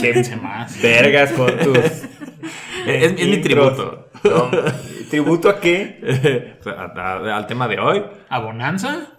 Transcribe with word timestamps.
Quédense 0.00 0.36
más. 0.36 0.80
Vergas 0.80 1.32
con 1.32 1.56
tus. 1.58 1.78
Es, 1.78 2.06
es 2.86 3.26
mi 3.28 3.38
tributo. 3.38 4.08
No, 4.24 4.50
¿Tributo 5.10 5.48
a 5.48 5.60
qué? 5.60 6.56
A- 6.66 6.70
a- 7.00 7.36
Al 7.36 7.46
tema 7.46 7.68
de 7.68 7.78
hoy. 7.78 8.02
¿A 8.28 8.38
Bonanza? 8.40 9.08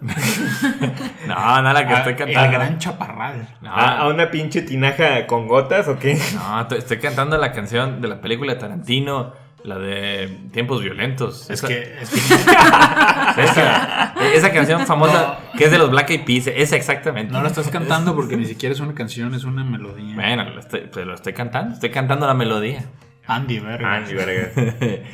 No, 1.26 1.62
nada, 1.62 1.86
que 1.86 1.92
A- 1.94 1.98
estoy 1.98 2.12
El 2.12 2.18
cantando. 2.18 2.52
gran 2.58 2.78
chaparral. 2.78 3.48
No, 3.60 3.70
¿A, 3.70 3.98
a 4.00 4.08
una 4.08 4.30
pinche 4.30 4.62
tinaja 4.62 5.26
con 5.26 5.46
gotas 5.46 5.88
o 5.88 5.98
qué? 5.98 6.18
no, 6.34 6.60
estoy- 6.62 6.78
estoy 6.78 6.98
cantando 6.98 7.36
la 7.38 7.52
canción 7.52 8.00
de 8.00 8.08
la 8.08 8.20
película 8.20 8.54
de 8.54 8.60
Tarantino, 8.60 9.32
la 9.64 9.78
de 9.78 10.28
Tiempos 10.52 10.82
Violentos. 10.82 11.42
Es 11.50 11.58
Esa- 11.62 11.68
que, 11.68 11.96
es 12.00 12.10
que 12.10 12.18
Esa, 13.42 14.14
esa 14.34 14.52
canción 14.52 14.86
famosa 14.86 15.38
que 15.56 15.64
es 15.64 15.70
de 15.70 15.78
los 15.78 15.90
Black 15.90 16.10
Eyed 16.10 16.24
Peas, 16.24 16.46
esa 16.48 16.76
exactamente. 16.76 17.32
no 17.32 17.40
lo 17.42 17.48
estás 17.48 17.68
cantando 17.68 18.14
porque 18.14 18.36
ni 18.36 18.44
siquiera 18.46 18.72
es 18.74 18.80
una 18.80 18.94
canción, 18.94 19.34
es 19.34 19.44
una 19.44 19.64
melodía. 19.64 20.14
Bueno, 20.14 20.44
lo 20.50 20.60
estoy, 20.60 20.80
pues 20.92 21.06
lo 21.06 21.14
estoy 21.14 21.32
cantando, 21.32 21.74
estoy 21.74 21.90
cantando 21.90 22.26
la 22.26 22.34
melodía. 22.34 22.84
Andy, 23.26 23.60
verga. 23.60 23.94
Andy, 23.96 24.14
vergas. 24.14 24.52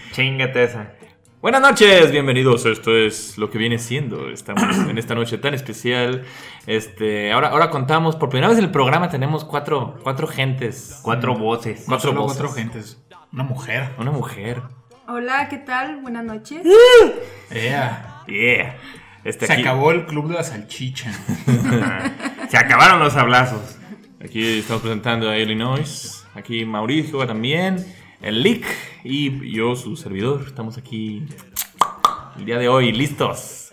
Chingate 0.12 0.62
esa. 0.64 0.92
Buenas 1.42 1.60
noches, 1.60 2.10
bienvenidos. 2.10 2.64
Esto 2.66 2.96
es 2.96 3.36
lo 3.38 3.50
que 3.50 3.58
viene 3.58 3.78
siendo. 3.78 4.30
Estamos 4.30 4.64
en 4.88 4.96
esta 4.98 5.14
noche 5.14 5.38
tan 5.38 5.54
especial. 5.54 6.22
Este, 6.66 7.30
ahora, 7.30 7.48
ahora 7.48 7.70
contamos, 7.70 8.16
por 8.16 8.30
primera 8.30 8.48
vez 8.48 8.58
en 8.58 8.64
el 8.64 8.70
programa 8.70 9.10
tenemos 9.10 9.44
cuatro, 9.44 9.96
cuatro 10.02 10.26
gentes. 10.26 10.98
Cuatro 11.02 11.36
voces. 11.36 11.80
No 11.80 11.86
cuatro 11.96 12.10
solo 12.10 12.22
voces. 12.22 12.38
cuatro 12.38 12.54
gentes. 12.56 13.02
Una 13.36 13.44
mujer. 13.44 13.90
Una 13.98 14.10
mujer. 14.12 14.62
Hola, 15.08 15.50
¿qué 15.50 15.58
tal? 15.58 16.00
Buenas 16.00 16.24
noches. 16.24 16.62
Ea. 17.50 18.22
Yeah. 18.26 18.78
Este, 19.24 19.46
Se 19.46 19.52
aquí- 19.52 19.60
acabó 19.60 19.90
el 19.92 20.06
club 20.06 20.28
de 20.28 20.36
la 20.36 20.42
salchicha. 20.42 21.12
Se 22.48 22.56
acabaron 22.56 22.98
los 22.98 23.14
abrazos. 23.14 23.76
Aquí 24.24 24.60
estamos 24.60 24.80
presentando 24.80 25.28
a 25.28 25.36
Illinois. 25.36 26.24
Aquí 26.34 26.64
Mauricio 26.64 27.26
también. 27.26 27.84
El 28.22 28.42
Lick. 28.42 28.64
Y 29.04 29.52
yo, 29.52 29.76
su 29.76 29.96
servidor. 29.96 30.44
Estamos 30.46 30.78
aquí 30.78 31.26
el 32.38 32.46
día 32.46 32.56
de 32.56 32.70
hoy, 32.70 32.90
listos. 32.90 33.68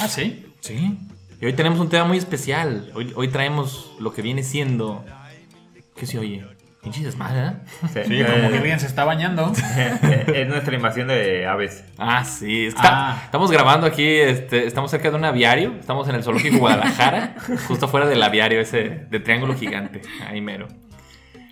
Ah, 0.00 0.06
sí. 0.06 0.46
Sí. 0.60 0.96
Y 1.40 1.44
hoy 1.44 1.54
tenemos 1.54 1.80
un 1.80 1.88
tema 1.88 2.04
muy 2.04 2.18
especial. 2.18 2.92
Hoy, 2.94 3.12
hoy 3.16 3.26
traemos 3.26 3.96
lo 3.98 4.12
que 4.12 4.22
viene 4.22 4.44
siendo. 4.44 5.04
¿Qué 5.96 6.06
se 6.06 6.20
oye? 6.20 6.46
Pinche 6.82 7.02
desmadre, 7.02 7.46
¿eh? 7.48 7.52
Sí, 8.06 8.22
como 8.24 8.50
que 8.50 8.56
alguien 8.58 8.78
se 8.80 8.86
está 8.86 9.04
bañando. 9.04 9.52
es 10.34 10.48
nuestra 10.48 10.74
invasión 10.74 11.08
de 11.08 11.46
aves. 11.46 11.84
Ah, 11.98 12.24
sí. 12.24 12.66
está- 12.66 13.10
Ah. 13.10 13.22
Estamos 13.24 13.50
grabando 13.50 13.86
aquí, 13.86 14.06
este, 14.06 14.66
estamos 14.66 14.90
cerca 14.90 15.10
de 15.10 15.16
un 15.16 15.24
aviario. 15.24 15.74
Estamos 15.80 16.08
en 16.08 16.14
el 16.14 16.22
Zoológico 16.22 16.58
Guadalajara, 16.58 17.34
justo 17.68 17.88
fuera 17.88 18.06
del 18.06 18.22
aviario 18.22 18.60
ese 18.60 19.06
de 19.10 19.20
Triángulo 19.20 19.54
Gigante, 19.54 20.02
ahí 20.26 20.40
mero. 20.40 20.68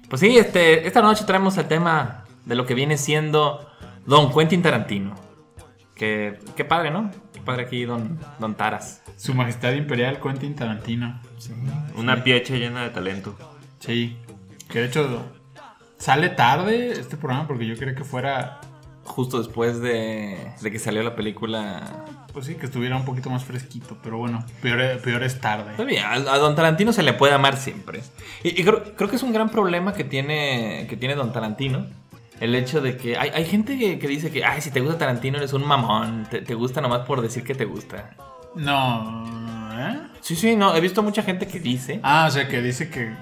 Pues 0.08 0.20
sí, 0.20 0.38
este, 0.38 0.86
esta 0.86 1.02
noche 1.02 1.24
traemos 1.24 1.58
el 1.58 1.66
tema 1.66 2.24
de 2.44 2.54
lo 2.54 2.64
que 2.64 2.74
viene 2.74 2.96
siendo 2.96 3.68
Don 4.06 4.32
Quentin 4.32 4.62
Tarantino. 4.62 5.16
Que, 5.96 6.38
qué 6.54 6.64
padre, 6.64 6.90
¿no? 6.92 7.10
Qué 7.32 7.40
padre 7.40 7.62
aquí, 7.64 7.84
Don, 7.84 8.20
don 8.38 8.54
Taras. 8.54 9.02
Su 9.16 9.34
Majestad 9.34 9.72
Imperial 9.72 10.20
Quentin 10.20 10.54
Tarantino. 10.54 11.20
Una 11.96 12.22
piecha 12.22 12.54
llena 12.54 12.84
de 12.84 12.90
talento. 12.90 13.36
Sí. 13.80 14.16
Que 14.68 14.80
de 14.80 14.86
hecho 14.86 15.32
sale 15.98 16.28
tarde 16.30 16.92
este 16.92 17.16
programa 17.16 17.46
porque 17.46 17.66
yo 17.66 17.76
quería 17.76 17.94
que 17.94 18.04
fuera, 18.04 18.60
Justo 19.04 19.38
después 19.38 19.80
de, 19.80 20.36
de 20.60 20.70
que 20.72 20.80
salió 20.80 21.02
la 21.04 21.14
película. 21.14 22.04
pues 22.32 22.46
sí, 22.46 22.56
que 22.56 22.66
estuviera 22.66 22.96
un 22.96 23.04
poquito 23.04 23.30
más 23.30 23.44
fresquito. 23.44 23.96
Pero 24.02 24.18
bueno, 24.18 24.44
peor, 24.60 25.00
peor 25.00 25.22
es 25.22 25.40
tarde. 25.40 25.70
Está 25.70 25.84
bien, 25.84 26.02
a, 26.04 26.14
a 26.14 26.38
Don 26.38 26.56
Tarantino 26.56 26.92
se 26.92 27.04
le 27.04 27.12
puede 27.12 27.32
amar 27.32 27.56
siempre. 27.56 28.02
Y, 28.42 28.60
y 28.60 28.64
creo, 28.64 28.96
creo 28.96 29.08
que 29.08 29.14
es 29.14 29.22
un 29.22 29.32
gran 29.32 29.48
problema 29.50 29.92
que 29.94 30.02
tiene, 30.02 30.86
que 30.88 30.96
tiene 30.96 31.14
Don 31.14 31.32
Tarantino. 31.32 31.86
El 32.40 32.54
hecho 32.56 32.80
de 32.80 32.96
que 32.96 33.16
hay, 33.16 33.30
hay 33.32 33.44
gente 33.44 33.78
que, 33.78 33.98
que 34.00 34.08
dice 34.08 34.30
que, 34.32 34.44
ay, 34.44 34.60
si 34.60 34.70
te 34.72 34.80
gusta 34.80 34.98
Tarantino 34.98 35.38
eres 35.38 35.52
un 35.52 35.64
mamón. 35.64 36.26
Te, 36.28 36.42
te 36.42 36.54
gusta 36.54 36.80
nomás 36.80 37.06
por 37.06 37.20
decir 37.22 37.44
que 37.44 37.54
te 37.54 37.64
gusta. 37.64 38.10
No. 38.56 39.72
¿eh? 39.78 40.00
Sí, 40.20 40.34
sí, 40.34 40.56
no. 40.56 40.74
He 40.74 40.80
visto 40.80 41.00
mucha 41.04 41.22
gente 41.22 41.46
que 41.46 41.60
dice 41.60 42.00
Ah, 42.02 42.26
o 42.28 42.30
sea, 42.32 42.48
que 42.48 42.60
dice 42.60 42.90
que. 42.90 43.14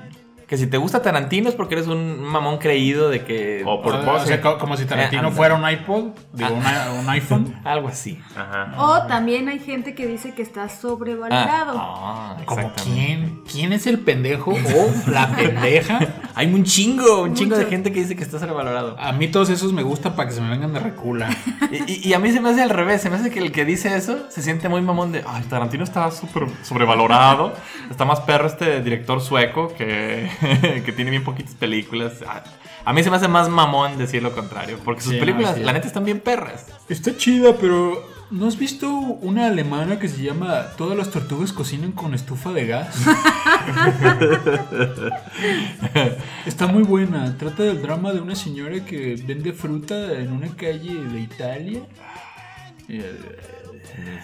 Que 0.46 0.56
si 0.58 0.66
te 0.66 0.76
gusta 0.76 1.00
Tarantino 1.02 1.48
es 1.48 1.54
porque 1.54 1.74
eres 1.74 1.86
un 1.86 2.20
mamón 2.22 2.58
creído 2.58 3.08
de 3.10 3.24
que. 3.24 3.62
O 3.66 3.80
por 3.82 3.94
o, 3.94 4.26
sea, 4.26 4.40
como 4.40 4.76
si 4.76 4.84
Tarantino 4.84 5.28
Eh, 5.28 5.32
fuera 5.32 5.54
un 5.54 5.68
iPod, 5.68 6.08
digo, 6.32 6.50
Ah. 6.64 6.88
una- 6.90 7.00
un 7.00 7.08
iPhone. 7.08 7.54
Algo 7.64 7.88
así. 7.88 8.20
Ajá. 8.36 8.74
O 8.78 9.06
también 9.06 9.48
hay 9.48 9.58
gente 9.58 9.94
que 9.94 10.06
dice 10.06 10.34
que 10.34 10.42
está 10.42 10.68
sobrevalorado. 10.68 11.72
Ah, 11.78 12.36
ah, 12.38 12.42
Como 12.44 12.70
quién, 12.84 13.42
quién 13.50 13.72
es 13.72 13.86
el 13.86 13.98
pendejo 14.00 14.52
o 14.52 15.10
la 15.10 15.28
pendeja. 15.36 15.98
Hay 16.34 16.52
un 16.52 16.64
chingo, 16.64 17.22
un 17.22 17.34
chingo 17.34 17.56
de 17.56 17.66
gente 17.66 17.92
que 17.92 18.00
dice 18.00 18.16
que 18.16 18.22
está 18.22 18.38
sobrevalorado. 18.38 18.96
A 18.98 19.12
mí 19.12 19.28
todos 19.28 19.50
esos 19.50 19.72
me 19.72 19.82
gustan 19.82 20.14
para 20.16 20.28
que 20.28 20.34
se 20.34 20.40
me 20.40 20.50
vengan 20.50 20.72
de 20.72 20.80
recula. 20.80 21.30
Y, 21.70 21.92
y- 21.92 22.08
y 22.08 22.12
a 22.14 22.18
mí 22.18 22.30
se 22.32 22.40
me 22.40 22.50
hace 22.50 22.62
al 22.62 22.70
revés, 22.70 23.00
se 23.02 23.10
me 23.10 23.16
hace 23.16 23.30
que 23.30 23.38
el 23.40 23.52
que 23.52 23.64
dice 23.64 23.96
eso 23.96 24.18
se 24.30 24.42
siente 24.42 24.68
muy 24.68 24.82
mamón 24.82 25.12
de, 25.12 25.24
ay, 25.26 25.44
Tarantino 25.44 25.84
está 25.84 26.10
súper 26.10 26.44
sobrevalorado, 26.62 27.52
está 27.90 28.04
más 28.04 28.20
perro 28.20 28.46
este 28.46 28.82
director 28.82 29.20
sueco 29.20 29.72
que, 29.76 30.28
que 30.84 30.92
tiene 30.94 31.10
bien 31.10 31.24
poquitas 31.24 31.54
películas. 31.54 32.22
A, 32.22 32.44
a 32.84 32.92
mí 32.92 33.02
se 33.02 33.10
me 33.10 33.16
hace 33.16 33.28
más 33.28 33.48
mamón 33.48 33.96
decir 33.98 34.22
lo 34.22 34.32
contrario, 34.34 34.78
porque 34.84 35.00
sus 35.02 35.10
Sí, 35.12 35.16
no, 35.16 35.20
películas, 35.20 35.54
sí. 35.56 35.62
la 35.62 35.72
neta, 35.72 35.86
están 35.86 36.04
bien 36.04 36.20
perras. 36.20 36.66
Está 36.88 37.16
chida, 37.16 37.56
pero 37.60 38.06
¿no 38.30 38.46
has 38.46 38.58
visto 38.58 38.88
una 38.90 39.46
alemana 39.46 39.98
que 39.98 40.08
se 40.08 40.22
llama 40.22 40.66
Todas 40.76 40.96
las 40.98 41.10
tortugas 41.10 41.52
cocinan 41.52 41.92
con 41.92 42.14
estufa 42.14 42.52
de 42.52 42.66
gas? 42.66 42.94
Está 46.46 46.66
muy 46.66 46.82
buena. 46.82 47.36
Trata 47.38 47.62
del 47.62 47.80
drama 47.82 48.12
de 48.12 48.20
una 48.20 48.34
señora 48.34 48.84
que 48.84 49.16
vende 49.26 49.52
fruta 49.52 50.12
en 50.12 50.32
una 50.32 50.48
calle 50.48 50.94
de 50.94 51.20
Italia. 51.20 51.80
Eh, 52.88 53.20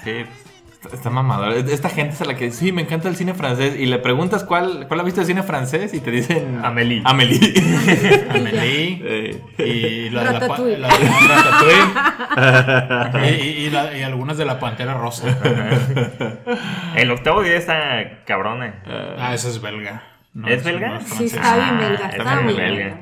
Sí, 0.03 0.11
está, 0.93 1.11
mamador. 1.11 1.53
Esta 1.53 1.89
gente 1.91 2.15
es 2.15 2.21
a 2.21 2.25
la 2.25 2.35
que 2.37 2.51
sí, 2.51 2.73
me 2.73 2.83
encanta 2.83 3.09
el 3.09 3.17
cine 3.17 3.35
francés 3.35 3.77
y 3.79 3.87
le 3.87 3.99
preguntas 3.99 4.45
cuál, 4.45 4.87
cuál 4.89 5.01
ha 5.01 5.03
visto 5.03 5.21
el 5.21 5.27
cine 5.27 5.43
francés 5.43 5.93
y 5.95 6.01
te 6.01 6.11
dicen 6.11 6.61
Amélie. 6.65 7.03
Amélie. 7.05 7.39
Amélie. 8.31 9.01
Eh, 9.05 9.41
Y 9.59 10.11
la 10.11 10.25
de 10.25 10.33
la, 10.33 10.41
Ratatouille. 10.41 10.79
la 10.79 10.89
de 10.89 10.95
Ratatouille. 11.29 11.85
y, 13.29 13.43
y- 13.43 13.67
y 13.67 13.71
la- 13.71 13.97
y 13.97 14.03
algunas 14.03 14.37
de 14.39 14.45
la 14.45 14.59
Pantera 14.59 14.95
Rosa. 14.95 15.29
El 16.97 17.11
octavo 17.11 17.43
día 17.43 17.57
está 17.57 18.23
cabrona. 18.27 18.83
Ah, 19.19 19.35
esa 19.35 19.49
es 19.49 19.61
belga. 19.61 20.03
No, 20.33 20.49
¿Es 20.49 20.65
no 20.65 20.71
belga? 20.71 21.01
Sí, 21.01 21.29
francesa. 21.29 21.41
está 21.41 21.57
bien 21.57 21.79
belga, 21.79 22.01
Ah, 22.05 22.11
está 22.17 22.41
bien 22.41 22.57
belga. 22.57 22.97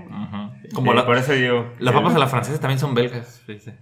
Como 0.74 0.74
Como 0.74 0.94
la- 0.94 1.06
por 1.06 1.16
eso 1.16 1.32
digo. 1.32 1.72
las 1.78 1.94
papas 1.94 2.14
a 2.14 2.18
la 2.18 2.26
francesa 2.26 2.60
también 2.60 2.78
son 2.78 2.94
belgas, 2.94 3.42
fíjese. 3.46 3.76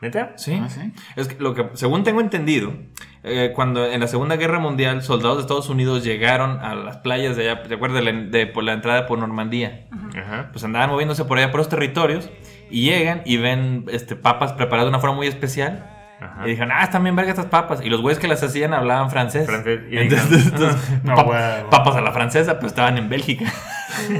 ¿Neta? 0.00 0.34
Sí. 0.36 0.60
Ah, 0.62 0.68
¿sí? 0.68 0.92
Es 1.16 1.26
que 1.28 1.42
lo 1.42 1.54
que, 1.54 1.70
según 1.72 2.04
tengo 2.04 2.20
entendido, 2.20 2.74
eh, 3.22 3.52
cuando 3.54 3.86
en 3.90 3.98
la 4.00 4.06
Segunda 4.08 4.36
Guerra 4.36 4.58
Mundial 4.58 5.02
soldados 5.02 5.38
de 5.38 5.42
Estados 5.42 5.70
Unidos 5.70 6.04
llegaron 6.04 6.58
a 6.60 6.74
las 6.74 6.98
playas 6.98 7.34
de 7.34 7.48
allá, 7.50 7.62
¿te 7.62 7.74
acuerdas 7.74 8.04
de 8.04 8.12
la, 8.12 8.20
de- 8.20 8.46
por 8.46 8.62
la 8.62 8.74
entrada 8.74 9.06
por 9.06 9.18
Normandía? 9.18 9.86
Ajá. 10.14 10.50
Pues 10.52 10.62
andaban 10.64 10.90
moviéndose 10.90 11.24
por 11.24 11.38
allá 11.38 11.50
por 11.50 11.58
los 11.60 11.70
territorios 11.70 12.28
y 12.70 12.84
llegan 12.90 13.22
y 13.24 13.38
ven 13.38 13.86
este, 13.90 14.16
papas 14.16 14.52
preparadas 14.52 14.84
de 14.86 14.90
una 14.90 14.98
forma 14.98 15.16
muy 15.16 15.28
especial. 15.28 15.90
Ajá. 16.20 16.46
Y 16.46 16.50
dijeron, 16.50 16.70
ah, 16.72 16.82
están 16.84 17.02
bien 17.02 17.14
vergas 17.14 17.34
estas 17.36 17.50
papas. 17.50 17.80
Y 17.84 17.90
los 17.90 18.00
güeyes 18.00 18.18
que 18.18 18.26
las 18.28 18.42
hacían 18.42 18.72
hablaban 18.72 19.10
francés. 19.10 19.46
Francés. 19.46 19.80
Y 19.90 19.98
Entonces, 19.98 20.46
entonces, 20.46 21.04
No, 21.04 21.14
pap- 21.16 21.28
huevo. 21.28 21.70
papas 21.70 21.96
a 21.96 22.00
la 22.00 22.12
francesa, 22.12 22.58
pues 22.58 22.72
estaban 22.72 22.96
en 22.98 23.08
Bélgica. 23.08 23.52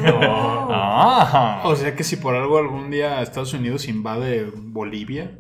No. 0.02 0.68
Ah. 0.70 1.60
O 1.64 1.74
sea 1.76 1.94
que 1.94 2.04
si 2.04 2.16
por 2.16 2.34
algo 2.34 2.58
algún 2.58 2.90
día 2.90 3.22
Estados 3.22 3.52
Unidos 3.54 3.88
invade 3.88 4.46
Bolivia 4.54 5.32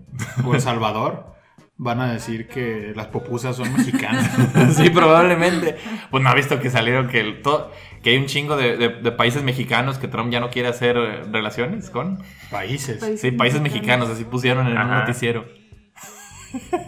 o 0.44 0.54
El 0.54 0.60
Salvador, 0.60 1.34
van 1.78 2.00
a 2.00 2.10
decir 2.12 2.48
que 2.48 2.92
las 2.96 3.06
popusas 3.08 3.56
son 3.56 3.72
mexicanas. 3.74 4.30
sí, 4.76 4.88
probablemente. 4.90 5.76
Pues 6.10 6.22
no 6.22 6.30
ha 6.30 6.34
visto 6.34 6.58
que 6.60 6.70
salieron 6.70 7.08
que, 7.08 7.20
el- 7.20 7.42
to- 7.42 7.70
que 8.02 8.10
hay 8.10 8.16
un 8.16 8.26
chingo 8.26 8.56
de, 8.56 8.76
de- 8.76 8.88
de 8.88 9.12
países 9.12 9.42
mexicanos 9.42 9.98
que 9.98 10.08
Trump 10.08 10.30
ya 10.32 10.40
no 10.40 10.50
quiere 10.50 10.68
hacer 10.68 10.96
relaciones 11.30 11.90
con. 11.90 12.22
Países. 12.50 12.98
Países. 12.98 13.20
Sí, 13.20 13.30
países 13.30 13.60
mexicanos, 13.60 14.08
así 14.08 14.24
pusieron 14.24 14.66
en 14.66 14.72
un 14.72 14.78
Ajá. 14.78 15.00
noticiero. 15.00 15.44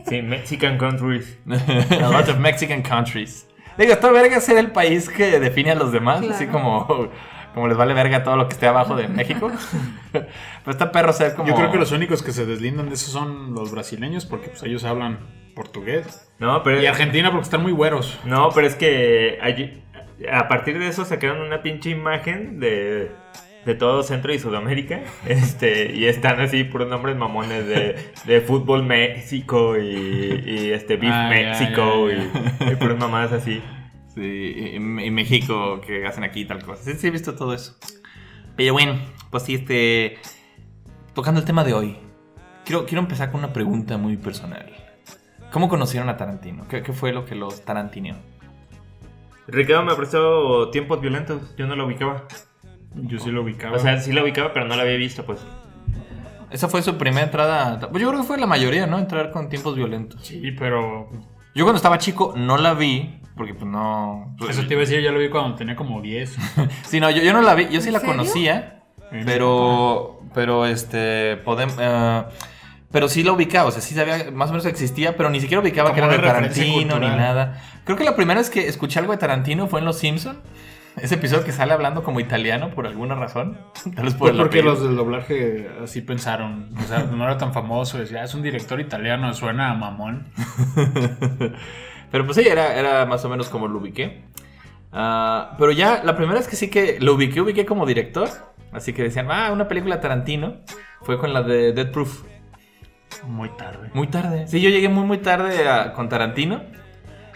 Sí, 0.09 0.23
Mexican 0.23 0.79
countries. 0.79 1.39
A 1.49 2.09
lot 2.09 2.29
of 2.29 2.39
Mexican 2.39 2.83
countries. 2.83 3.47
Digo, 3.77 3.93
está 3.93 4.11
verga 4.11 4.41
ser 4.41 4.59
el 4.59 4.73
país 4.73 5.09
que 5.09 5.39
define 5.39 5.71
a 5.71 5.75
los 5.77 5.93
demás, 5.93 6.19
Claro. 6.21 6.35
así 6.35 6.47
como, 6.49 7.09
como 7.55 7.69
les 7.69 7.77
vale 7.77 7.95
verga 7.95 8.25
todo 8.25 8.37
lo 8.37 8.49
que 8.49 8.55
esté 8.55 8.67
abajo 8.67 8.97
de 8.97 9.07
México. 9.09 9.53
Pero 10.13 10.27
está 10.67 10.91
perro 10.91 11.13
ser 11.13 11.35
como. 11.35 11.49
Yo 11.49 11.55
creo 11.55 11.71
que 11.71 11.79
los 11.79 11.93
únicos 11.93 12.23
que 12.23 12.33
se 12.33 12.45
deslindan 12.45 12.89
de 12.89 12.95
eso 12.95 13.11
son 13.11 13.55
los 13.55 13.71
brasileños 13.71 14.27
porque 14.27 14.49
pues 14.49 14.63
ellos 14.65 14.83
hablan 14.85 15.19
portugués. 15.55 16.29
No, 16.39 16.63
pero 16.63 16.81
Y 16.81 16.87
Argentina 16.87 17.31
porque 17.31 17.45
están 17.45 17.63
muy 17.63 17.73
güeros. 17.73 18.19
No, 18.25 18.51
pero 18.55 18.67
es 18.67 18.75
que 18.77 19.39
allí- 19.43 19.83
a 20.33 20.49
partir 20.49 20.79
de 20.79 20.89
eso 20.89 21.05
sacaron 21.05 21.41
una 21.41 21.63
pinche 21.63 21.91
imagen 21.91 22.59
de, 22.61 23.13
de 23.65 23.75
todo 23.75 24.03
Centro 24.03 24.33
y 24.33 24.39
Sudamérica. 24.39 25.01
Este, 25.27 25.93
y 25.95 26.07
están 26.07 26.41
así 26.41 26.65
puros 26.65 26.89
nombres 26.89 27.17
mamones 27.17 27.67
de, 27.67 27.97
de 28.25 28.41
Fútbol 28.41 28.85
México 28.85 29.77
y, 29.77 30.43
y 30.47 30.71
este 30.73 30.97
Beef 30.97 31.13
Ah, 31.15 31.29
México 31.29 32.11
ya, 32.11 32.67
Y, 32.69 32.73
y 32.73 32.77
puras 32.77 32.99
mamadas 32.99 33.33
así. 33.33 33.63
Sí, 34.15 34.21
y, 34.23 34.77
y 34.77 35.11
México 35.11 35.81
que 35.81 36.07
hacen 36.07 36.25
aquí 36.25 36.45
tal 36.45 36.65
cosa. 36.65 36.83
Sí, 36.83 36.95
sí, 36.95 37.07
he 37.09 37.11
visto 37.11 37.35
todo 37.35 37.55
eso. 37.55 37.77
Pero 38.57 38.73
bueno, 38.73 38.99
pues 39.31 39.45
sí, 39.45 39.55
este. 39.55 40.19
Tocando 41.15 41.41
el 41.41 41.47
tema 41.47 41.65
de 41.65 41.75
hoy, 41.75 41.97
quiero, 42.65 42.87
quiero 42.87 43.01
empezar 43.01 43.31
con 43.31 43.41
una 43.41 43.53
pregunta 43.53 43.99
muy 43.99 44.17
personal. 44.17 44.73
¿Cómo 45.53 45.69
conocieron 45.69 46.09
a 46.09 46.17
Tarantino? 46.17 46.67
¿Qué, 46.69 46.83
qué 46.83 46.93
fue 46.93 47.13
lo 47.13 47.25
que 47.25 47.35
los 47.35 47.65
tarantineó? 47.65 48.17
Ricardo 49.47 49.83
me 49.85 49.95
prestó 49.95 50.71
tiempos 50.71 51.01
violentos, 51.01 51.55
yo 51.57 51.67
no 51.67 51.75
lo 51.75 51.87
ubicaba. 51.87 52.25
Yo 53.03 53.19
sí 53.19 53.31
lo 53.31 53.43
ubicaba. 53.43 53.77
O 53.77 53.79
sea, 53.79 53.99
sí 54.01 54.13
lo 54.13 54.23
ubicaba, 54.23 54.53
pero 54.53 54.67
no 54.67 54.77
lo 54.77 54.83
había 54.83 54.97
visto, 54.97 55.25
pues. 55.25 55.41
Esa 56.51 56.69
fue 56.69 56.83
su 56.83 56.97
primera 56.97 57.25
entrada. 57.27 57.79
Pues 57.91 58.03
yo 58.03 58.09
creo 58.09 58.21
que 58.23 58.27
fue 58.27 58.39
la 58.39 58.47
mayoría, 58.47 58.87
¿no? 58.87 58.99
Entrar 58.99 59.31
con 59.31 59.49
tiempos 59.49 59.77
violentos. 59.77 60.23
sí, 60.25 60.53
pero 60.59 61.11
Yo 61.55 61.65
cuando 61.65 61.77
estaba 61.77 61.99
chico 61.99 62.33
no 62.37 62.57
la 62.57 62.75
vi, 62.75 63.21
porque 63.37 63.55
pues 63.55 63.67
no. 63.71 64.35
eso 64.49 64.63
te 64.67 64.73
iba 64.75 64.83
a 64.83 64.87
decir, 64.87 65.03
ya 65.03 65.13
lo 65.13 65.19
vi 65.19 65.29
cuando 65.29 65.57
tenía 65.57 65.77
como 65.77 66.01
10. 66.01 66.37
Sí, 66.87 67.01
no, 67.01 67.11
yo, 67.11 67.23
yo 67.23 67.33
no 67.33 67.43
la 67.43 67.55
vi, 67.55 67.69
yo 67.69 67.81
sí 67.81 67.89
¿En 67.89 67.93
la 67.95 68.01
serio? 68.01 68.15
conocía, 68.15 68.83
pero, 69.27 70.21
pero 70.35 70.67
este, 70.67 71.37
podemos, 71.39 71.77
pero 72.91 73.09
sí 73.09 73.23
la 73.23 73.33
ubicaba, 73.33 73.69
o 73.69 73.71
sea, 73.71 73.83
sí 73.83 73.95
sabía, 73.95 74.31
más 74.33 74.49
o 74.49 74.53
menos 74.53 74.65
existía, 74.67 75.17
pero 75.17 75.29
ni 75.31 75.41
siquiera 75.41 75.61
ubicaba 75.63 75.93
que 75.93 75.99
era 76.01 76.09
de 76.09 76.19
Tarantino 76.19 76.99
ni 76.99 77.09
nada. 77.09 77.63
Creo 77.85 77.97
que 77.99 78.05
la 78.05 78.17
primera 78.17 78.41
vez 78.41 78.49
que 78.51 78.67
escuché 78.67 78.99
algo 78.99 79.13
de 79.13 79.19
Tarantino 79.19 79.67
fue 79.67 79.81
en 79.81 79.87
Los 79.87 79.99
Simpson. 79.99 80.39
Ese 81.03 81.15
episodio 81.17 81.45
que 81.45 81.53
sale 81.53 81.73
hablando 81.73 82.03
como 82.03 82.21
italiano 82.21 82.71
por 82.71 82.87
alguna 82.87 83.15
razón. 83.15 83.59
Tal 83.95 84.05
vez 84.05 84.15
por 84.15 84.31
el 84.31 84.37
porque 84.37 84.59
apellido. 84.61 84.75
los 84.75 84.83
del 84.83 84.97
doblaje 84.97 85.71
así 85.83 86.01
pensaron. 86.03 86.71
O 86.79 86.83
sea, 86.87 87.05
no 87.05 87.25
era 87.25 87.39
tan 87.39 87.53
famoso. 87.53 87.99
Decía, 87.99 88.21
"Ah, 88.23 88.25
es 88.25 88.35
un 88.35 88.43
director 88.43 88.81
italiano, 88.81 89.33
suena 89.35 89.71
a 89.71 89.75
mamón. 89.75 90.29
Pero 92.11 92.25
pues 92.25 92.37
sí, 92.37 92.47
era, 92.49 92.75
era 92.79 93.05
más 93.07 93.25
o 93.25 93.29
menos 93.29 93.49
como 93.49 93.69
lo 93.69 93.79
ubiqué. 93.79 94.23
Ah, 94.93 95.55
pero 95.59 95.73
ya, 95.73 96.03
la 96.03 96.17
primera 96.17 96.39
vez 96.39 96.49
que 96.49 96.57
sí 96.57 96.71
que 96.71 96.97
lo 97.01 97.13
ubiqué, 97.15 97.43
ubiqué 97.43 97.67
como 97.67 97.85
director. 97.85 98.29
Así 98.73 98.93
que 98.95 99.03
decían, 99.03 99.29
ah, 99.31 99.51
una 99.53 99.69
película 99.69 100.01
Tarantino. 100.01 100.57
Fue 101.03 101.19
con 101.19 101.33
la 101.35 101.43
de 101.43 101.73
Dead 101.73 101.91
Proof. 101.91 102.23
Muy 103.27 103.51
tarde. 103.51 103.91
Muy 103.93 104.07
tarde. 104.07 104.47
Sí, 104.49 104.61
yo 104.61 104.71
llegué 104.71 104.89
muy, 104.89 105.05
muy 105.05 105.19
tarde 105.19 105.69
a- 105.69 105.93
con 105.93 106.09
Tarantino. 106.09 106.63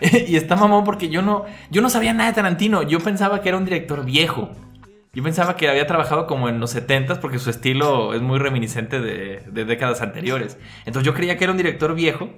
y 0.27 0.37
está 0.37 0.57
mamón 0.57 0.85
porque 0.85 1.09
yo 1.09 1.23
no, 1.23 1.45
yo 1.71 1.83
no 1.83 1.91
sabía 1.91 2.13
nada 2.13 2.31
de 2.31 2.35
Tarantino. 2.35 2.83
Yo 2.83 3.01
pensaba 3.01 3.41
que 3.41 3.49
era 3.49 3.59
un 3.59 3.65
director 3.65 4.05
viejo. 4.05 4.51
Yo 5.15 5.23
pensaba 5.23 5.57
que 5.57 5.69
había 5.69 5.87
trabajado 5.87 6.27
como 6.27 6.49
en 6.49 6.59
los 6.59 6.75
70s 6.75 7.19
porque 7.19 7.39
su 7.39 7.51
estilo 7.51 8.15
es 8.15 8.23
muy 8.23 8.39
reminiscente 8.39 9.01
de, 9.01 9.43
de 9.47 9.65
décadas 9.67 10.01
anteriores. 10.01 10.59
Entonces 10.87 11.05
yo 11.05 11.13
creía 11.13 11.37
que 11.37 11.45
era 11.45 11.51
un 11.51 11.59
director 11.59 11.95
viejo 11.95 12.31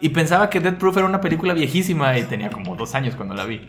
y 0.00 0.10
pensaba 0.10 0.50
que 0.50 0.60
Dead 0.60 0.76
Proof 0.76 0.98
era 0.98 1.06
una 1.06 1.20
película 1.20 1.54
viejísima 1.54 2.18
y 2.18 2.24
tenía 2.24 2.50
como 2.50 2.76
dos 2.76 2.94
años 2.94 3.14
cuando 3.16 3.34
la 3.34 3.46
vi. 3.46 3.62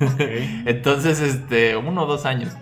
Entonces, 0.66 1.20
este, 1.20 1.76
uno 1.76 2.02
o 2.02 2.06
dos 2.06 2.26
años. 2.26 2.52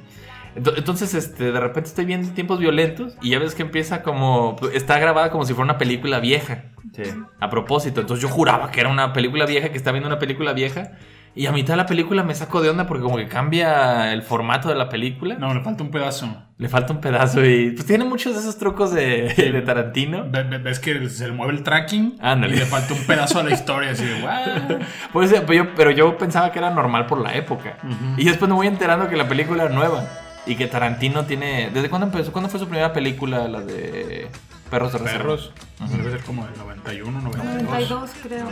Ento- 0.56 0.74
Entonces, 0.76 1.14
este, 1.14 1.52
de 1.52 1.60
repente 1.60 1.88
estoy 1.90 2.04
viendo 2.04 2.28
tiempos 2.32 2.58
violentos 2.58 3.16
y 3.22 3.30
ya 3.30 3.38
ves 3.38 3.54
que 3.54 3.62
empieza 3.62 4.02
como, 4.02 4.56
está 4.72 4.98
grabada 4.98 5.30
como 5.30 5.44
si 5.44 5.52
fuera 5.54 5.64
una 5.70 5.78
película 5.78 6.18
vieja. 6.20 6.64
Sí. 6.94 7.02
A 7.40 7.50
propósito, 7.50 8.00
entonces 8.00 8.22
yo 8.22 8.28
juraba 8.28 8.70
que 8.70 8.80
era 8.80 8.88
una 8.88 9.12
película 9.12 9.44
vieja, 9.46 9.68
que 9.68 9.76
estaba 9.76 9.92
viendo 9.92 10.08
una 10.08 10.18
película 10.18 10.52
vieja. 10.54 10.92
Y 11.34 11.44
a 11.44 11.52
mitad 11.52 11.74
de 11.74 11.76
la 11.76 11.84
película 11.84 12.22
me 12.22 12.34
saco 12.34 12.62
de 12.62 12.70
onda 12.70 12.86
porque 12.86 13.02
como 13.02 13.18
que 13.18 13.28
cambia 13.28 14.10
el 14.14 14.22
formato 14.22 14.70
de 14.70 14.74
la 14.74 14.88
película. 14.88 15.34
No, 15.38 15.52
le 15.52 15.60
falta 15.60 15.82
un 15.82 15.90
pedazo. 15.90 16.34
Le 16.56 16.70
falta 16.70 16.94
un 16.94 17.02
pedazo 17.02 17.44
y 17.44 17.72
pues 17.72 17.84
tiene 17.86 18.06
muchos 18.06 18.32
de 18.32 18.40
esos 18.40 18.56
trucos 18.56 18.90
de, 18.94 19.34
de 19.36 19.60
Tarantino. 19.60 20.24
Ve- 20.30 20.44
ve- 20.44 20.56
¿Ves 20.56 20.78
que 20.80 21.06
se 21.10 21.26
le 21.26 21.34
mueve 21.34 21.52
el 21.52 21.62
tracking? 21.62 22.16
Ándale. 22.22 22.56
Y 22.56 22.60
le 22.60 22.64
falta 22.64 22.94
un 22.94 23.00
pedazo 23.04 23.40
a 23.40 23.42
la 23.42 23.50
historia. 23.52 23.90
Así 23.90 24.06
de, 24.06 24.22
"What?". 24.22 24.80
Pues, 25.12 25.30
pero, 25.46 25.52
yo, 25.52 25.74
pero 25.74 25.90
yo 25.90 26.16
pensaba 26.16 26.50
que 26.52 26.58
era 26.58 26.70
normal 26.70 27.04
por 27.04 27.20
la 27.20 27.34
época. 27.34 27.76
Y 28.16 28.24
después 28.24 28.48
me 28.48 28.54
voy 28.54 28.68
enterando 28.68 29.06
que 29.10 29.16
la 29.16 29.28
película 29.28 29.64
era 29.64 29.74
nueva. 29.74 30.04
Y 30.46 30.54
que 30.56 30.66
Tarantino 30.66 31.24
tiene... 31.26 31.70
¿Desde 31.72 31.90
cuándo 31.90 32.06
empezó? 32.06 32.32
¿Cuándo 32.32 32.48
fue 32.48 32.60
su 32.60 32.66
primera 32.68 32.92
película? 32.92 33.48
La 33.48 33.60
de 33.60 34.28
Perros 34.70 34.92
de 34.92 34.98
Reserva. 34.98 35.18
Perros. 35.18 35.52
Debe 35.90 36.10
ser 36.10 36.22
como 36.22 36.46
del 36.46 36.56
91, 36.56 37.20
92. 37.20 37.62
92 37.62 38.10
creo. 38.22 38.44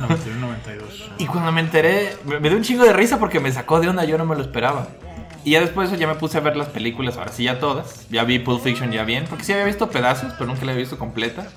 91, 0.00 0.40
92. 0.40 1.10
Y 1.18 1.26
cuando 1.26 1.52
me 1.52 1.60
enteré, 1.60 2.16
me, 2.24 2.40
me 2.40 2.48
dio 2.48 2.56
un 2.56 2.64
chingo 2.64 2.84
de 2.84 2.92
risa 2.92 3.18
porque 3.18 3.38
me 3.38 3.52
sacó 3.52 3.80
de 3.80 3.88
onda, 3.88 4.04
yo 4.04 4.18
no 4.18 4.24
me 4.24 4.34
lo 4.34 4.42
esperaba. 4.42 4.88
Y 5.44 5.52
ya 5.52 5.60
después 5.60 5.88
de 5.88 5.96
eso 5.96 6.00
ya 6.00 6.06
me 6.06 6.16
puse 6.16 6.36
a 6.36 6.40
ver 6.40 6.56
las 6.56 6.68
películas, 6.68 7.16
ahora 7.16 7.32
sí 7.32 7.44
ya 7.44 7.58
todas. 7.58 8.06
Ya 8.10 8.24
vi 8.24 8.38
Pulp 8.38 8.62
Fiction 8.62 8.92
ya 8.92 9.04
bien, 9.04 9.24
porque 9.28 9.44
sí 9.44 9.52
había 9.52 9.64
visto 9.64 9.88
pedazos, 9.90 10.34
pero 10.34 10.46
nunca 10.46 10.64
la 10.64 10.72
había 10.72 10.82
visto 10.82 10.98
completa. 10.98 11.48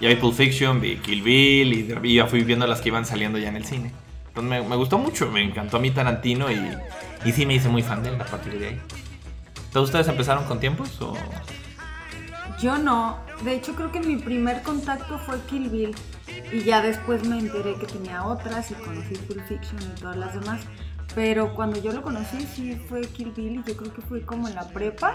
Ya 0.00 0.08
vi 0.08 0.16
Pulp 0.16 0.34
Fiction, 0.34 0.80
vi 0.80 0.96
Kill 0.96 1.22
Bill 1.22 1.72
y, 1.72 1.98
y 2.02 2.14
ya 2.16 2.26
fui 2.26 2.44
viendo 2.44 2.66
las 2.66 2.80
que 2.80 2.88
iban 2.88 3.06
saliendo 3.06 3.38
ya 3.38 3.48
en 3.48 3.56
el 3.56 3.64
cine. 3.64 3.92
Entonces 4.28 4.50
me, 4.50 4.68
me 4.68 4.76
gustó 4.76 4.98
mucho, 4.98 5.30
me 5.30 5.42
encantó 5.42 5.76
a 5.76 5.80
mí 5.80 5.90
Tarantino 5.90 6.50
y, 6.50 6.76
y 7.24 7.32
sí 7.32 7.46
me 7.46 7.54
hice 7.54 7.68
muy 7.68 7.82
fan 7.82 8.02
de 8.02 8.10
él 8.10 8.20
a 8.20 8.24
partir 8.24 8.58
de 8.58 8.68
ahí. 8.68 8.80
Entonces 9.72 9.88
ustedes 9.88 10.08
empezaron 10.08 10.44
con 10.44 10.60
tiempos 10.60 11.00
o...? 11.00 11.14
Yo 12.60 12.76
no. 12.76 13.18
De 13.42 13.54
hecho, 13.54 13.74
creo 13.74 13.90
que 13.90 14.00
mi 14.00 14.16
primer 14.16 14.62
contacto 14.62 15.18
fue 15.18 15.40
Kill 15.48 15.70
Bill. 15.70 15.94
Y 16.52 16.60
ya 16.62 16.82
después 16.82 17.24
me 17.26 17.38
enteré 17.38 17.74
que 17.76 17.86
tenía 17.86 18.22
otras 18.24 18.70
y 18.70 18.74
conocí 18.74 19.14
Pulp 19.14 19.40
Fiction 19.48 19.80
y 19.80 19.98
todas 20.00 20.16
las 20.18 20.34
demás. 20.34 20.60
Pero 21.14 21.54
cuando 21.54 21.80
yo 21.82 21.92
lo 21.92 22.02
conocí, 22.02 22.46
sí 22.54 22.78
fue 22.88 23.00
Kill 23.00 23.32
Bill 23.34 23.62
y 23.66 23.68
yo 23.68 23.76
creo 23.76 23.92
que 23.94 24.02
fue 24.02 24.20
como 24.26 24.46
en 24.48 24.54
la 24.54 24.68
prepa. 24.68 25.14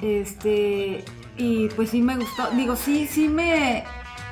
Este, 0.00 1.04
y 1.36 1.68
pues 1.70 1.90
sí 1.90 2.02
me 2.02 2.16
gustó. 2.16 2.50
Digo, 2.52 2.76
sí, 2.76 3.06
sí 3.10 3.28
me, 3.28 3.84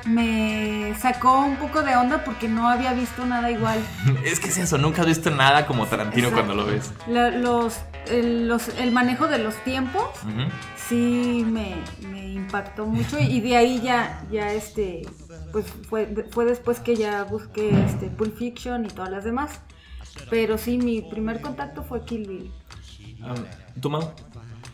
me 0.05 0.95
sacó 0.99 1.41
un 1.41 1.57
poco 1.57 1.81
de 1.81 1.95
onda 1.95 2.23
porque 2.23 2.47
no 2.47 2.67
había 2.67 2.93
visto 2.93 3.25
nada 3.25 3.51
igual. 3.51 3.79
Es 4.25 4.39
que 4.39 4.47
es 4.49 4.57
eso, 4.57 4.77
nunca 4.77 5.01
has 5.01 5.07
visto 5.07 5.29
nada 5.29 5.65
como 5.67 5.85
Tarantino 5.85 6.29
Exacto. 6.29 6.45
cuando 6.47 6.63
lo 6.63 6.69
ves. 6.71 6.91
La- 7.07 7.29
los, 7.31 7.79
el, 8.09 8.47
los- 8.47 8.69
el 8.79 8.91
manejo 8.91 9.27
de 9.27 9.37
los 9.39 9.55
tiempos 9.63 10.03
sí 10.87 11.45
me, 11.47 11.75
me 12.09 12.33
impactó 12.33 12.85
mucho 12.85 13.19
y 13.19 13.39
de 13.41 13.55
ahí 13.57 13.81
ya, 13.81 14.23
ya 14.31 14.51
este, 14.53 15.03
pues 15.51 15.65
fue, 15.89 16.07
fue 16.31 16.45
después 16.45 16.79
que 16.79 16.95
ya 16.95 17.23
busqué 17.23 17.69
este 17.85 18.07
Pulp 18.07 18.37
Fiction 18.37 18.85
y 18.85 18.89
todas 18.89 19.09
las 19.11 19.23
demás. 19.23 19.61
Pero 20.29 20.57
sí, 20.57 20.77
mi 20.77 21.01
primer 21.01 21.39
contacto 21.41 21.83
fue 21.83 22.03
Kill 22.03 22.27
Bill. 22.27 22.51
¿Tú, 23.79 23.89
Mau? 23.89 24.11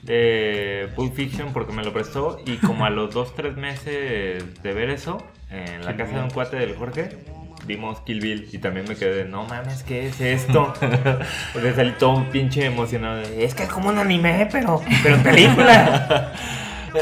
de 0.04 0.90
Pulp 0.96 1.14
Fiction 1.14 1.52
porque 1.52 1.74
me 1.74 1.84
lo 1.84 1.92
prestó 1.92 2.40
y 2.46 2.56
como 2.58 2.86
a 2.86 2.90
los 2.90 3.14
2-3 3.14 3.56
meses 3.58 4.62
de 4.64 4.74
ver 4.74 4.90
eso, 4.90 5.18
en 5.50 5.84
la 5.86 5.98
casa 5.98 6.14
de 6.18 6.24
un 6.24 6.30
cuate 6.30 6.56
del 6.58 6.76
Jorge, 6.78 7.26
vimos 7.68 8.00
Kill 8.02 8.22
Bill 8.22 8.50
y 8.52 8.58
también 8.58 8.88
me 8.88 8.96
quedé, 8.96 9.26
no 9.26 9.44
mames, 9.44 9.84
¿qué 9.84 10.08
es 10.08 10.20
esto? 10.22 10.74
Porque 11.54 11.74
salí 11.74 11.94
todo 12.00 12.28
pinche 12.32 12.66
emocionado. 12.66 13.18
de, 13.18 13.44
Es 13.44 13.54
que 13.54 13.64
es 13.64 13.70
como 13.70 13.90
un 13.90 13.98
anime, 14.00 14.48
pero, 14.52 14.82
pero 15.04 15.16
en 15.16 15.24
película. 15.24 16.34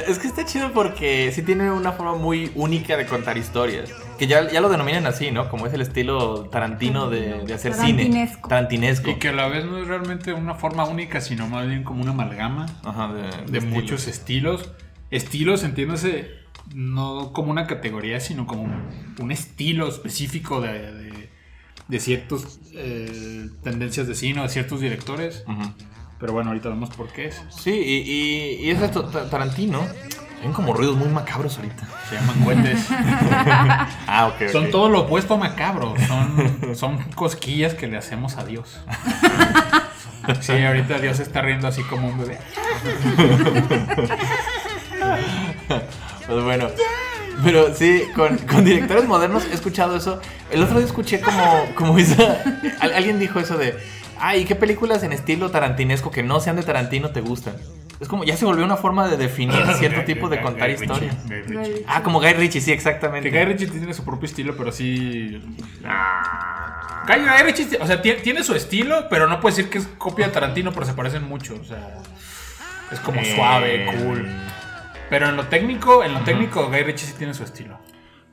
Es 0.08 0.20
que 0.20 0.28
está 0.28 0.44
chido 0.44 0.72
porque 0.74 1.32
sí 1.32 1.42
tiene 1.42 1.72
una 1.72 1.94
forma 1.94 2.16
muy 2.16 2.52
única 2.56 2.98
de 2.98 3.06
contar 3.06 3.38
historias. 3.38 3.94
Que 4.18 4.28
ya, 4.28 4.50
ya 4.52 4.60
lo 4.60 4.68
denominan 4.68 5.06
así, 5.06 5.32
¿no? 5.32 5.48
Como 5.48 5.68
es 5.68 5.74
el 5.74 5.82
estilo 5.82 6.46
tarantino 6.50 7.10
de, 7.10 7.44
de 7.46 7.54
hacer 7.54 7.74
cine. 7.74 8.04
Tarantinesco. 8.04 8.50
Tarantinesco. 8.50 9.10
Y 9.12 9.16
que 9.16 9.30
a 9.30 9.32
la 9.32 9.48
vez 9.48 9.64
no 9.64 9.78
es 9.78 9.88
realmente 9.88 10.34
una 10.34 10.56
forma 10.56 10.84
única, 10.86 11.22
sino 11.22 11.48
más 11.48 11.68
bien 11.68 11.84
como 11.84 12.02
una 12.02 12.12
amalgama 12.12 12.66
Ajá, 12.84 13.14
de, 13.14 13.22
de 13.22 13.60
estilos. 13.60 13.64
muchos 13.66 14.08
estilos. 14.08 14.72
Estilos, 15.12 15.64
entiéndase, 15.64 16.45
no 16.74 17.32
como 17.34 17.52
una 17.52 17.68
categoría, 17.68 18.20
sino 18.20 18.48
como 18.48 18.64
un, 19.20 19.32
estilo 19.32 19.88
específico 19.88 20.62
de, 20.62 20.92
de, 20.94 21.30
de 21.88 22.00
ciertas 22.00 22.60
tendencias 23.64 24.08
de 24.08 24.16
cine 24.16 24.40
o 24.40 24.44
de 24.44 24.50
ciertos 24.50 24.82
directores. 24.82 25.44
Pero 26.20 26.34
bueno, 26.34 26.50
ahorita 26.50 26.70
vemos 26.70 26.90
por 26.92 27.10
qué 27.12 27.26
es. 27.28 27.42
Sí, 27.50 27.72
y, 27.72 28.70
y, 28.72 28.76
to- 28.92 29.06
ta- 29.06 29.30
Tarantino 29.30 29.82
Ven 30.42 30.54
como 30.54 30.74
ruidos 30.74 30.96
muy 30.98 31.08
macabros 31.08 31.58
ahorita. 31.58 31.88
Se 32.10 32.16
llaman 32.16 32.44
cohetes. 32.44 32.88
Ah, 34.08 34.28
ok. 34.28 34.50
Son 34.52 34.70
todo 34.70 34.90
lo 34.90 35.02
opuesto 35.02 35.34
a 35.34 35.38
macabro. 35.38 35.96
Son, 36.08 36.76
son 36.76 36.98
cosquillas 37.16 37.74
que 37.74 37.88
le 37.88 37.98
hacemos 37.98 38.38
a 38.38 38.46
Dios. 38.46 38.80
Sí, 40.42 40.52
ahorita 40.54 41.00
Dios 41.00 41.20
está 41.20 41.42
riendo 41.42 41.68
así 41.68 41.82
como 41.84 42.08
un 42.08 42.18
bebé. 42.20 42.38
Pues 46.28 46.44
bueno. 46.44 46.68
Pero 47.44 47.74
sí, 47.76 48.04
con, 48.16 48.38
con 48.40 48.64
directores 48.64 49.06
modernos 49.06 49.46
he 49.52 49.54
escuchado 49.54 49.96
eso. 49.98 50.22
El 50.52 50.64
otro 50.64 50.78
día 50.78 50.86
escuché 50.88 51.20
como, 51.20 51.66
como 51.76 51.98
esa. 51.98 52.42
al- 52.80 52.94
Alguien 52.94 53.20
dijo 53.20 53.40
eso 53.40 53.58
de. 53.58 53.76
Ay, 54.18 54.46
¿qué 54.46 54.56
películas 54.56 55.04
en 55.04 55.12
estilo 55.12 55.52
tarantinesco 55.52 56.10
que 56.10 56.24
no 56.24 56.40
sean 56.40 56.56
de 56.56 56.64
Tarantino 56.64 57.10
te 57.10 57.20
gustan? 57.20 57.56
Es 58.00 58.08
como, 58.08 58.24
ya 58.24 58.36
se 58.38 58.46
volvió 58.46 58.64
una 58.64 58.78
forma 58.78 59.08
de 59.10 59.18
definir 59.18 59.62
cierto 59.78 60.04
tipo 60.06 60.30
de 60.30 60.42
contar 60.42 60.70
Guy 60.74 60.82
historias. 60.84 61.16
Ritchie. 61.30 61.84
Ah, 61.88 62.02
como 62.02 62.20
Guy 62.22 62.34
Ritchie, 62.34 62.62
sí, 62.62 62.68
Que 62.68 62.74
exactamente. 62.78 63.30
Guy 63.30 63.44
Ritchie 63.44 63.68
tiene 63.68 63.94
su 63.94 64.06
propio 64.06 64.26
estilo, 64.28 64.56
pero 64.58 64.72
sí. 64.72 65.42
Ah. 65.86 67.04
Guy, 67.08 67.18
Guy 67.20 67.44
Ritchie, 67.44 67.78
o 67.82 67.86
sea, 67.88 68.02
tie- 68.02 68.22
tiene 68.22 68.44
su 68.44 68.56
estilo, 68.56 69.08
pero 69.10 69.28
no 69.28 69.40
puede 69.42 69.56
decir 69.58 69.70
que 69.70 69.78
es 69.80 69.88
copia 69.98 70.28
de 70.28 70.32
Tarantino, 70.34 70.72
pero 70.74 70.86
se 70.86 70.94
parecen 70.94 71.24
mucho. 71.24 71.56
O 71.62 71.66
sea, 71.66 71.98
es 72.92 73.00
como 73.02 73.20
Eh, 73.22 73.34
suave, 73.36 73.86
cool. 73.98 74.28
Pero 75.10 75.30
en 75.30 75.36
lo 75.38 75.46
técnico, 75.46 76.04
en 76.04 76.14
lo 76.14 76.22
técnico, 76.22 76.68
Guy 76.70 76.84
Ritchie 76.84 77.08
sí 77.08 77.14
tiene 77.18 77.34
su 77.34 77.44
estilo. 77.44 77.80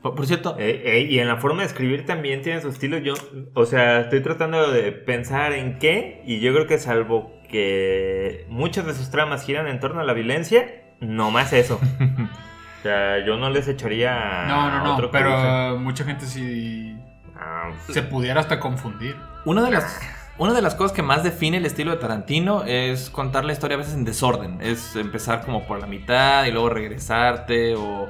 Por, 0.03 0.15
por 0.15 0.27
cierto, 0.27 0.57
Eh, 0.59 0.83
eh, 0.85 1.01
y 1.09 1.19
en 1.19 1.29
la 1.29 1.37
forma 1.37 1.63
de 1.63 1.69
escribir 1.69 2.07
también 2.07 2.43
tiene 2.43 2.61
su 2.61 2.69
estilo. 2.69 2.99
Yo, 2.99 3.15
o 3.55 3.67
sea, 3.67 4.01
estoy 4.01 4.21
tratando 4.21 4.71
de 4.71 4.93
pensar 4.93 5.53
en 5.53 5.79
qué, 5.79 6.23
y 6.27 6.41
yo 6.41 6.53
creo 6.53 6.67
que 6.67 6.79
salvo 6.79 7.33
que 7.49 8.47
muchas 8.49 8.87
de 8.87 8.95
sus 8.95 9.11
tramas 9.11 9.45
giran 9.45 9.67
en 9.69 9.79
torno 9.81 10.01
a 10.01 10.05
la 10.05 10.13
violencia, 10.13 10.67
no 11.01 11.31
más 11.31 11.53
eso. 11.53 11.79
o 12.81 12.83
sea, 12.83 13.25
yo 13.25 13.37
no 13.37 13.51
les 13.51 13.69
echaría 13.69 14.45
No, 14.49 14.71
no, 14.71 14.85
no, 14.85 14.95
otro 14.95 15.11
pero 15.11 15.79
mucha 15.79 16.05
gente 16.05 16.27
sí 16.27 16.97
Ah, 17.45 17.71
se 17.91 18.03
pudiera 18.03 18.41
hasta 18.41 18.61
confundir. 18.61 19.17
Una 19.45 19.63
de 19.63 19.73
las 19.73 20.01
una 20.39 20.55
de 20.55 20.63
las 20.63 20.75
cosas 20.75 20.93
que 20.93 21.03
más 21.03 21.23
define 21.23 21.59
el 21.59 21.67
estilo 21.67 21.91
de 21.93 21.99
Tarantino 21.99 22.65
es 22.65 23.11
contar 23.11 23.45
la 23.45 23.53
historia 23.53 23.77
a 23.77 23.79
veces 23.79 23.95
en 23.95 24.05
desorden. 24.05 24.59
Es 24.61 24.97
empezar 24.97 25.45
como 25.45 25.67
por 25.67 25.81
la 25.81 25.87
mitad 25.87 26.45
y 26.47 26.51
luego 26.51 26.69
regresarte 26.69 27.75
o, 27.77 28.09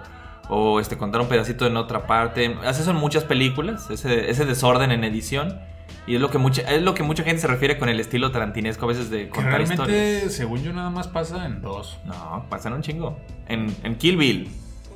o, 0.48 0.80
este, 0.80 0.96
contar 0.96 1.20
un 1.20 1.28
pedacito 1.28 1.66
en 1.66 1.76
otra 1.76 2.06
parte. 2.06 2.56
Hace 2.64 2.82
eso 2.82 2.90
en 2.92 2.96
muchas 2.98 3.24
películas, 3.24 3.90
ese, 3.90 4.30
ese 4.30 4.44
desorden 4.44 4.92
en 4.92 5.04
edición. 5.04 5.58
Y 6.06 6.16
es 6.16 6.20
lo, 6.20 6.30
que 6.30 6.38
mucha, 6.38 6.62
es 6.62 6.82
lo 6.82 6.94
que 6.94 7.04
mucha 7.04 7.22
gente 7.22 7.40
se 7.40 7.46
refiere 7.46 7.78
con 7.78 7.88
el 7.88 8.00
estilo 8.00 8.32
tarantinesco 8.32 8.86
a 8.86 8.88
veces 8.88 9.08
de 9.08 9.24
Que 9.24 9.28
contar 9.30 9.52
realmente, 9.52 9.74
historias. 9.74 10.32
según 10.32 10.62
yo, 10.62 10.72
nada 10.72 10.90
más 10.90 11.06
pasa 11.06 11.46
en 11.46 11.60
dos. 11.60 11.98
No, 12.04 12.46
pasan 12.48 12.72
un 12.72 12.82
chingo. 12.82 13.18
En, 13.46 13.74
en 13.84 13.94
Kill 13.96 14.16
Bill, 14.16 14.50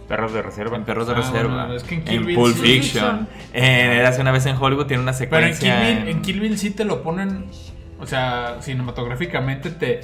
perros 0.06 0.32
de 0.32 0.42
reserva. 0.42 0.76
en 0.76 0.84
Perros 0.84 1.06
de 1.06 1.12
Ah, 1.14 1.16
Reserva, 1.16 1.54
bueno, 1.64 1.74
es 1.74 1.82
que 1.82 1.96
en 1.96 2.04
Kill 2.04 2.24
Bill 2.24 2.36
Pulp 2.36 2.56
sí. 2.56 2.62
Fiction, 2.62 3.28
en 3.52 4.06
Hace 4.06 4.20
una 4.20 4.32
vez 4.32 4.46
en 4.46 4.56
Hollywood 4.56 4.86
tiene 4.86 5.02
una 5.02 5.12
Pero 5.12 5.38
en 5.46 5.54
secuencia... 5.54 5.80
Kill, 5.86 5.96
Bill, 5.98 6.08
en 6.08 6.22
Kill 6.22 6.40
Bill 6.40 6.58
sí 6.58 6.70
te 6.70 6.84
lo 6.84 7.02
ponen, 7.02 7.46
o 7.98 8.06
sea, 8.06 8.56
cinematográficamente 8.60 9.70
te, 9.70 10.00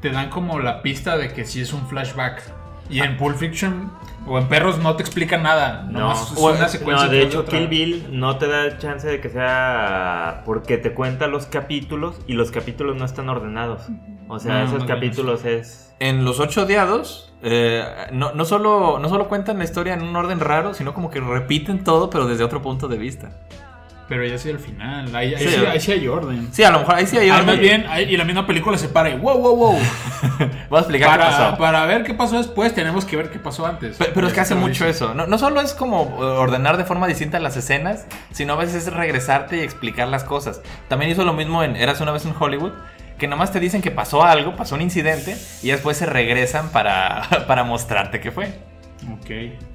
te 0.00 0.10
dan 0.10 0.28
como 0.30 0.60
la 0.60 0.82
pista 0.82 1.16
de 1.16 1.32
que 1.32 1.44
sí 1.44 1.60
es 1.60 1.72
un 1.72 1.86
flashback. 1.88 2.42
Y 2.90 3.00
en 3.00 3.16
Pulp 3.16 3.36
Fiction 3.36 3.92
o 4.26 4.36
en 4.38 4.48
Perros 4.48 4.78
no 4.78 4.96
te 4.96 5.02
explican 5.02 5.42
nada. 5.42 5.86
No, 5.90 6.12
es 6.12 6.32
o- 6.36 6.50
una 6.50 6.68
secuencia 6.68 7.06
No, 7.06 7.12
de 7.12 7.22
hecho, 7.22 7.40
otra. 7.40 7.56
Kill 7.58 7.68
Bill 7.68 8.06
no 8.18 8.36
te 8.36 8.48
da 8.48 8.76
chance 8.78 9.06
de 9.06 9.20
que 9.20 9.28
sea 9.28 10.42
porque 10.44 10.76
te 10.76 10.92
cuenta 10.92 11.26
los 11.26 11.46
capítulos 11.46 12.16
y 12.26 12.34
los 12.34 12.50
capítulos 12.50 12.96
no 12.96 13.04
están 13.04 13.28
ordenados. 13.28 13.82
O 14.28 14.38
sea, 14.38 14.58
No, 14.60 14.64
esos 14.66 14.80
no 14.80 14.86
capítulos 14.86 15.44
es. 15.44 15.94
En 16.00 16.24
Los 16.24 16.40
Ocho 16.40 16.62
Odiados, 16.62 17.32
eh, 17.42 17.84
no, 18.12 18.32
no, 18.32 18.44
solo, 18.44 18.98
no 18.98 19.08
solo 19.08 19.28
cuentan 19.28 19.58
la 19.58 19.64
historia 19.64 19.94
en 19.94 20.02
un 20.02 20.16
orden 20.16 20.40
raro, 20.40 20.72
sino 20.74 20.94
como 20.94 21.10
que 21.10 21.20
repiten 21.20 21.84
todo, 21.84 22.10
pero 22.10 22.26
desde 22.26 22.42
otro 22.44 22.62
punto 22.62 22.88
de 22.88 22.96
vista. 22.98 23.30
Pero 24.10 24.26
ya 24.26 24.36
sí 24.38 24.50
al 24.50 24.58
final. 24.58 25.14
Ahí, 25.14 25.34
ahí 25.34 25.42
Sí, 25.42 25.48
sí, 25.54 25.64
ahí 25.64 25.80
sí 25.80 25.92
hay 25.92 26.08
orden. 26.08 26.48
Sí, 26.52 26.64
a 26.64 26.70
lo 26.72 26.80
mejor 26.80 26.96
ahí 26.96 27.06
sí 27.06 27.16
hay 27.16 27.30
orden. 27.30 27.46
más 27.46 27.58
bien, 27.60 27.86
ahí- 27.88 28.12
y 28.12 28.16
la 28.16 28.24
misma 28.24 28.44
película 28.46 28.76
se 28.76 28.88
para 28.88 29.08
y 29.08 29.16
wow, 29.16 29.38
wow, 29.38 29.56
wow. 29.56 29.78
Voy 30.68 30.76
a 30.76 30.80
explicar 30.80 31.10
qué 31.12 31.16
Para, 31.18 31.30
pasó. 31.30 31.56
para 31.58 31.86
ver 31.86 32.02
qué 32.02 32.12
pasó 32.12 32.36
después, 32.36 32.74
tenemos 32.74 33.04
que 33.04 33.16
ver 33.16 33.30
qué 33.30 33.38
pasó 33.38 33.64
antes. 33.66 33.96
Pe- 33.96 34.10
Pero 34.12 34.26
es 34.26 34.32
que 34.32 34.40
hace 34.40 34.54
mucho 34.56 34.84
eso. 34.84 35.14
No, 35.14 35.26
no 35.28 35.38
solo 35.38 35.60
es 35.60 35.72
como 35.74 36.18
eh, 36.20 36.24
ordenar 36.24 36.76
de 36.76 36.84
forma 36.84 37.06
distinta 37.06 37.38
las 37.38 37.56
escenas, 37.56 38.06
sino 38.32 38.54
a 38.54 38.56
veces 38.56 38.86
es 38.88 38.92
regresarte 38.92 39.58
y 39.58 39.60
explicar 39.60 40.08
las 40.08 40.24
cosas. 40.24 40.60
También 40.88 41.10
hizo 41.12 41.24
lo 41.24 41.32
mismo 41.32 41.62
en 41.62 41.76
Eras 41.76 42.00
una 42.00 42.10
vez 42.10 42.26
en 42.26 42.34
Hollywood, 42.38 42.72
que 43.16 43.28
nomás 43.28 43.52
te 43.52 43.60
dicen 43.60 43.80
que 43.80 43.92
pasó 43.92 44.24
algo, 44.24 44.56
pasó 44.56 44.74
un 44.74 44.82
incidente, 44.82 45.36
y 45.62 45.68
después 45.70 45.96
se 45.96 46.06
regresan 46.06 46.70
para, 46.70 47.22
para 47.46 47.62
mostrarte 47.62 48.18
qué 48.18 48.32
fue. 48.32 48.46
Ok. 49.12 49.26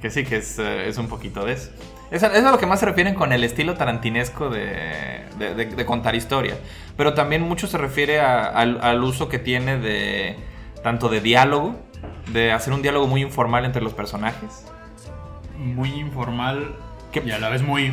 Que 0.01 0.09
sí, 0.09 0.25
que 0.25 0.35
es, 0.37 0.59
eh, 0.59 0.89
es 0.89 0.97
un 0.97 1.07
poquito 1.07 1.45
de 1.45 1.53
eso. 1.53 1.69
Es 2.11 2.23
a, 2.23 2.27
es 2.27 2.43
a 2.45 2.51
lo 2.51 2.57
que 2.59 2.65
más 2.67 2.79
se 2.79 2.85
refieren 2.85 3.15
con 3.15 3.31
el 3.33 3.43
estilo 3.43 3.73
tarantinesco 3.75 4.49
de, 4.49 5.23
de- 5.39 5.55
de- 5.55 5.65
de 5.65 5.85
contar 5.85 6.15
historia. 6.15 6.55
Pero 6.97 7.13
también 7.13 7.41
mucho 7.41 7.67
se 7.67 7.77
refiere 7.77 8.19
a- 8.21 8.45
al, 8.45 8.79
al 8.81 9.03
uso 9.03 9.27
que 9.29 9.39
tiene 9.39 9.77
de 9.77 10.37
tanto 10.83 11.09
de 11.09 11.19
diálogo, 11.21 11.75
de 12.31 12.51
hacer 12.51 12.73
un 12.73 12.81
diálogo 12.81 13.07
muy 13.07 13.21
informal 13.21 13.65
entre 13.65 13.81
los 13.81 13.93
personajes. 13.93 14.65
Muy 15.57 15.89
informal 15.93 16.75
¿Qué? 17.11 17.23
y 17.25 17.31
a 17.31 17.39
la 17.39 17.49
vez 17.49 17.63
muy 17.63 17.91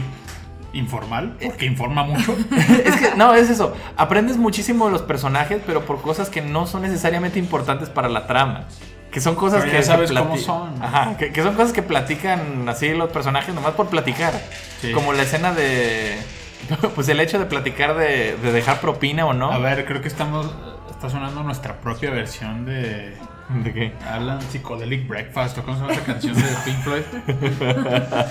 informal, 0.74 1.36
porque 1.42 1.66
informa 1.66 2.02
mucho. 2.02 2.34
es 2.84 2.96
que, 2.96 3.14
no, 3.16 3.34
es 3.34 3.50
eso. 3.50 3.74
Aprendes 3.96 4.36
muchísimo 4.36 4.86
de 4.86 4.92
los 4.92 5.02
personajes, 5.02 5.60
pero 5.66 5.84
por 5.86 6.00
cosas 6.02 6.28
que 6.30 6.40
no 6.42 6.66
son 6.66 6.82
necesariamente 6.82 7.38
importantes 7.38 7.88
para 7.88 8.08
la 8.08 8.26
trama. 8.26 8.66
Que 9.12 9.20
son 9.20 9.34
cosas 9.36 9.60
Pero 9.60 9.70
que 9.70 9.76
ya 9.78 9.82
se 9.82 9.88
sabes 9.88 10.10
cómo 10.10 10.34
plati- 10.36 10.40
son. 10.44 10.82
Ajá, 10.82 11.16
que, 11.18 11.32
que 11.32 11.42
son 11.42 11.54
cosas 11.54 11.72
que 11.72 11.82
platican 11.82 12.68
así 12.68 12.92
los 12.94 13.10
personajes 13.12 13.54
nomás 13.54 13.74
por 13.74 13.88
platicar. 13.88 14.32
Sí. 14.80 14.90
Como 14.92 15.12
la 15.12 15.22
escena 15.22 15.52
de. 15.52 16.18
Pues 16.94 17.08
el 17.08 17.18
hecho 17.20 17.38
de 17.40 17.44
platicar 17.46 17.96
de, 17.96 18.36
de 18.36 18.52
dejar 18.52 18.80
propina 18.80 19.26
o 19.26 19.32
no. 19.34 19.52
A 19.52 19.58
ver, 19.58 19.84
creo 19.84 20.00
que 20.00 20.08
estamos. 20.08 20.50
Está 20.90 21.10
sonando 21.10 21.42
nuestra 21.42 21.74
propia 21.80 22.10
versión 22.10 22.64
de. 22.64 23.16
¿De 23.48 23.72
qué? 23.74 23.92
Alan 24.08 24.40
Psychedelic 24.40 25.06
Breakfast. 25.08 25.58
¿O 25.58 25.62
cómo 25.64 25.76
se 25.76 25.82
llama 25.82 25.92
esa 25.94 26.04
canción 26.04 26.34
de 26.34 26.42
Pink 26.64 26.78
Floyd? 26.78 27.02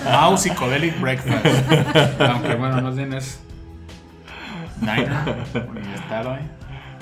Mau 0.10 0.36
Psychedelic 0.36 0.98
Breakfast. 1.00 1.46
Aunque 2.20 2.54
bueno, 2.54 2.80
más 2.82 2.96
bien 2.96 3.12
es. 3.12 3.40
Niner. 4.80 5.12
Y 5.54 5.94
está 5.94 6.20
hoy. 6.22 6.38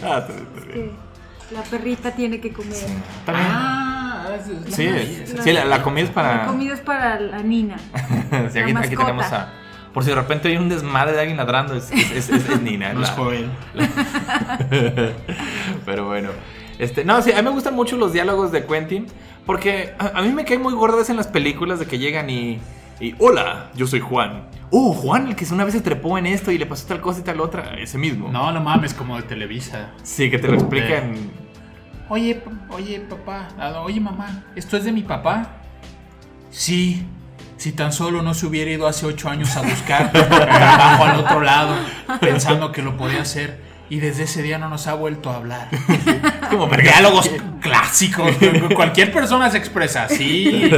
Ah, 0.05 0.19
está 0.19 0.33
bien, 0.33 0.49
está 0.55 0.67
bien. 0.67 0.91
Que 0.91 1.10
La 1.53 1.63
perrita 1.63 2.13
tiene 2.13 2.41
que 2.41 2.53
comer. 2.53 2.73
Bien. 2.87 3.03
Ah, 3.27 4.29
es- 4.39 4.75
Sí, 4.75 4.87
La- 5.35 5.43
sí, 5.43 5.53
la, 5.53 5.65
la 5.65 5.83
comida 5.83 6.05
es 6.05 6.11
para. 6.11 6.37
La 6.39 6.47
comida 6.47 6.75
es 6.75 6.81
para 6.81 7.19
la 7.21 7.39
Nina. 7.39 7.77
Sí, 8.53 8.59
aquí, 8.61 8.73
la 8.73 8.81
aquí 8.81 8.95
mascota. 8.97 9.05
tenemos 9.07 9.33
a. 9.33 9.53
Por 9.93 10.05
si 10.05 10.11
de 10.11 10.15
repente 10.17 10.47
hay 10.49 10.57
un 10.57 10.69
desmadre 10.69 11.13
de 11.13 11.19
alguien 11.21 11.37
ladrando, 11.37 11.75
es, 11.75 11.91
es, 11.91 12.11
es- 12.13 12.29
es- 12.31 12.49
es 12.49 12.61
Nina. 12.63 12.93
No 12.95 13.03
es 13.03 13.11
Joel. 13.11 13.51
Pero 15.85 16.07
bueno. 16.07 16.31
Este, 16.79 17.05
no, 17.05 17.21
sí, 17.23 17.33
a 17.33 17.37
mí 17.37 17.43
me 17.43 17.51
gustan 17.51 17.75
mucho 17.75 17.97
los 17.97 18.13
diálogos 18.13 18.53
de 18.53 18.65
Quentin. 18.67 19.07
Porque 19.47 19.95
a, 19.99 20.19
a 20.19 20.23
mí 20.23 20.29
me 20.31 20.45
cae 20.45 20.59
muy 20.59 20.75
gordo 20.75 21.03
en 21.09 21.17
las 21.17 21.27
películas 21.27 21.79
de 21.79 21.87
que 21.87 21.99
llegan 21.99 22.31
y. 22.31 22.61
Y, 23.01 23.15
hola, 23.19 23.71
yo 23.75 23.87
soy 23.87 24.01
Juan. 24.01 24.51
Oh, 24.71 24.93
Juan, 24.93 25.29
el 25.29 25.35
que 25.35 25.47
una 25.53 25.65
vez 25.65 25.73
se 25.73 25.81
trepó 25.81 26.19
en 26.19 26.27
esto 26.27 26.51
y 26.51 26.59
le 26.59 26.67
pasó 26.67 26.87
tal 26.87 27.01
cosa 27.01 27.21
y 27.21 27.23
tal 27.23 27.41
otra. 27.41 27.75
Ese 27.79 27.97
mismo. 27.97 28.29
No, 28.29 28.53
no 28.53 28.61
mames, 28.61 28.93
como 28.93 29.17
de 29.17 29.23
Televisa. 29.23 29.91
Sí, 30.03 30.31
que 30.31 30.39
te 30.39 30.49
lo 30.49 30.55
explican. 30.55 31.15
Oye, 32.11 32.43
oye, 32.69 33.01
papá. 33.01 33.49
Oye, 33.83 34.01
mamá. 34.01 34.45
¿Esto 34.55 34.77
es 34.77 34.85
de 34.85 34.93
mi 34.93 35.03
papá? 35.03 35.49
Sí. 36.51 37.07
Si 37.57 37.73
tan 37.73 37.93
solo 37.93 38.23
no 38.23 38.35
se 38.35 38.47
hubiera 38.47 38.71
ido 38.71 38.87
hace 38.87 39.07
ocho 39.07 39.31
años 39.31 39.57
a 39.57 39.63
buscar 39.63 40.13
trabajo 40.13 41.05
al 41.05 41.21
otro 41.21 41.41
lado, 41.41 41.77
pensando 42.21 42.71
que 42.71 42.83
lo 42.83 42.97
podía 42.97 43.23
hacer. 43.23 43.70
Y 43.91 43.99
desde 43.99 44.23
ese 44.23 44.43
día 44.43 44.57
no 44.57 44.69
nos 44.69 44.87
ha 44.87 44.95
vuelto 44.95 45.31
a 45.31 45.37
hablar. 45.37 45.69
Como 46.51 46.69
Diálogos 46.69 47.29
clásicos. 47.61 48.31
Cualquier 48.75 49.13
persona 49.13 49.51
se 49.51 49.59
expresa 49.59 50.05
así. 50.05 50.71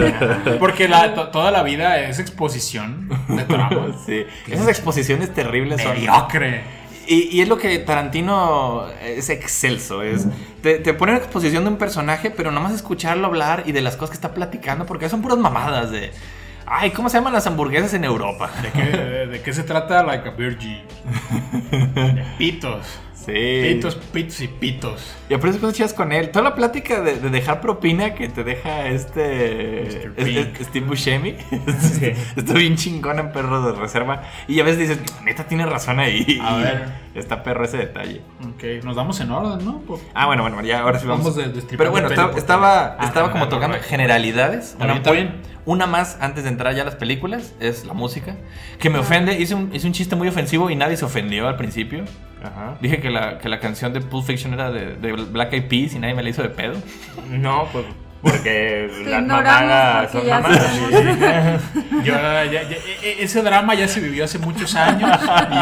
Porque 0.59 0.89
la- 0.89 1.15
to- 1.15 1.29
toda 1.29 1.51
la 1.51 1.63
vida 1.63 2.01
es 2.01 2.19
exposición 2.19 3.09
de 3.29 3.45
trama. 3.45 3.89
Sí, 4.07 4.25
esas 4.49 4.67
exposiciones 4.69 5.33
terribles 5.35 5.81
son. 5.83 5.93
Mediocre. 5.93 6.63
Y, 7.07 7.37
y 7.37 7.41
es 7.43 7.49
lo 7.49 7.59
que 7.59 7.79
Tarantino 7.81 8.87
es 9.05 9.29
excelso. 9.29 10.03
Es, 10.03 10.27
te, 10.63 10.79
te 10.79 10.95
pone 10.95 11.13
en 11.13 11.19
exposición 11.19 11.65
de 11.65 11.71
un 11.71 11.77
personaje, 11.77 12.31
pero 12.31 12.51
nomás 12.51 12.73
escucharlo 12.73 13.27
hablar 13.27 13.65
y 13.67 13.73
de 13.73 13.83
las 13.83 13.97
cosas 13.97 14.11
que 14.11 14.15
está 14.17 14.33
platicando, 14.35 14.87
porque 14.87 15.09
son 15.09 15.21
puras 15.21 15.37
mamadas 15.39 15.91
de. 15.91 16.13
Ay, 16.75 16.91
¿cómo 16.91 17.11
se 17.11 17.19
llaman 17.19 17.35
las 17.35 17.47
hamburguesas 17.47 17.93
en 17.93 18.03
Europa? 18.03 18.51
¿De 18.63 18.71
qué, 18.71 18.83
de 19.27 19.43
qué 19.43 19.53
se 19.53 19.63
trata 19.63 20.03
Like 20.03 20.27
a 20.27 20.33
Virgin? 20.33 20.81
De 21.93 22.25
pitos. 22.39 22.99
Sí. 23.25 23.33
Pitos, 23.75 23.95
pitos 23.97 24.41
y 24.41 24.49
pitos. 24.49 25.15
Y 25.29 25.35
aparte 25.35 25.59
cosas 25.59 25.77
chidas 25.77 25.95
con 25.95 26.13
él. 26.13 26.31
Toda 26.31 26.45
la 26.45 26.55
plática 26.55 27.01
de, 27.03 27.19
de 27.21 27.31
dejar 27.31 27.61
propina 27.61 28.15
que 28.15 28.29
te 28.29 28.43
deja 28.45 28.87
este. 28.89 29.85
Mr. 29.87 30.13
es- 30.17 30.25
Pink. 30.25 30.61
es- 30.61 30.67
Steve 30.67 30.87
Buscemi. 30.87 31.37
Está 32.37 32.55
bien 32.55 32.77
chingón 32.77 33.19
en 33.19 33.33
perro 33.33 33.63
de 33.73 33.79
reserva. 33.79 34.23
Y 34.49 34.61
a 34.61 34.65
veces 34.65 34.89
dices, 34.89 34.99
neta, 35.25 35.45
tiene 35.45 35.67
razón 35.67 36.01
ahí. 36.01 36.39
A 36.43 36.57
ver. 36.57 37.03
Está 37.15 37.43
perro 37.43 37.65
ese 37.65 37.77
detalle. 37.77 38.23
Ok, 38.41 38.85
nos 38.85 38.97
damos 38.97 39.21
en 39.21 39.31
orden, 39.31 39.65
¿no? 39.65 39.81
Por- 39.81 40.01
Ah, 40.15 40.27
bueno, 40.27 40.43
bueno, 40.43 40.63
ya 40.63 40.81
ahora 40.81 40.99
sí 40.99 41.07
vamos. 41.07 41.25
Vamos 41.25 41.37
de- 41.37 41.45
destripando 41.53 41.77
Pero 41.79 41.91
bueno, 41.91 42.09
estaba, 42.09 42.31
por 42.31 42.39
estaba, 42.39 42.97
peli. 42.97 43.07
estaba 43.09 43.29
Ah, 43.29 43.33
como 43.33 43.49
tocando 43.49 43.79
generalidades. 43.81 44.75
Bueno, 44.79 44.95
Una, 44.95 44.99
está 45.01 45.13
bien. 45.13 45.35
una 45.67 45.87
más 45.87 46.17
antes 46.21 46.45
de 46.45 46.51
entrar 46.51 46.75
ya 46.75 46.83
a 46.83 46.85
las 46.87 46.97
películas 46.97 47.55
es 47.61 47.85
la 47.85 47.93
música. 47.93 48.37
Que 48.79 48.91
me 48.91 48.99
ofende. 48.99 49.39
Hice 49.39 49.55
un, 49.55 49.75
hice 49.75 49.87
un 49.87 49.93
chiste 49.93 50.17
muy 50.17 50.27
ofensivo 50.29 50.71
y 50.71 50.77
nadie 50.77 50.97
se 50.97 51.05
ofendió 51.05 51.47
al 51.49 51.57
principio. 51.57 52.05
Ajá. 52.43 52.77
Dije 52.81 53.01
que 53.01 53.11
la, 53.11 53.39
que 53.39 53.49
la 53.49 53.61
canción 53.61 53.93
de 53.93 54.01
Pulp 54.01 54.27
Fiction 54.27 54.53
era 54.55 54.71
de, 54.71 54.97
de 54.97 55.13
Black 55.13 55.53
Eyed 55.53 55.69
Peas 55.69 55.95
y 55.95 55.99
nadie 55.99 56.15
me 56.15 56.23
la 56.23 56.29
hizo 56.31 56.43
de 56.43 56.49
pedo. 56.51 56.75
No, 57.29 57.67
pues 57.73 57.85
porque 58.21 58.89
Te 59.05 59.11
las 59.11 59.23
mamadas 59.25 60.13
son 60.13 60.29
mamadas. 60.29 60.77
Yo, 62.05 62.15
ya- 62.15 62.45
ya- 62.45 62.63
e- 62.63 62.81
e- 63.03 63.23
ese 63.25 63.43
drama 63.43 63.75
ya 63.75 63.87
se 63.89 64.01
vivió 64.01 64.25
hace 64.25 64.39
muchos 64.39 64.75
años 64.77 65.11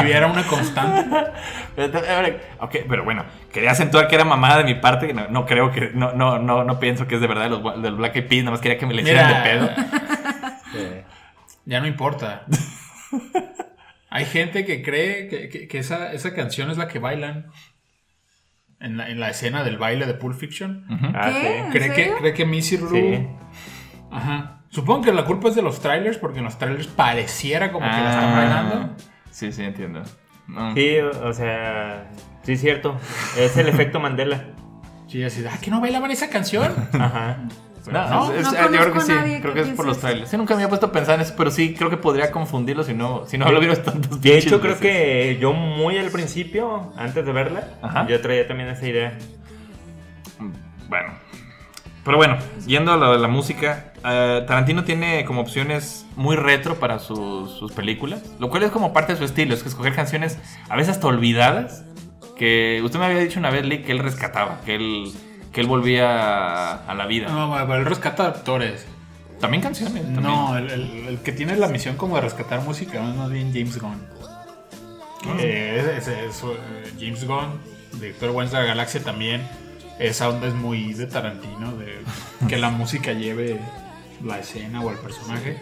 y 0.05 0.11
era 0.11 0.27
una 0.27 0.43
constante. 0.45 1.07
Pero, 1.77 3.05
bueno, 3.05 3.25
quería 3.53 3.71
acentuar 3.71 4.09
que 4.09 4.15
era 4.15 4.25
mamada 4.25 4.59
de 4.59 4.65
mi 4.65 4.75
parte. 4.75 5.13
No, 5.15 5.29
no 5.29 5.47
creo 5.47 5.71
que. 5.71 5.91
No, 5.95 6.13
no, 6.13 6.39
no, 6.39 6.65
no 6.65 6.79
pienso 6.81 7.07
que 7.07 7.15
es 7.15 7.21
de 7.21 7.27
verdad 7.27 7.45
de 7.45 7.51
los, 7.51 7.83
del 7.83 7.95
Black 7.95 8.17
Eyed 8.17 8.27
Peas. 8.29 8.45
Nada 8.45 8.53
más 8.53 8.61
quería 8.61 8.79
que 8.79 8.87
me 8.87 8.95
la 8.95 9.01
hicieran 9.03 9.27
Mira, 9.27 9.43
de 9.43 9.51
pedo. 9.51 9.71
Sí. 10.73 10.87
ya 11.65 11.81
no 11.81 11.87
importa. 11.89 12.43
Hay 14.11 14.25
gente 14.27 14.65
que 14.65 14.83
cree 14.83 15.29
que, 15.29 15.49
que- 15.49 15.69
que 15.69 15.79
esa, 15.79 16.13
esa 16.13 16.35
canción 16.35 16.71
es 16.71 16.77
la 16.79 16.89
que 16.89 16.99
bailan 16.99 17.47
en 18.81 18.97
la, 18.97 19.09
en 19.09 19.21
la 19.21 19.31
escena 19.31 19.63
del 19.63 19.79
baile 19.79 20.07
de 20.07 20.15
Pulp 20.15 20.37
Fiction. 20.39 20.85
Ah, 21.15 21.31
¿Qué? 21.33 21.41
sí. 21.41 21.47
¿En 21.47 21.71
Cree 21.71 21.89
que, 21.91 21.95
serio? 21.95 22.17
cree 22.19 22.35
que 22.35 22.45
Missy 22.47 22.77
Rue. 22.77 22.91
Sí. 23.17 23.27
Ajá. 24.11 24.65
Supongo 24.71 25.03
que 25.03 25.13
la 25.13 25.25
culpa 25.25 25.49
es 25.49 25.55
de 25.55 25.63
los 25.63 25.81
trailers, 25.81 26.17
porque 26.19 26.39
en 26.39 26.45
los 26.45 26.59
trailers 26.59 26.87
pareciera 26.87 27.73
como 27.73 27.87
que 27.87 27.93
la 27.97 28.11
están 28.11 28.25
Ah, 28.33 28.37
bailando. 28.37 28.97
Sí, 29.31 29.53
sí, 29.53 29.63
entiendo. 29.65 30.03
No. 30.49 30.75
Sí, 30.75 30.97
o 30.99 31.29
o 31.29 31.33
sea, 31.33 32.11
sí 32.43 32.53
es 32.53 32.61
cierto. 32.61 32.99
Es 33.39 33.57
el 33.57 33.69
efecto 33.69 34.01
Mandela. 34.01 34.45
Sí, 35.09 35.23
así, 35.25 35.45
ah, 35.49 35.59
que 35.61 35.71
no 35.71 35.81
bailaban 35.81 36.11
esa 36.11 36.29
canción. 36.31 36.73
Ajá. 36.93 37.39
No, 37.91 38.09
¿No? 38.11 38.33
es- 38.33 38.47
es- 38.47 38.53
No 38.53 38.61
yo 38.61 38.69
creo 38.81 38.93
que 38.93 39.01
sí. 39.01 39.13
Creo 39.13 39.55
que 39.55 39.63
que 39.63 39.69
es 39.71 39.77
por 39.77 39.87
los 39.87 39.99
trailers. 39.99 40.29
Sí, 40.31 40.37
nunca 40.37 40.55
me 40.55 40.63
había 40.63 40.69
puesto 40.69 40.87
a 40.87 40.93
pensar 40.93 41.15
en 41.17 41.23
eso, 41.23 41.35
pero 41.37 41.51
sí 41.51 41.75
creo 41.75 41.89
que 41.91 41.97
podría 41.97 42.31
confundirlo 42.31 42.85
si 42.85 42.93
no, 42.95 43.25
si 43.27 43.39
no 43.39 43.51
lo 43.51 43.59
vieras 43.61 43.83
tantos 43.83 44.21
De 44.21 44.37
hecho, 44.37 44.61
creo 44.61 44.75
veces. 44.75 44.81
que 44.81 45.39
yo 45.41 45.53
muy 45.53 45.97
al 45.99 46.11
principio, 46.11 46.93
antes 46.97 47.25
de 47.25 47.33
verla, 47.33 47.69
Ajá. 47.83 48.07
yo 48.07 48.21
traía 48.21 48.47
también 48.47 48.69
esa 48.69 48.87
idea. 48.87 49.17
Bueno. 50.89 51.13
Pero 52.05 52.17
bueno, 52.17 52.39
yendo 52.67 52.93
a 52.93 52.97
lo 52.97 53.13
de 53.13 53.19
la 53.19 53.29
música, 53.29 53.93
eh, 54.05 54.43
Tarantino 54.47 54.85
tiene 54.85 55.25
como 55.27 55.43
opciones 55.43 56.07
muy 56.17 56.35
retro 56.35 56.77
para 56.77 56.99
sus, 56.99 57.51
sus 57.53 57.73
películas, 57.73 58.23
lo 58.39 58.49
cual 58.49 58.63
es 58.63 58.71
como 58.71 58.95
parte 58.95 59.13
de 59.13 59.19
su 59.19 59.25
estilo, 59.25 59.55
es 59.55 59.63
que 59.63 59.69
escoger 59.69 59.95
canciones 59.95 60.39
a 60.71 60.77
veces 60.77 60.93
hasta 60.95 61.07
olvidadas, 61.09 61.85
que 62.39 62.81
usted 62.83 62.99
me 62.99 63.05
había 63.05 63.19
dicho 63.19 63.39
una 63.39 63.51
vez, 63.51 63.67
Lee, 63.67 63.83
que 63.83 63.93
él 63.93 63.99
rescataba, 63.99 64.61
que 64.65 64.77
él, 64.77 65.13
que 65.53 65.61
él 65.61 65.67
volvía 65.67 66.73
a 66.75 66.95
la 66.95 67.07
vida. 67.07 67.29
No, 67.29 67.49
bueno, 67.49 67.75
el 67.77 67.85
rescata 67.85 68.27
actores. 68.27 68.87
También 69.41 69.63
canciones. 69.63 70.03
También. 70.03 70.23
No, 70.23 70.57
el, 70.59 70.71
el- 70.71 71.09
el 71.09 71.19
que 71.21 71.33
tiene 71.33 71.57
la 71.57 71.69
misión 71.69 71.97
como 71.97 72.17
de 72.17 72.21
rescatar 72.23 72.61
música 72.63 73.03
es 73.09 73.17
más 73.17 73.31
bien 73.31 73.53
James 73.53 73.81
Gunn. 73.81 74.01
Eh, 75.39 75.77
es, 75.99 76.09
es- 76.09 76.19
es, 76.19 76.43
eh, 76.45 76.93
James 76.99 77.27
Gunn, 77.27 77.61
director 78.01 78.33
de 78.33 78.53
la 78.53 78.63
Galaxia 78.65 79.03
también. 79.03 79.43
Esa 79.99 80.29
onda 80.31 80.47
es 80.47 80.55
muy 80.55 80.95
de 80.95 81.07
Tarantino, 81.07 81.73
de 81.77 82.01
que 82.49 82.57
la 82.59 82.71
música 82.71 83.13
lleve 83.13 83.61
la 84.25 84.39
escena 84.39 84.81
o 84.83 84.91
el 84.91 84.97
personaje. 84.99 85.61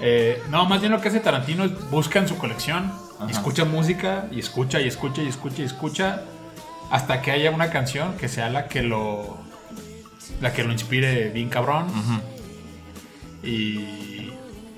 Eh, 0.00 0.42
no, 0.50 0.66
más 0.66 0.80
bien 0.80 0.92
lo 0.92 1.00
que 1.00 1.08
hace 1.08 1.20
Tarantino 1.20 1.64
es 1.64 1.90
busca 1.90 2.18
en 2.18 2.28
su 2.28 2.36
colección, 2.38 2.92
y 3.26 3.30
escucha 3.32 3.64
música, 3.64 4.26
y 4.30 4.38
escucha, 4.40 4.80
y 4.80 4.88
escucha, 4.88 5.22
y 5.22 5.28
escucha, 5.28 5.62
y 5.62 5.64
escucha, 5.64 6.22
hasta 6.90 7.22
que 7.22 7.30
haya 7.32 7.50
una 7.50 7.70
canción 7.70 8.16
que 8.16 8.28
sea 8.28 8.48
la 8.50 8.68
que 8.68 8.82
lo, 8.82 9.38
la 10.40 10.52
que 10.52 10.64
lo 10.64 10.72
inspire 10.72 11.30
bien 11.30 11.48
cabrón 11.48 11.86
y, 13.42 14.32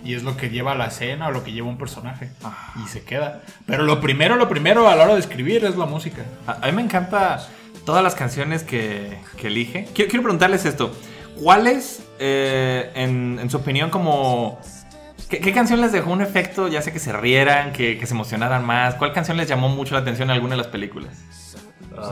y 0.05 0.15
es 0.15 0.23
lo 0.23 0.37
que 0.37 0.51
lleva 0.51 0.73
a 0.73 0.75
la 0.75 0.87
escena 0.87 1.29
o 1.29 1.31
lo 1.31 1.45
que 1.45 1.53
lleva 1.53 1.69
un 1.69 1.79
personaje 1.79 2.31
Ah. 2.45 2.75
y 2.85 2.89
se 2.89 3.03
queda. 3.03 3.43
Pero 3.67 3.83
lo 3.85 4.01
primero, 4.01 4.37
lo 4.37 4.49
primero 4.49 4.89
a 4.89 4.97
la 4.97 5.05
hora 5.05 5.15
de 5.15 5.21
escribir 5.21 5.65
es 5.65 5.77
la 5.77 5.87
música. 5.87 6.23
A, 6.47 6.53
a 6.63 6.67
mí 6.67 6.73
me 6.73 6.83
encanta 6.83 7.47
todas 7.85 8.03
las 8.03 8.15
canciones 8.15 8.63
que, 8.63 9.19
que 9.37 9.47
elige. 9.49 9.89
Quiero, 9.95 10.11
quiero 10.11 10.23
preguntarles 10.23 10.65
esto. 10.65 10.95
¿Cuáles, 11.43 12.03
eh, 12.19 12.91
en, 12.95 13.39
en 13.41 13.49
su 13.51 13.59
opinión, 13.59 13.91
como... 13.91 14.59
¿qué, 15.31 15.39
qué 15.41 15.53
canción 15.53 15.81
les 15.81 15.93
dejó 15.93 16.11
un 16.11 16.21
efecto, 16.21 16.69
ya 16.69 16.83
sea 16.83 16.93
que 16.93 16.99
se 16.99 17.13
rieran, 17.13 17.73
que, 17.73 17.97
que 17.99 18.07
se 18.07 18.15
emocionaran 18.15 18.65
más? 18.67 18.95
¿Cuál 18.97 19.13
canción 19.13 19.37
les 19.37 19.49
llamó 19.49 19.69
mucho 19.69 19.95
la 19.95 20.01
atención 20.01 20.29
en 20.31 20.35
alguna 20.35 20.53
de 20.53 20.59
las 20.63 20.67
películas? 20.67 21.15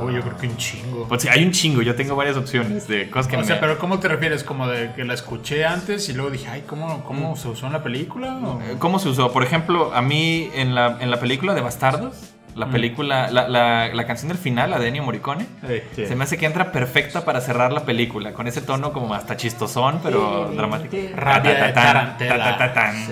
Uy, 0.03 0.15
yo 0.15 0.21
creo 0.21 0.37
que 0.37 0.47
un 0.49 0.57
chingo. 0.57 1.07
Pues 1.09 1.23
sí, 1.23 1.29
hay 1.29 1.45
un 1.45 1.53
chingo. 1.53 1.83
Yo 1.83 1.95
tengo 1.95 2.17
varias 2.17 2.37
opciones 2.37 2.87
de 2.89 3.09
cosas 3.11 3.29
que 3.29 3.37
o 3.37 3.41
me... 3.41 3.45
sea, 3.47 3.61
pero 3.61 3.79
¿cómo 3.79 3.99
te 3.99 4.09
refieres? 4.09 4.45
¿Como 4.45 4.67
de 4.69 4.93
que 4.95 5.05
la 5.05 5.15
escuché 5.15 5.65
antes 5.65 6.09
y 6.09 6.13
luego 6.13 6.31
dije, 6.31 6.49
ay, 6.49 6.65
¿cómo, 6.67 7.05
cómo 7.05 7.37
se 7.37 7.49
usó 7.49 7.67
en 7.67 7.73
la 7.73 7.83
película? 7.83 8.37
¿O- 8.43 8.61
¿Cómo 8.79 8.99
se 8.99 9.09
usó? 9.09 9.33
Por 9.33 9.43
ejemplo, 9.43 9.93
a 9.95 10.03
mí 10.03 10.51
en 10.55 10.75
la, 10.75 10.99
en 11.01 11.11
la 11.11 11.19
película 11.21 11.55
de 11.55 11.61
Bastardos, 11.61 12.15
la 12.57 12.67
Mm. 12.67 12.73
película, 12.73 13.31
la, 13.31 13.47
la- 13.49 13.89
la 13.95 14.07
canción 14.07 14.29
del 14.29 14.39
final, 14.39 14.71
la 14.71 14.79
de 14.79 14.89
Ennio 14.89 15.03
Morricone, 15.05 15.47
Sí. 15.95 16.07
se 16.07 16.17
me 16.17 16.25
hace 16.25 16.39
que 16.39 16.47
entra 16.47 16.73
perfecta 16.73 17.25
para 17.25 17.41
cerrar 17.43 17.73
la 17.73 17.85
película, 17.85 18.33
con 18.33 18.47
ese 18.49 18.63
tono 18.63 18.93
como 18.93 19.13
hasta 19.15 19.37
chistosón, 19.37 20.01
pero 20.03 20.49
Sí, 20.51 20.57
dramático. 20.57 20.97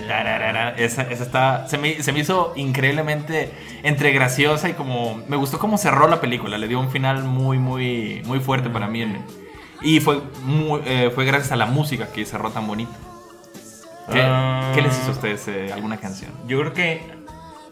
tararara. 0.08 0.74
Esa, 0.76 1.02
esa 1.02 1.22
está, 1.22 1.68
se 1.68 1.78
me, 1.78 2.02
se 2.02 2.12
me 2.12 2.20
hizo 2.20 2.52
increíblemente 2.56 3.50
entre 3.82 4.12
graciosa 4.12 4.68
y 4.68 4.72
como, 4.72 5.22
me 5.28 5.36
gustó 5.36 5.58
cómo 5.58 5.78
cerró 5.78 6.08
la 6.08 6.20
película, 6.20 6.58
le 6.58 6.66
dio 6.68 6.80
un 6.80 6.90
final 6.90 7.22
muy, 7.24 7.58
muy, 7.58 8.22
muy 8.24 8.40
fuerte 8.40 8.70
para 8.70 8.86
mí. 8.88 9.02
en- 9.02 9.22
y 9.82 10.00
fue, 10.00 10.20
muy- 10.44 10.80
eh, 10.86 11.10
fue 11.14 11.26
gracias 11.26 11.52
a 11.52 11.56
la 11.56 11.66
música 11.66 12.06
que 12.10 12.24
cerró 12.24 12.50
tan 12.50 12.66
bonito. 12.66 12.92
¿Qué, 14.10 14.20
Ah. 14.22 14.72
qué 14.74 14.80
les 14.82 14.96
hizo 14.98 15.08
a 15.08 15.12
ustedes 15.12 15.46
eh, 15.48 15.70
alguna 15.72 15.98
canción? 15.98 16.30
Yo 16.46 16.58
creo 16.60 16.72
que, 16.72 17.02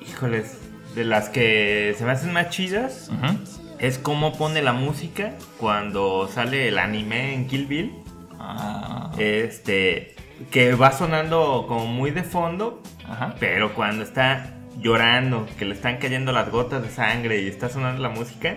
híjoles, 0.07 0.59
de 0.95 1.05
las 1.05 1.29
que 1.29 1.95
se 1.99 2.05
me 2.05 2.13
hacen 2.13 2.33
más 2.33 2.51
chidas 2.51 3.11
Ujú. 3.11 3.39
es 3.79 3.99
cómo 3.99 4.37
pone 4.37 4.63
la 4.63 4.73
música 4.73 5.33
cuando 5.59 6.29
sale 6.29 6.69
el 6.69 6.79
anime 6.79 7.35
en 7.35 7.47
Kill 7.47 7.67
Bill. 7.67 7.93
Ah, 8.39 9.11
Este, 9.19 10.15
que 10.51 10.75
va 10.75 10.93
sonando 10.93 11.67
como 11.69 11.87
muy 11.87 12.11
de 12.11 12.23
fondo, 12.25 12.83
ajá. 13.09 13.35
pero 13.39 13.75
cuando 13.75 14.03
está 14.03 14.55
llorando, 14.81 15.47
que 15.59 15.65
le 15.65 15.75
están 15.75 15.99
cayendo 15.99 16.33
las 16.33 16.51
gotas 16.51 16.83
de 16.83 16.91
sangre 16.91 17.43
y 17.43 17.49
está 17.49 17.69
sonando 17.69 18.03
la 18.03 18.09
música, 18.09 18.57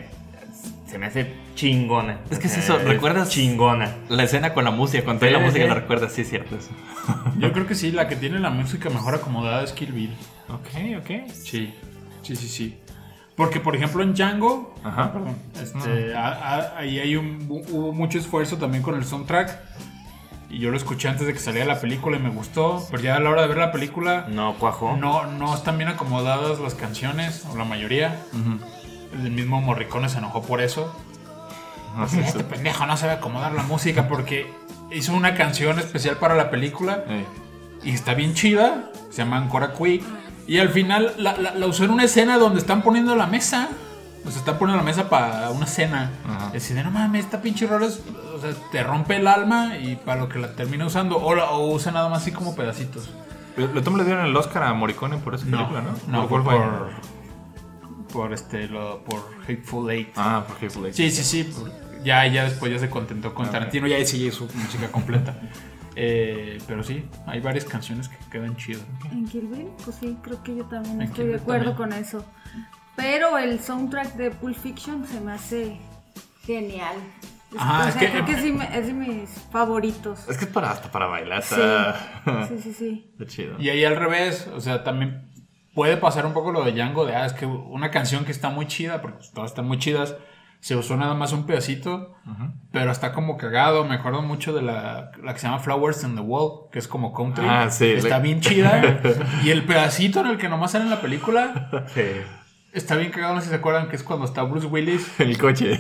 se 0.88 0.98
me 0.98 1.06
hace 1.08 1.32
chingona. 1.56 2.20
Es 2.32 2.40
que 2.40 2.48
es 2.48 2.58
eso, 2.58 2.78
¿recuerdas? 2.80 3.30
Chingona. 3.30 3.94
La 4.10 4.24
escena 4.24 4.54
con 4.54 4.64
la 4.64 4.72
música, 4.72 5.04
cuando 5.04 5.20
trae 5.20 5.32
Sí, 5.34 5.38
la 5.40 5.46
música 5.46 5.64
sí. 5.64 5.68
la 5.70 5.76
recuerdas, 5.76 6.14
sí 6.14 6.22
es 6.22 6.30
cierto 6.30 6.56
eso. 6.58 6.70
Yo 7.38 7.52
creo 7.52 7.68
que 7.68 7.76
sí, 7.76 7.92
la 7.92 8.08
que 8.08 8.16
tiene 8.16 8.40
la 8.40 8.50
música 8.50 8.90
mejor 8.90 9.16
acomodada 9.16 9.64
es 9.64 9.72
Kill 9.74 9.92
Bill. 9.92 10.16
Ok, 10.50 10.70
ok. 11.00 11.32
Sí, 11.34 11.74
sí, 12.26 12.36
sí, 12.36 12.48
sí. 12.48 12.78
Porque, 13.36 13.60
por 13.60 13.76
ejemplo, 13.76 14.02
en 14.02 14.14
Django, 14.14 14.74
Ajá. 14.84 15.12
perdón, 15.12 15.36
este, 15.62 16.16
a- 16.16 16.28
a- 16.30 16.78
ahí 16.80 17.00
hay 17.00 17.16
un, 17.18 17.46
hubo 17.50 17.92
mucho 17.92 18.18
esfuerzo 18.18 18.58
también 18.58 18.82
con 18.84 18.96
el 18.96 19.04
soundtrack. 19.06 19.60
Y 20.50 20.60
yo 20.60 20.72
lo 20.72 20.78
escuché 20.78 21.10
antes 21.10 21.28
de 21.28 21.34
que 21.34 21.40
saliera 21.40 21.66
la 21.66 21.82
película 21.82 22.16
y 22.18 22.22
me 22.22 22.30
gustó. 22.30 22.86
Pero 22.92 23.04
ya 23.04 23.16
a 23.18 23.20
la 23.20 23.30
hora 23.30 23.42
de 23.42 23.48
ver 23.50 23.58
la 23.58 23.72
película, 23.74 24.26
No 24.30 24.54
cuajó. 24.56 24.96
no, 24.96 25.26
no 25.26 25.54
están 25.54 25.78
bien 25.78 25.90
acomodadas 25.90 26.60
las 26.60 26.76
canciones, 26.76 27.46
o 27.52 27.58
la 27.58 27.66
mayoría. 27.66 28.22
El 29.22 29.32
mismo 29.32 29.60
Morricone 29.60 30.08
se 30.08 30.20
enojó 30.20 30.42
por 30.44 30.62
eso. 30.62 30.96
Así 31.98 32.20
es. 32.20 32.28
Este 32.28 32.44
pendejo 32.46 32.86
no 32.86 32.96
sabe 32.96 33.14
acomodar 33.14 33.52
la 33.54 33.64
música 33.64 34.08
porque 34.08 34.50
hizo 34.92 35.14
una 35.14 35.34
canción 35.36 35.78
especial 35.80 36.18
para 36.18 36.36
la 36.36 36.50
película 36.50 37.04
y 37.84 37.92
está 37.92 38.14
bien 38.14 38.34
chida. 38.34 38.92
Se 39.10 39.18
llama 39.24 39.38
Ancora 39.38 39.74
Quick. 39.74 40.04
Y 40.48 40.60
al 40.60 40.70
final 40.70 41.14
la, 41.18 41.36
la- 41.38 41.54
la 41.56 41.66
usó 41.68 41.84
en 41.86 41.92
una 41.92 42.04
escena 42.04 42.38
donde 42.38 42.60
están 42.60 42.82
poniendo 42.84 43.16
la 43.16 43.26
mesa. 43.28 43.70
O 44.26 44.30
sea, 44.32 44.40
están 44.40 44.58
poniendo 44.58 44.78
la 44.82 44.86
mesa 44.86 45.08
para 45.10 45.50
una 45.52 45.68
cena. 45.68 46.12
Ajá. 46.28 46.52
Y 46.56 46.58
no 46.84 46.92
mames, 46.92 47.26
esta 47.26 47.42
pinche 47.42 47.68
rola 47.68 47.86
es- 47.88 48.02
o 48.36 48.40
sea, 48.42 48.52
te 48.72 48.84
rompe 48.84 49.18
el 49.18 49.28
alma 49.28 49.78
y 49.78 49.96
para 49.98 50.20
lo 50.22 50.30
que 50.30 50.40
la 50.40 50.56
termina 50.56 50.86
usando. 50.86 51.18
O, 51.18 51.36
la- 51.36 51.52
o 51.52 51.72
usa 51.74 51.92
nada 51.92 52.10
más 52.10 52.22
así 52.24 52.32
como 52.32 52.56
pedacitos. 52.56 53.10
Pero 53.56 53.72
le 53.74 53.82
le 53.98 54.04
dieron 54.04 54.26
el 54.26 54.36
Oscar 54.36 54.64
a 54.64 54.74
Morricone 54.74 55.18
por 55.18 55.36
esa 55.36 55.46
película, 55.46 55.82
¿no? 55.82 55.92
No, 56.12 56.28
¿Por 56.28 56.44
por, 58.12 58.34
este, 58.34 58.68
lo, 58.68 59.04
por 59.04 59.24
Hateful 59.48 59.90
Eight. 59.92 60.10
Ah, 60.16 60.44
por 60.48 60.58
Hateful 60.58 60.86
Eight. 60.86 60.96
Sí, 60.96 61.10
sí, 61.12 61.24
sí. 61.24 61.44
por- 61.46 61.72
Ya, 62.04 62.26
ya 62.28 62.44
después 62.44 62.72
ya 62.72 62.80
se 62.80 62.90
contentó 62.90 63.34
con 63.34 63.46
Ok. 63.46 63.52
Tarantino, 63.52 63.88
ya 63.88 63.98
sí 64.06 64.32
su 64.32 64.48
música 64.54 64.88
completa. 64.92 65.36
Eh, 65.96 66.58
pero 66.68 66.84
sí, 66.84 67.06
hay 67.26 67.40
varias 67.40 67.66
canciones 67.66 68.10
que 68.10 68.18
quedan 68.30 68.56
chidas. 68.58 68.84
En 69.12 69.26
Kill 69.28 69.48
Bill, 69.48 69.70
pues 69.84 69.96
sí, 69.98 70.18
creo 70.22 70.44
que 70.44 70.56
yo 70.56 70.66
también 70.66 70.96
En 70.96 71.02
estoy 71.08 71.24
Kill 71.26 71.34
de 71.34 71.40
acuerdo 71.40 71.74
también. 71.74 71.90
con 71.92 72.00
eso. 72.00 72.26
Pero 72.96 73.38
el 73.38 73.60
soundtrack 73.60 74.16
de 74.16 74.32
Pulp 74.32 74.56
Fiction 74.58 75.06
se 75.08 75.20
me 75.22 75.32
hace 75.34 75.78
genial. 76.46 76.96
Es- 77.54 77.60
Ajá, 77.62 77.86
o 77.86 77.88
es 77.88 77.94
sea, 77.94 78.02
que- 78.02 78.12
creo 78.12 78.26
que 78.26 78.42
sí 78.42 78.52
me- 78.52 78.78
es 78.78 78.88
de 78.88 78.94
mis 78.94 79.30
favoritos. 79.52 80.28
Es 80.28 80.38
que 80.38 80.46
es 80.46 80.52
para, 80.52 80.72
hasta 80.72 80.92
para 80.92 81.08
bailar. 81.08 81.42
Sí, 81.44 81.56
sí, 82.50 82.58
sí, 82.62 82.74
sí. 82.74 83.10
está 83.20 83.26
chido. 83.26 83.60
Y 83.60 83.70
ahí 83.70 83.84
al 83.86 83.96
revés, 83.96 84.48
o 84.54 84.60
sea, 84.60 84.84
también 84.84 85.30
puede 85.74 85.98
pasar 85.98 86.26
un 86.26 86.34
poco 86.34 86.52
lo 86.52 86.64
de 86.64 86.72
Django, 86.74 87.06
de, 87.06 87.16
ah, 87.16 87.26
es 87.26 87.34
que 87.34 87.46
una 87.46 87.92
canción 87.92 88.26
que 88.26 88.32
está 88.32 88.50
muy 88.50 88.66
chida, 88.68 89.02
porque 89.02 89.18
pues, 89.18 89.32
todas 89.32 89.52
están 89.52 89.68
muy 89.68 89.78
chidas, 89.78 90.16
se 90.66 90.76
usó 90.76 90.98
nada 90.98 91.14
más 91.14 91.32
un 91.32 91.46
pedacito, 91.46 92.16
pero 92.72 92.92
está 92.92 93.12
como 93.14 93.38
cagado, 93.38 93.86
me 93.86 93.94
acuerdo 93.94 94.24
mucho 94.24 94.52
de 94.52 94.64
la, 94.64 95.12
la 95.24 95.34
que 95.34 95.40
se 95.40 95.46
llama 95.46 95.60
Flowers 95.60 96.04
in 96.04 96.16
the 96.16 96.22
Wall, 96.22 96.72
que 96.72 96.80
es 96.80 96.88
como 96.88 97.14
country, 97.14 97.46
Ah, 97.48 97.70
sí, 97.70 97.92
está 97.92 98.10
la- 98.10 98.20
bien 98.20 98.42
chida, 98.42 99.00
y 99.44 99.52
el 99.52 99.64
pedacito 99.64 100.22
en 100.22 100.26
el 100.26 100.38
que 100.40 100.50
nomás 100.50 100.72
sale 100.72 100.86
en 100.86 100.90
la 100.90 101.02
película, 101.02 101.70
Sí. 101.94 102.02
Está 102.76 102.96
bien 102.96 103.12
cagado, 103.12 103.34
no 103.36 103.40
sé 103.40 103.46
si 103.46 103.50
se 103.52 103.56
acuerdan, 103.56 103.88
que 103.90 103.96
es 103.96 104.04
cuando 104.04 104.26
está 104.26 104.44
Bruce 104.44 104.68
Willis, 104.68 105.08
El 105.20 105.38
coche. 105.38 105.80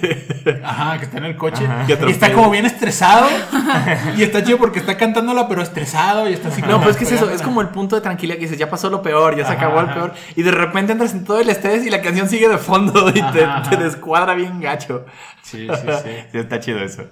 Ajá, 0.63 0.97
que 0.97 1.05
está 1.05 1.17
en 1.17 1.25
el 1.25 1.37
coche. 1.37 1.65
Ajá. 1.65 1.85
Y 1.87 2.11
está 2.11 2.31
como 2.33 2.49
bien 2.49 2.65
estresado. 2.65 3.27
y 4.17 4.23
está 4.23 4.43
chido 4.43 4.57
porque 4.57 4.79
está 4.79 4.97
cantándola, 4.97 5.47
pero 5.47 5.61
estresado. 5.61 6.29
Y 6.29 6.33
está 6.33 6.47
así 6.47 6.61
No, 6.61 6.67
como 6.67 6.83
pues 6.83 6.95
es 6.95 6.97
que 6.97 7.03
es 7.03 7.11
eso, 7.11 7.29
es 7.29 7.41
como 7.41 7.61
el 7.61 7.69
punto 7.69 7.95
de 7.95 8.01
tranquilidad 8.01 8.37
que 8.37 8.43
dices, 8.43 8.57
ya 8.57 8.69
pasó 8.69 8.89
lo 8.89 9.01
peor, 9.01 9.35
ya 9.35 9.45
se 9.45 9.53
Ajá, 9.53 9.65
acabó 9.65 9.81
el 9.81 9.93
peor. 9.93 10.13
Y 10.35 10.43
de 10.43 10.51
repente 10.51 10.93
entras 10.93 11.13
en 11.13 11.25
todo 11.25 11.39
el 11.39 11.49
estrés 11.49 11.85
y 11.85 11.89
la 11.89 12.01
canción 12.01 12.29
sigue 12.29 12.47
de 12.47 12.57
fondo 12.57 13.09
y 13.09 13.13
te, 13.13 13.43
Ajá, 13.43 13.57
ajá. 13.57 13.69
te 13.69 13.77
descuadra 13.77 14.33
bien 14.33 14.59
gacho. 14.59 15.05
Sí, 15.41 15.67
sí, 15.67 15.87
sí. 16.03 16.09
Sí, 16.31 16.37
está 16.37 16.59
chido 16.59 16.79
eso. 16.79 17.03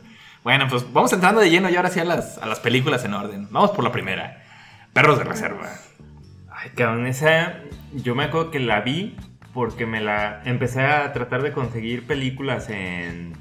Bueno, 0.43 0.67
pues 0.69 0.91
vamos 0.91 1.12
entrando 1.13 1.39
de 1.39 1.50
lleno 1.50 1.69
y 1.69 1.76
ahora 1.76 1.89
sí 1.89 2.00
a 2.00 2.06
las, 2.06 2.38
a 2.38 2.46
las 2.46 2.60
películas 2.60 3.06
en 3.06 3.13
orden. 3.13 3.48
Vamos 3.52 3.72
por 3.72 3.84
la 3.84 3.91
primera. 3.91 4.43
Perros 4.91 5.17
de 5.17 5.24
reserva. 5.24 5.69
Ay, 6.52 6.72
cabrón, 6.76 7.08
esa 7.08 7.56
yo 7.93 8.15
me 8.15 8.26
acuerdo 8.26 8.52
que 8.52 8.60
la 8.60 8.82
vi 8.82 9.15
porque 9.54 9.86
me 9.86 10.02
la 10.02 10.42
empecé 10.46 10.82
a 10.82 11.13
tratar 11.13 11.42
de 11.44 11.52
conseguir 11.52 12.06
películas 12.08 12.70
en 12.70 13.34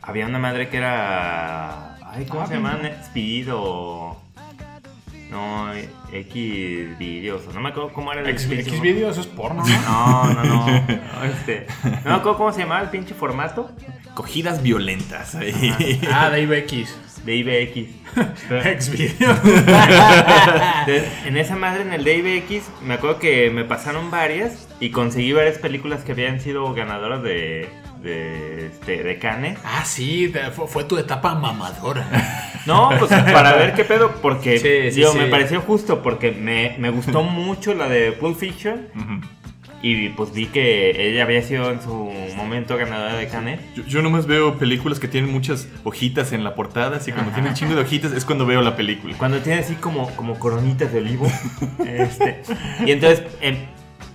había 0.00 0.26
una 0.26 0.38
madre 0.38 0.68
que 0.68 0.76
era 0.78 1.96
ay, 2.10 2.26
¿cómo 2.26 2.42
Ah, 2.42 2.46
se 2.46 2.54
llama? 2.54 2.78
Speed 3.04 3.48
o 3.52 4.20
no, 5.30 5.72
X 6.12 6.98
videos, 6.98 7.42
no 7.54 7.60
me 7.60 7.70
acuerdo 7.70 7.90
cómo 7.94 8.12
era 8.12 8.20
el 8.20 8.28
X. 8.28 8.50
X 8.50 8.80
video, 8.82 9.08
eso 9.10 9.22
es 9.22 9.26
porno, 9.28 9.64
¿no? 9.64 9.80
No, 9.80 10.34
no, 10.34 10.44
no. 10.44 10.66
no, 10.66 11.24
este, 11.24 11.66
no 11.82 11.90
me 12.10 12.16
acuerdo 12.16 12.36
cómo 12.36 12.52
se 12.52 12.60
llamaba 12.60 12.82
el 12.82 12.90
pinche 12.90 13.14
formato 13.14 13.70
Cogidas 14.14 14.62
violentas. 14.62 15.34
ahí. 15.34 16.00
ah, 16.12 16.28
Dave 16.28 16.58
X. 16.58 16.94
de 17.24 17.36
IBX. 17.36 17.88
Entonces, 18.50 19.14
en 21.26 21.36
esa 21.36 21.56
madre, 21.56 21.82
en 21.82 21.92
el 21.92 22.04
DivX, 22.04 22.64
me 22.84 22.94
acuerdo 22.94 23.18
que 23.18 23.50
me 23.50 23.64
pasaron 23.64 24.10
varias 24.10 24.68
y 24.80 24.90
conseguí 24.90 25.32
varias 25.32 25.58
películas 25.58 26.02
que 26.04 26.12
habían 26.12 26.40
sido 26.40 26.72
ganadoras 26.74 27.22
de, 27.22 27.68
de, 28.02 28.66
este, 28.66 29.02
de 29.02 29.18
Cannes. 29.18 29.58
ah, 29.64 29.84
sí, 29.84 30.30
te- 30.32 30.50
fue, 30.50 30.66
fue 30.68 30.84
tu 30.84 30.98
etapa 30.98 31.34
mamadora. 31.34 32.48
No, 32.64 32.90
pues 32.96 33.10
para 33.10 33.56
ver 33.56 33.74
qué 33.74 33.82
pedo, 33.84 34.12
porque 34.22 34.56
Sí, 34.60 34.92
sí, 34.92 35.00
digo, 35.00 35.10
sí. 35.10 35.18
me 35.18 35.26
pareció 35.26 35.60
justo, 35.62 36.00
porque 36.00 36.30
me, 36.30 36.76
me 36.78 36.90
gustó 36.90 37.24
mucho 37.24 37.74
la 37.74 37.88
de 37.88 38.12
Pulp 38.12 38.38
Fiction. 38.38 38.86
Y 39.82 40.10
pues 40.10 40.32
vi 40.32 40.46
que 40.46 41.08
ella 41.08 41.24
había 41.24 41.42
sido 41.42 41.70
en 41.72 41.82
su 41.82 42.10
momento 42.36 42.76
ganadora 42.76 43.16
de 43.16 43.26
Cannes. 43.26 43.60
Yo, 43.74 43.84
yo 43.84 44.00
nomás 44.00 44.26
veo 44.26 44.56
películas 44.56 45.00
que 45.00 45.08
tienen 45.08 45.30
muchas 45.32 45.68
hojitas 45.82 46.32
en 46.32 46.44
la 46.44 46.54
portada, 46.54 46.98
así 46.98 47.10
cuando 47.10 47.32
tienen 47.32 47.50
un 47.50 47.56
chingo 47.56 47.74
de 47.74 47.80
hojitas 47.80 48.12
es 48.12 48.24
cuando 48.24 48.46
veo 48.46 48.62
la 48.62 48.76
película. 48.76 49.16
Cuando 49.18 49.40
tiene 49.40 49.58
así 49.58 49.74
como, 49.74 50.08
como 50.14 50.38
coronitas 50.38 50.92
de 50.92 51.00
olivo. 51.00 51.26
este, 51.86 52.42
y 52.86 52.92
entonces 52.92 53.24
em, 53.40 53.56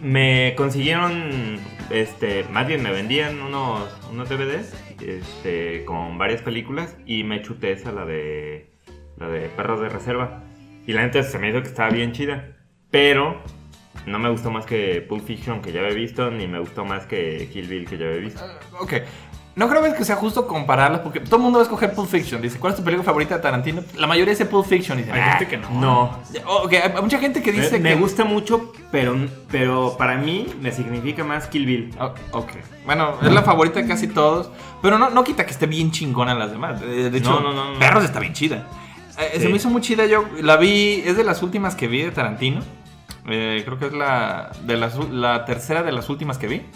me 0.02 0.54
consiguieron, 0.56 1.60
este, 1.90 2.46
más 2.46 2.66
bien 2.66 2.82
me 2.82 2.92
vendían 2.92 3.42
unos, 3.42 3.90
unos 4.10 4.30
DVDs 4.30 4.74
este, 5.02 5.84
con 5.84 6.18
varias 6.18 6.42
películas 6.42 6.96
y 7.06 7.24
me 7.24 7.42
chuté 7.42 7.74
esa, 7.74 7.92
la 7.92 8.06
de, 8.06 8.72
la 9.18 9.28
de 9.28 9.50
Perros 9.50 9.82
de 9.82 9.90
Reserva. 9.90 10.44
Y 10.86 10.94
la 10.94 11.02
neta 11.02 11.22
se 11.24 11.38
me 11.38 11.50
hizo 11.50 11.62
que 11.62 11.68
estaba 11.68 11.90
bien 11.90 12.14
chida. 12.14 12.56
Pero 12.90 13.42
no 14.08 14.18
me 14.20 14.30
gustó 14.30 14.50
más 14.50 14.66
que 14.66 15.02
Pulp 15.08 15.26
Fiction 15.26 15.62
que 15.62 15.72
ya 15.72 15.82
había 15.82 15.94
visto, 15.94 16.32
ni 16.32 16.48
me 16.48 16.60
gustó 16.60 16.86
más 16.86 17.06
que 17.06 17.50
Kill 17.54 17.68
Bill 17.68 17.88
que 17.88 17.98
ya 17.98 18.06
había 18.08 18.20
visto. 18.22 18.42
Ok. 18.80 18.94
No 19.56 19.68
creo 19.68 19.82
que 19.96 20.06
sea 20.06 20.16
justo 20.18 20.46
compararlas 20.46 21.02
porque 21.02 21.20
todo 21.20 21.38
el 21.38 21.42
mundo 21.42 21.58
va 21.58 21.64
a 21.64 21.66
escoger 21.66 21.92
Pulp 21.94 22.08
Fiction. 22.08 22.40
Dice, 22.40 22.60
¿cuál 22.60 22.74
es 22.74 22.78
tu 22.78 22.84
película 22.84 23.04
favorita 23.04 23.38
de 23.38 23.42
Tarantino? 23.42 23.82
La 23.98 24.06
mayoría 24.06 24.32
dice 24.32 24.46
Pulp 24.46 24.68
Fiction. 24.68 25.00
Dice, 25.00 25.12
Hay 25.12 25.20
"Ah". 25.20 25.30
gente 25.40 25.48
que 25.48 25.58
no. 25.58 25.70
No. 25.72 26.20
Ok, 26.64 26.74
hay 26.74 27.02
mucha 27.02 27.18
gente 27.18 27.42
que 27.42 27.52
dice 27.52 27.72
me, 27.72 27.90
que... 27.90 27.96
me 27.96 27.96
gusta 27.96 28.24
mucho, 28.24 28.72
pero, 28.92 29.16
pero 29.50 29.96
para 29.98 30.16
mí 30.18 30.46
me 30.62 30.72
significa 30.72 31.24
más 31.24 31.48
Kill 31.48 31.66
Bill. 31.66 31.90
Oh, 32.00 32.14
ok. 32.34 32.52
Bueno, 32.86 33.16
es 33.24 33.32
la 33.32 33.42
favorita 33.42 33.82
de 33.82 33.88
casi 33.88 34.08
todos. 34.08 34.52
Pero 34.84 35.00
no, 35.00 35.10
no 35.10 35.24
quita 35.24 35.44
que 35.44 35.52
esté 35.54 35.66
bien 35.66 35.90
chingona 35.92 36.36
las 36.36 36.52
demás. 36.52 36.80
De, 36.80 37.10
de 37.10 37.18
hecho, 37.18 37.32
No, 37.42 37.52
no, 37.52 37.74
no. 37.74 37.80
Perros 37.80 38.04
está 38.04 38.20
bien 38.20 38.34
chida. 38.34 38.68
Eh, 39.18 39.32
Se 39.34 39.40
Sí. 39.42 39.48
me 39.48 39.56
hizo 39.56 39.72
muy 39.72 39.82
chida. 39.82 40.06
Yo 40.06 40.24
la 40.40 40.58
vi, 40.58 41.02
es 41.04 41.18
de 41.18 41.24
las 41.24 41.42
últimas 41.42 41.74
que 41.76 41.88
vi 41.88 42.04
de 42.04 42.12
Tarantino. 42.12 42.62
Eh, 43.28 43.62
creo 43.66 43.78
que 43.78 43.88
es 43.88 43.94
la, 43.94 44.52
de 44.64 44.78
las, 44.78 44.96
la 45.12 45.44
tercera 45.46 45.84
de 45.84 45.92
las 45.92 46.10
últimas 46.10 46.38
que 46.38 46.48
vi. 46.48 46.62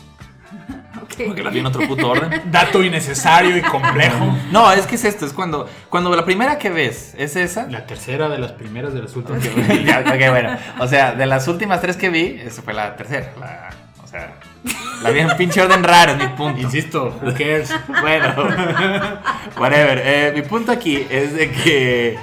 Ok. 1.02 1.24
Porque 1.28 1.44
la 1.44 1.50
vi 1.50 1.60
en 1.60 1.66
otro 1.66 1.86
puto 1.88 2.10
orden. 2.12 2.42
Dato 2.52 2.84
innecesario 2.84 3.58
y 3.58 3.62
complejo. 3.62 4.38
No, 4.52 4.72
es 4.72 4.86
que 4.86 4.96
es 4.96 5.04
esto. 5.06 5.26
Es 5.26 5.34
cuando, 5.34 5.68
cuando 5.90 6.14
la 6.16 6.24
primera 6.26 6.58
que 6.58 6.70
ves 6.70 7.16
es 7.18 7.36
esa. 7.36 7.68
La 7.68 7.86
tercera 7.86 8.30
de 8.30 8.38
las 8.38 8.52
primeras 8.54 8.94
de 8.94 9.02
las 9.02 9.16
últimas. 9.16 9.42
que 9.42 9.50
vi. 9.50 9.84
Ya, 9.86 10.00
ok, 10.02 10.30
bueno. 10.30 10.58
O 10.80 10.88
sea, 10.88 11.14
de 11.14 11.26
las 11.26 11.48
últimas 11.48 11.82
tres 11.82 11.98
que 11.98 12.10
vi, 12.10 12.40
esa 12.46 12.62
fue 12.62 12.74
la 12.74 12.96
tercera. 12.96 13.32
La- 13.40 13.70
o 14.04 14.08
sea, 14.08 14.34
la 15.04 15.10
vi 15.12 15.20
en 15.22 15.36
pinche 15.38 15.62
orden 15.62 15.84
raro, 15.84 16.12
es 16.14 16.18
mi 16.18 16.28
punto. 16.30 16.60
Insisto, 16.62 17.18
who 17.24 17.32
cares? 17.34 17.74
Bueno, 18.02 18.34
whatever. 19.58 20.02
Eh, 20.06 20.32
mi 20.36 20.42
punto 20.42 20.72
aquí 20.72 21.06
es 21.10 21.34
de 21.34 21.50
que. 21.52 22.18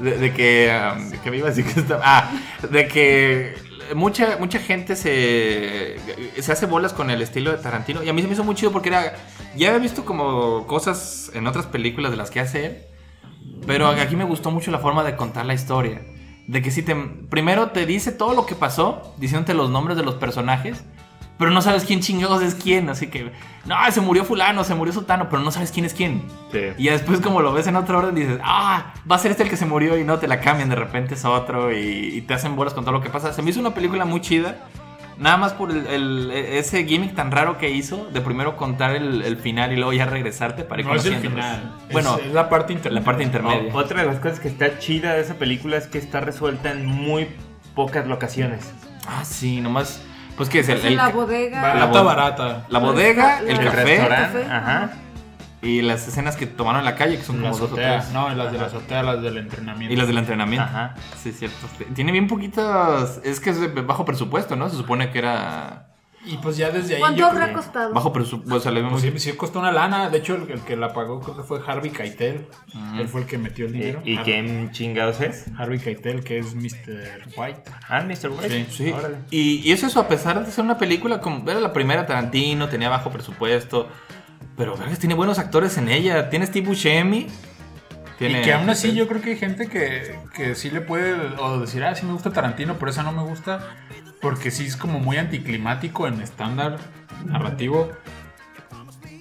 De, 0.00 0.18
de 0.18 0.32
que. 0.32 0.80
um, 0.96 1.10
de 1.10 1.18
que 1.20 1.30
me 1.30 1.36
iba 1.38 1.46
a 1.46 1.50
decir 1.50 1.64
que 1.72 1.80
estaba- 1.80 2.02
Ah, 2.04 2.30
de 2.68 2.88
que. 2.88 3.54
Mucha, 3.94 4.36
mucha 4.38 4.58
gente 4.58 4.96
se, 4.96 5.96
se 6.40 6.52
hace 6.52 6.66
bolas 6.66 6.92
con 6.92 7.10
el 7.10 7.22
estilo 7.22 7.50
de 7.50 7.58
Tarantino. 7.58 8.02
Y 8.02 8.08
a 8.08 8.12
mí 8.12 8.22
se 8.22 8.28
me 8.28 8.34
hizo 8.34 8.44
muy 8.44 8.54
chido 8.54 8.72
porque 8.72 8.88
era. 8.88 9.14
Ya 9.56 9.68
había 9.68 9.80
visto 9.80 10.04
como 10.04 10.66
cosas 10.66 11.30
en 11.34 11.46
otras 11.46 11.66
películas 11.66 12.10
de 12.10 12.16
las 12.16 12.30
que 12.30 12.40
hace 12.40 12.66
él. 12.66 12.78
Pero 13.66 13.88
aquí 13.88 14.16
me 14.16 14.24
gustó 14.24 14.50
mucho 14.50 14.70
la 14.70 14.78
forma 14.78 15.04
de 15.04 15.16
contar 15.16 15.46
la 15.46 15.54
historia. 15.54 16.02
De 16.46 16.62
que 16.62 16.70
si 16.70 16.82
te. 16.82 16.94
Primero 17.30 17.70
te 17.70 17.86
dice 17.86 18.12
todo 18.12 18.34
lo 18.34 18.46
que 18.46 18.54
pasó, 18.54 19.14
diciéndote 19.18 19.54
los 19.54 19.70
nombres 19.70 19.96
de 19.96 20.02
los 20.02 20.14
personajes. 20.14 20.84
Pero 21.38 21.52
no 21.52 21.62
sabes 21.62 21.84
quién 21.84 22.00
chingados 22.00 22.42
es 22.42 22.54
quién. 22.56 22.88
Así 22.90 23.06
que. 23.06 23.30
No, 23.64 23.76
se 23.92 24.00
murió 24.00 24.24
Fulano, 24.24 24.64
se 24.64 24.74
murió 24.74 24.92
Sutano, 24.92 25.28
pero 25.28 25.40
no 25.40 25.50
sabes 25.52 25.70
quién 25.70 25.84
es 25.86 25.94
quién. 25.94 26.22
Sí. 26.50 26.58
Y 26.78 26.84
ya 26.84 26.92
después, 26.92 27.20
como 27.20 27.40
lo 27.42 27.52
ves 27.52 27.66
en 27.68 27.76
otro 27.76 27.98
orden, 27.98 28.14
dices, 28.14 28.40
ah, 28.42 28.92
va 29.10 29.16
a 29.16 29.18
ser 29.20 29.30
este 29.30 29.44
el 29.44 29.48
que 29.50 29.56
se 29.56 29.64
murió 29.66 29.96
y 29.96 30.04
no 30.04 30.18
te 30.18 30.26
la 30.26 30.40
cambian. 30.40 30.68
De 30.68 30.74
repente 30.74 31.14
es 31.14 31.24
otro 31.24 31.72
y, 31.72 31.78
y 32.16 32.20
te 32.22 32.34
hacen 32.34 32.56
bolas 32.56 32.74
con 32.74 32.84
todo 32.84 32.92
lo 32.92 33.00
que 33.00 33.08
pasa. 33.10 33.32
Se 33.32 33.40
me 33.42 33.50
hizo 33.50 33.60
una 33.60 33.72
película 33.72 34.04
muy 34.04 34.20
chida. 34.20 34.66
Nada 35.16 35.36
más 35.36 35.52
por 35.52 35.70
el, 35.72 35.84
el- 35.88 36.30
ese 36.30 36.84
gimmick 36.84 37.14
tan 37.16 37.32
raro 37.32 37.58
que 37.58 37.70
hizo 37.70 38.06
de 38.12 38.20
primero 38.20 38.56
contar 38.56 38.94
el, 38.94 39.22
el 39.22 39.36
final 39.36 39.72
y 39.72 39.76
luego 39.76 39.92
ya 39.92 40.06
regresarte 40.06 40.62
para 40.62 40.80
ir 40.80 40.86
No 40.86 40.94
es 40.94 41.04
el 41.06 41.16
final. 41.16 41.74
Bueno, 41.90 42.16
es, 42.20 42.26
es 42.26 42.32
la 42.32 42.48
parte 42.48 42.72
intermedia. 42.72 43.00
la 43.00 43.04
parte 43.04 43.22
intermedia. 43.24 43.74
O- 43.74 43.78
otra 43.78 44.00
de 44.02 44.06
las 44.06 44.20
cosas 44.20 44.38
que 44.38 44.46
está 44.46 44.78
chida 44.78 45.14
de 45.14 45.20
esa 45.22 45.34
película 45.34 45.76
es 45.76 45.88
que 45.88 45.98
está 45.98 46.20
resuelta 46.20 46.70
en 46.70 46.86
muy 46.86 47.28
pocas 47.74 48.06
locaciones. 48.06 48.72
Ah, 49.08 49.24
sí, 49.24 49.60
nomás. 49.60 50.02
Pues 50.38 50.48
que 50.48 50.60
es 50.60 50.68
el, 50.70 50.78
Es 50.78 50.84
el- 50.86 50.96
la 50.96 51.08
bodega. 51.08 51.60
Barata, 51.60 52.02
barata. 52.02 52.66
la 52.70 52.78
bodega, 52.78 53.42
La- 53.42 53.50
el 53.50 53.56
la- 53.58 53.64
café 53.64 53.84
restaurante, 53.84 54.38
café, 54.42 54.52
ajá. 54.52 54.90
y 55.60 55.82
las 55.82 56.06
escenas 56.08 56.36
que 56.36 56.46
tomaron 56.46 56.78
en 56.78 56.84
la 56.84 56.94
calle, 56.94 57.16
que 57.18 57.24
son 57.24 57.42
La 57.42 57.50
como 57.50 57.60
dos 57.60 57.72
o 57.72 57.74
tres. 57.74 58.10
No, 58.12 58.28
las 58.34 58.52
de 58.52 58.58
la 58.58 58.66
azotea, 58.66 59.02
las 59.02 59.20
del 59.20 59.36
entrenamiento. 59.36 59.92
Y 59.92 59.96
las 59.96 60.06
del 60.06 60.16
entrenamiento. 60.18 60.64
Ajá. 60.64 60.94
Sí, 61.20 61.30
es 61.30 61.38
cierto. 61.38 61.66
Tiene 61.94 62.12
bien 62.12 62.28
poquitas. 62.28 63.20
Es 63.24 63.40
que 63.40 63.50
es 63.50 63.60
de 63.60 63.66
bajo 63.82 64.04
presupuesto, 64.04 64.54
¿no? 64.56 64.68
Se 64.70 64.76
supone 64.76 65.10
que 65.10 65.18
era 65.18 65.88
Y 66.26 66.36
pues 66.38 66.56
ya 66.56 66.70
desde 66.70 66.94
ahí. 66.96 67.00
¿Cuánto 67.00 67.20
yo 67.20 67.26
habrá 67.28 67.44
creo 67.44 67.56
costado? 67.56 67.94
bajo 67.94 68.12
presupuesto. 68.12 68.54
O 68.56 68.60
sea, 68.60 68.72
le 68.72 68.82
vemos. 68.82 69.00
Pues 69.02 69.22
sí, 69.22 69.30
sí 69.30 69.36
costó 69.36 69.60
una 69.60 69.72
lana. 69.72 70.10
De 70.10 70.18
hecho, 70.18 70.34
el, 70.34 70.50
el 70.50 70.60
que 70.60 70.76
la 70.76 70.92
pagó 70.92 71.20
creo 71.20 71.36
que 71.36 71.42
fue 71.42 71.60
Harvey 71.66 71.90
Keitel. 71.90 72.46
Él 72.98 73.08
fue 73.08 73.22
el 73.22 73.26
que 73.26 73.38
metió 73.38 73.66
el 73.66 73.72
dinero. 73.72 74.02
¿Y, 74.04 74.12
y 74.12 74.16
Har- 74.16 74.24
quién 74.24 74.70
chingados 74.72 75.20
es? 75.20 75.46
Harvey 75.56 75.78
Keitel, 75.78 76.22
que 76.24 76.38
es 76.38 76.54
Mr. 76.54 77.28
White. 77.36 77.62
Ah, 77.88 78.02
Mr. 78.02 78.30
White. 78.30 78.66
Sí, 78.70 78.90
Órale. 78.90 79.16
y, 79.30 79.60
y 79.68 79.72
es 79.72 79.82
eso, 79.82 80.00
a 80.00 80.08
pesar 80.08 80.44
de 80.44 80.50
ser 80.50 80.64
una 80.64 80.76
película 80.76 81.20
como. 81.20 81.48
Era 81.50 81.60
la 81.60 81.72
primera 81.72 82.04
Tarantino, 82.04 82.68
tenía 82.68 82.88
bajo 82.88 83.10
presupuesto. 83.10 83.88
Pero, 84.56 84.76
vergas, 84.76 84.98
tiene 84.98 85.14
buenos 85.14 85.38
actores 85.38 85.78
en 85.78 85.88
ella. 85.88 86.28
Tiene 86.30 86.46
Steve 86.46 86.66
Buscemi. 86.66 87.28
Tiene, 88.18 88.40
Y 88.40 88.44
que 88.44 88.52
aún 88.52 88.68
así 88.68 88.94
yo 88.94 89.06
creo 89.06 89.20
que 89.20 89.30
hay 89.30 89.36
gente 89.36 89.68
que, 89.68 90.18
que 90.34 90.54
sí 90.54 90.70
le 90.70 90.80
puede 90.80 91.14
o 91.38 91.60
decir, 91.60 91.84
ah, 91.84 91.94
sí 91.94 92.04
me 92.04 92.12
gusta 92.12 92.32
Tarantino, 92.32 92.78
pero 92.78 92.90
esa 92.90 93.02
no 93.02 93.12
me 93.12 93.22
gusta. 93.22 93.76
Porque 94.20 94.50
sí 94.50 94.66
es 94.66 94.76
como 94.76 94.98
muy 94.98 95.16
anticlimático 95.16 96.08
en 96.08 96.20
estándar 96.20 96.78
narrativo. 97.24 97.90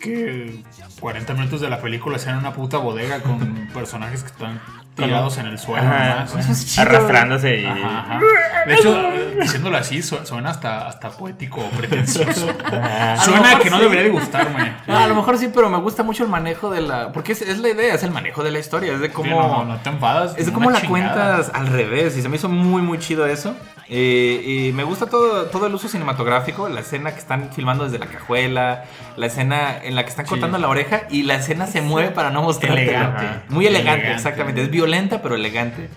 Que 0.02 0.64
40 1.00 1.34
minutos 1.34 1.62
de 1.62 1.70
la 1.70 1.82
película 1.82 2.18
sean 2.18 2.40
una 2.40 2.54
puta 2.54 2.78
bodega 2.78 3.22
con 3.22 3.68
personajes 3.74 4.24
que 4.24 4.30
están 4.30 4.60
tirados 5.06 5.38
en 5.38 5.46
el 5.48 5.58
suelo. 5.60 5.88
Ajá, 5.88 6.26
es 6.38 6.66
chido. 6.66 6.82
arrastrándose 6.82 7.62
y. 7.62 7.66
Ajá, 7.66 8.00
ajá. 8.00 8.20
De 8.68 8.74
hecho, 8.76 9.12
diciéndolo 9.40 9.78
así, 9.78 10.04
su- 10.04 10.26
suena 10.26 10.50
hasta, 10.50 10.88
hasta 10.88 11.10
poético 11.10 11.62
o 11.62 11.70
pretencioso. 11.70 12.48
Ah. 12.70 13.18
Suena 13.24 13.60
que 13.60 13.70
no 13.70 13.78
sí. 13.78 13.84
debería 13.84 14.04
de 14.04 14.10
gustarme. 14.10 14.74
No, 14.88 14.98
a 14.98 15.08
lo 15.08 15.16
mejor 15.16 15.38
sí, 15.38 15.50
pero 15.54 15.70
me 15.70 15.78
gusta 15.78 16.04
mucho 16.04 16.24
el 16.24 16.30
manejo 16.30 16.70
de 16.70 16.82
la. 16.82 17.12
Porque 17.12 17.32
es, 17.32 17.42
es 17.42 17.60
la 17.60 17.70
idea, 17.70 17.94
es 17.96 18.04
el 18.04 18.12
manejo 18.12 18.44
de 18.44 18.52
la 18.52 18.60
historia. 18.60 18.94
Es 18.94 19.00
de 19.00 19.12
cómo. 19.12 19.30
no, 19.30 19.48
no, 19.48 19.66
no 19.66 19.78
te 19.78 19.90
enfadas. 19.90 20.36
Es 20.38 20.46
de 20.48 20.54
cómo 20.54 20.70
la 20.70 20.82
chingada. 20.82 21.36
cuentas 21.36 21.52
al 21.54 21.68
revés. 21.68 22.18
Y 22.18 22.22
se 22.22 22.30
me 22.30 22.36
hizo 22.36 22.50
muy, 22.50 22.82
muy 22.82 23.00
chido 23.00 23.26
eso. 23.26 23.56
Eh, 23.90 24.68
y 24.70 24.74
me 24.74 24.84
gusta 24.84 25.06
todo, 25.08 25.46
todo 25.46 25.68
el 25.68 25.74
uso 25.74 25.88
cinematográfico. 25.88 26.68
La 26.70 26.82
escena 26.82 27.12
que 27.14 27.20
están 27.20 27.52
filmando 27.54 27.86
desde 27.86 28.00
la 28.00 28.08
cajuela. 28.08 28.86
La 29.16 29.26
escena 29.28 29.78
en 29.84 29.96
la 29.96 30.04
que 30.04 30.10
están 30.10 30.26
Sí. 30.26 30.30
cortando 30.32 30.58
la 30.58 30.68
oreja. 30.68 31.04
Y 31.10 31.24
la 31.24 31.36
escena 31.36 31.68
se 31.68 31.82
mueve 31.82 32.12
para 32.12 32.30
no 32.30 32.42
mostrar. 32.42 32.78
Elegante. 32.78 33.26
Muy 33.50 33.66
elegante, 33.66 33.92
Elegante. 34.02 34.14
exactamente. 34.16 34.62
Es 34.64 34.70
violenta, 34.70 35.22
pero 35.22 35.36
elegante. 35.36 35.90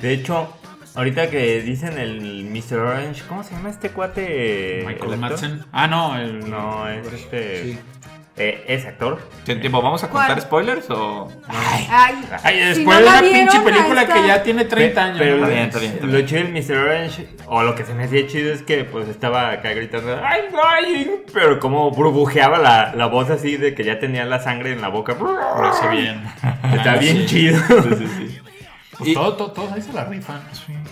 De 0.00 0.12
hecho, 0.12 0.52
ahorita 0.94 1.28
que 1.28 1.60
dicen 1.60 1.98
el 1.98 2.44
Mr. 2.44 2.78
Orange, 2.78 3.22
¿cómo 3.28 3.42
se 3.42 3.52
llama 3.54 3.70
este 3.70 3.90
cuate? 3.90 4.84
Michael? 4.86 5.16
Madsen. 5.18 5.64
Ah, 5.72 5.88
no, 5.88 6.16
el. 6.18 6.48
No, 6.48 6.88
es 6.88 7.04
este. 7.12 7.62
Sí. 7.64 7.78
Eh, 8.38 8.64
es 8.68 8.86
actor. 8.86 9.20
Tiempo, 9.44 9.82
¿vamos 9.82 10.02
a 10.04 10.08
contar 10.08 10.28
¿Cuál? 10.30 10.40
spoilers 10.42 10.90
o.? 10.90 11.28
Ay, 11.48 12.18
Ay, 12.44 12.54
si 12.54 12.60
después 12.80 12.86
no 12.86 12.94
de 12.96 13.02
la 13.04 13.10
una 13.10 13.20
pinche 13.20 13.60
película 13.60 14.06
que 14.06 14.26
ya 14.26 14.42
tiene 14.42 14.64
30 14.64 15.04
años. 15.04 15.20
Está 15.20 15.46
bien, 15.46 15.58
está 15.64 15.78
bien, 15.78 15.92
está 15.94 16.06
lo 16.06 16.20
chido 16.22 16.42
del 16.44 16.52
Mr. 16.52 16.76
Orange, 16.76 17.28
o 17.46 17.62
lo 17.62 17.74
que 17.74 17.84
se 17.84 17.94
me 17.94 18.04
hacía 18.04 18.26
chido 18.26 18.52
es 18.52 18.62
que 18.62 18.84
pues 18.84 19.08
estaba 19.08 19.50
acá 19.50 19.70
gritando, 19.72 20.20
¡ay, 20.24 20.42
ay! 20.64 21.10
Pero 21.32 21.58
como 21.60 21.90
burbujeaba 21.90 22.58
la, 22.58 22.94
la 22.94 23.06
voz 23.06 23.30
así 23.30 23.56
de 23.56 23.74
que 23.74 23.84
ya 23.84 23.98
tenía 23.98 24.24
la 24.24 24.38
sangre 24.40 24.72
en 24.72 24.80
la 24.80 24.88
boca. 24.88 25.16
Lo 25.18 25.66
hace 25.68 25.88
bien. 25.88 26.22
Está 26.74 26.96
bien 26.96 27.18
sí. 27.20 27.26
chido. 27.26 27.60
Pues 28.98 29.10
Y- 29.10 29.14
todo, 29.14 29.34
todo, 29.36 29.52
todos 29.52 29.72
ahí 29.74 29.80
se 29.80 29.92
la 29.92 30.06
rifan. 30.06 30.40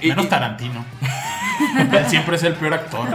Menos 0.00 0.26
y- 0.26 0.28
Tarantino. 0.28 0.84
Siempre 2.08 2.36
es 2.36 2.42
el 2.42 2.54
peor 2.54 2.74
actor. 2.74 3.08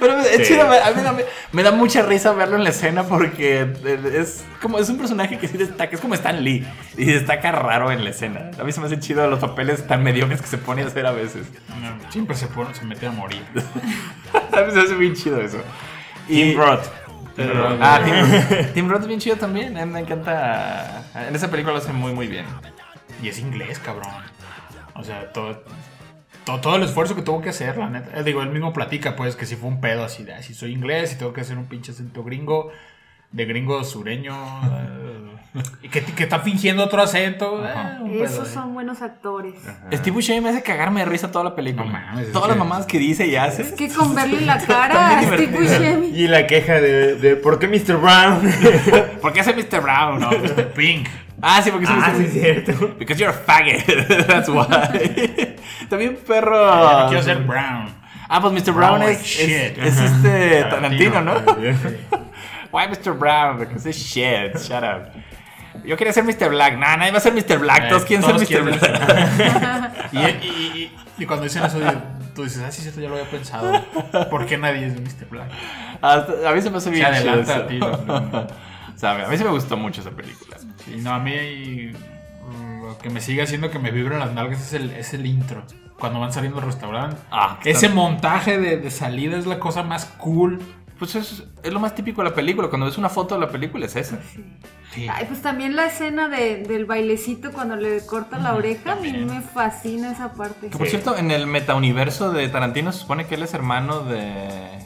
Pero 0.00 0.18
es 0.20 0.46
Sí. 0.46 0.54
chido, 0.54 0.62
a 0.62 0.90
mí 0.90 1.02
me, 1.16 1.24
me 1.52 1.62
da 1.62 1.70
mucha 1.72 2.02
risa 2.02 2.32
verlo 2.32 2.56
en 2.56 2.64
la 2.64 2.70
escena 2.70 3.02
porque 3.04 3.66
es 4.14 4.44
como 4.62 4.78
es 4.78 4.88
un 4.88 4.98
personaje 4.98 5.38
que 5.38 5.48
sí 5.48 5.56
destaca, 5.58 5.94
es 5.94 6.00
como 6.00 6.14
Stan 6.14 6.42
Lee 6.42 6.66
y 6.96 7.04
destaca 7.06 7.52
raro 7.52 7.90
en 7.92 8.04
la 8.04 8.10
escena. 8.10 8.50
A 8.60 8.64
mí 8.64 8.72
se 8.72 8.80
me 8.80 8.86
hace 8.86 8.98
chido 9.00 9.26
los 9.28 9.38
papeles 9.38 9.86
tan 9.86 10.02
mediocres 10.02 10.40
que 10.40 10.46
se 10.48 10.58
pone 10.58 10.82
a 10.82 10.86
hacer 10.86 11.06
a 11.06 11.12
veces. 11.12 11.46
Siempre 12.10 12.36
se, 12.36 12.46
pone, 12.48 12.74
se 12.74 12.84
mete 12.84 13.06
a 13.06 13.10
morir. 13.10 13.42
A 14.52 14.60
mí 14.62 14.70
se 14.70 14.76
me 14.76 14.82
hace 14.82 14.94
bien 14.94 15.14
chido 15.14 15.40
eso. 15.40 15.58
Tim 16.26 16.56
Roth. 16.58 16.86
Pero- 17.36 17.78
Ah, 17.80 18.00
Tim, 18.04 18.66
Tim 18.74 18.88
Roth 18.90 19.02
es 19.02 19.06
bien 19.08 19.20
chido 19.20 19.36
también. 19.36 19.76
A 19.78 19.86
mí 19.86 19.92
me 19.92 20.00
encanta. 20.00 21.04
En 21.28 21.34
esa 21.36 21.48
película 21.50 21.74
lo 21.74 21.78
hace 21.78 21.92
muy, 21.92 22.12
muy 22.12 22.26
bien. 22.26 22.44
Y 23.22 23.28
es 23.28 23.38
inglés, 23.38 23.78
cabrón. 23.78 24.10
O 24.94 25.04
sea, 25.04 25.32
todo, 25.32 25.62
todo, 26.52 26.60
todo 26.60 26.76
el 26.76 26.82
esfuerzo 26.82 27.14
que 27.14 27.22
tuvo 27.22 27.40
que 27.42 27.50
hacer, 27.50 27.76
la 27.76 27.90
neta. 27.90 28.18
Eh, 28.18 28.24
digo, 28.24 28.42
él 28.42 28.48
mismo 28.50 28.72
platica, 28.72 29.14
pues, 29.16 29.36
que 29.36 29.46
si 29.46 29.56
fue 29.56 29.68
un 29.68 29.80
pedo 29.80 30.04
así 30.04 30.24
de, 30.24 30.34
"Ay, 30.34 30.42
si 30.42 30.54
soy 30.54 30.72
inglés 30.72 31.12
y 31.12 31.16
tengo 31.18 31.32
que 31.32 31.42
hacer 31.42 31.58
un 31.58 31.66
pinche 31.66 31.92
acento 31.92 32.24
gringo, 32.24 32.70
de 33.30 33.44
gringo 33.44 33.84
sureño, 33.84 34.34
eh, 34.64 35.62
y 35.82 35.88
que, 35.88 36.02
que 36.02 36.22
está 36.22 36.38
fingiendo 36.38 36.84
otro 36.84 37.02
acento. 37.02 37.62
eh, 37.66 37.72
un 38.00 38.10
Esos 38.24 38.48
son 38.48 38.72
buenos 38.74 39.02
actores. 39.02 39.54
Steve 39.92 40.12
Buscemi 40.12 40.40
me 40.40 40.48
hace 40.50 40.62
cagarme 40.62 41.00
de 41.00 41.06
risa 41.06 41.30
toda 41.30 41.44
la 41.44 41.54
película. 41.54 41.84
No 41.84 41.90
mames, 41.92 42.26
es 42.28 42.32
Todas 42.32 42.46
que- 42.46 42.48
las 42.50 42.58
mamadas 42.58 42.86
que 42.86 42.98
dice 42.98 43.26
y 43.26 43.36
hace. 43.36 43.62
Es 43.62 43.72
que 43.72 43.88
con 43.90 44.14
verle 44.14 44.40
la 44.42 44.58
cara 44.66 45.18
a 45.18 45.22
Steve. 45.22 45.46
Buscemi. 45.58 46.06
Y 46.08 46.26
la 46.28 46.46
queja 46.46 46.74
de, 46.80 47.16
de 47.16 47.36
¿por 47.36 47.58
qué 47.58 47.66
Mr. 47.68 47.96
Brown? 47.98 48.40
¿Por 49.20 49.32
qué 49.34 49.40
hace 49.40 49.52
Mr. 49.52 49.80
Brown? 49.82 50.20
No, 50.20 50.30
Mr. 50.30 50.72
Pink. 50.72 51.08
Ah, 51.40 51.62
sí, 51.62 51.70
porque 51.70 51.84
es 51.84 51.90
ah, 51.92 52.12
sí, 52.16 52.24
es 52.24 52.32
cierto. 52.32 52.94
Because 52.98 53.20
you're 53.20 53.30
a 53.30 53.32
faggot. 53.32 53.86
That's 54.26 54.48
why. 54.48 54.66
También 55.88 56.18
perro. 56.26 57.02
No 57.02 57.08
quiero 57.08 57.22
ser 57.22 57.38
Brown. 57.38 57.94
Ah, 58.28 58.40
pues 58.40 58.52
Mr. 58.52 58.72
Brown 58.74 58.98
Brown 58.98 59.02
es, 59.02 59.08
like 59.08 59.20
es, 59.22 59.26
shit. 59.26 59.78
es 59.78 59.98
este 60.00 60.64
Tarantino, 60.64 61.22
¿no? 61.22 61.34
Why 62.70 62.88
Mr. 62.88 63.12
Brown? 63.18 63.58
Because 63.58 63.88
it's 63.88 63.98
shit. 63.98 64.56
Shut 64.58 64.82
up. 64.82 65.12
Yo 65.84 65.96
quería 65.96 66.12
ser 66.12 66.24
Mr. 66.24 66.50
Black. 66.50 66.76
Nah, 66.76 66.96
nadie 66.96 67.12
va 67.12 67.18
a 67.18 67.20
ser 67.20 67.32
Mr. 67.32 67.58
Black. 67.58 67.88
Todos 67.88 68.04
quieren 68.04 68.26
ser 68.26 68.34
Mr. 68.34 68.46
quieren 68.46 68.64
Black. 68.66 70.12
Y, 70.12 70.18
y, 70.18 70.92
y, 71.18 71.22
y 71.22 71.26
cuando 71.26 71.44
dicen 71.44 71.64
eso, 71.64 71.78
tú 72.34 72.44
dices, 72.44 72.62
ah, 72.66 72.70
sí, 72.70 72.82
cierto, 72.82 73.00
ya 73.00 73.08
lo 73.08 73.14
había 73.16 73.30
pensado. 73.30 73.80
¿Por 74.28 74.44
qué 74.44 74.58
nadie 74.58 74.86
es 74.88 75.00
Mr. 75.00 75.28
Black? 75.30 75.48
Hasta- 76.02 76.50
a 76.50 76.52
mí 76.52 76.60
se 76.60 76.70
me 76.70 76.76
hace 76.78 76.90
bien 76.90 77.06
Se 77.06 77.20
chido 77.20 77.32
adelanta 77.32 77.52
eso. 77.54 77.62
a 77.62 77.66
ti, 77.66 77.78
no, 77.78 77.90
no. 78.06 78.40
O 78.94 78.98
sea, 79.00 79.12
a 79.26 79.28
mí 79.28 79.38
sí 79.38 79.44
me 79.44 79.50
gustó 79.50 79.76
mucho 79.76 80.00
esa 80.02 80.10
película. 80.10 80.57
Sí, 80.88 81.00
no, 81.02 81.12
a 81.12 81.18
mí 81.18 81.32
mm, 81.32 82.82
lo 82.86 82.98
que 82.98 83.10
me 83.10 83.20
sigue 83.20 83.42
haciendo 83.42 83.70
que 83.70 83.78
me 83.78 83.90
vibran 83.90 84.18
las 84.20 84.32
nalgas 84.32 84.60
es 84.60 84.72
el, 84.72 84.90
es 84.92 85.14
el 85.14 85.26
intro. 85.26 85.62
Cuando 85.98 86.20
van 86.20 86.32
saliendo 86.32 86.58
al 86.60 86.66
restaurante. 86.66 87.16
Ah, 87.30 87.58
Ese 87.64 87.86
está- 87.86 87.94
montaje 87.94 88.58
de, 88.58 88.76
de 88.76 88.90
salida 88.90 89.36
es 89.36 89.46
la 89.46 89.58
cosa 89.58 89.82
más 89.82 90.04
cool. 90.18 90.60
Pues 90.98 91.14
es, 91.14 91.44
es 91.62 91.72
lo 91.72 91.78
más 91.80 91.94
típico 91.94 92.22
de 92.22 92.30
la 92.30 92.34
película. 92.34 92.68
Cuando 92.68 92.86
ves 92.86 92.98
una 92.98 93.08
foto 93.08 93.34
de 93.36 93.40
la 93.40 93.48
película 93.50 93.86
es 93.86 93.94
esa. 93.96 94.18
Sí. 94.94 95.06
Ay, 95.08 95.26
pues 95.28 95.42
también 95.42 95.76
la 95.76 95.86
escena 95.86 96.28
de, 96.28 96.62
del 96.64 96.86
bailecito 96.86 97.52
cuando 97.52 97.76
le 97.76 98.04
corta 98.06 98.38
la 98.38 98.54
oreja, 98.54 98.92
a 98.92 98.96
mí 98.96 99.12
también. 99.12 99.26
me 99.26 99.40
fascina 99.42 100.10
esa 100.12 100.32
parte. 100.32 100.70
Que 100.70 100.76
por 100.78 100.88
cierto, 100.88 101.16
en 101.16 101.30
el 101.30 101.46
metauniverso 101.46 102.32
de 102.32 102.48
Tarantino 102.48 102.90
se 102.92 103.00
supone 103.00 103.26
que 103.26 103.34
él 103.36 103.42
es 103.42 103.54
hermano 103.54 104.00
de, 104.00 104.18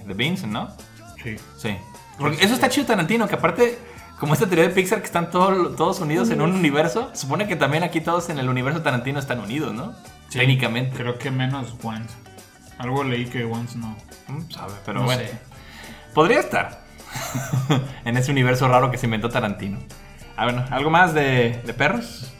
de 0.04 0.14
Vincent, 0.14 0.52
¿no? 0.52 0.68
Sí. 1.22 1.36
Sí. 1.56 1.76
Porque 2.18 2.44
eso 2.44 2.52
está 2.54 2.68
chido 2.68 2.86
Tarantino, 2.86 3.26
que 3.28 3.36
aparte, 3.36 3.78
como 4.22 4.34
esta 4.34 4.46
teoría 4.46 4.68
de 4.68 4.70
Pixar 4.72 5.00
que 5.00 5.06
están 5.06 5.30
todo- 5.30 5.70
todos 5.70 5.98
unidos 5.98 6.30
en 6.30 6.40
un 6.42 6.52
universo, 6.52 7.10
supone 7.12 7.48
que 7.48 7.56
también 7.56 7.82
aquí 7.82 8.00
todos 8.00 8.30
en 8.30 8.38
el 8.38 8.48
universo 8.48 8.80
Tarantino 8.80 9.18
están 9.18 9.40
unidos, 9.40 9.74
¿no? 9.74 9.94
Sí, 10.28 10.38
Técnicamente. 10.38 10.96
Creo 10.96 11.18
que 11.18 11.32
menos 11.32 11.74
Once. 11.82 12.14
Algo 12.78 13.02
leí 13.02 13.24
que 13.26 13.42
Once 13.42 13.76
no. 13.76 13.96
Mm, 14.28 14.48
sabe, 14.48 14.74
pero 14.86 15.00
no 15.00 15.06
bueno. 15.06 15.22
sé. 15.22 15.32
Podría 16.14 16.38
estar 16.38 16.84
en 18.04 18.16
ese 18.16 18.30
universo 18.30 18.68
raro 18.68 18.92
que 18.92 18.96
se 18.96 19.06
inventó 19.06 19.28
Tarantino. 19.28 19.78
Ah, 20.36 20.44
bueno, 20.44 20.64
¿algo 20.70 20.88
más 20.88 21.14
de, 21.14 21.60
de 21.66 21.74
perros? 21.74 22.32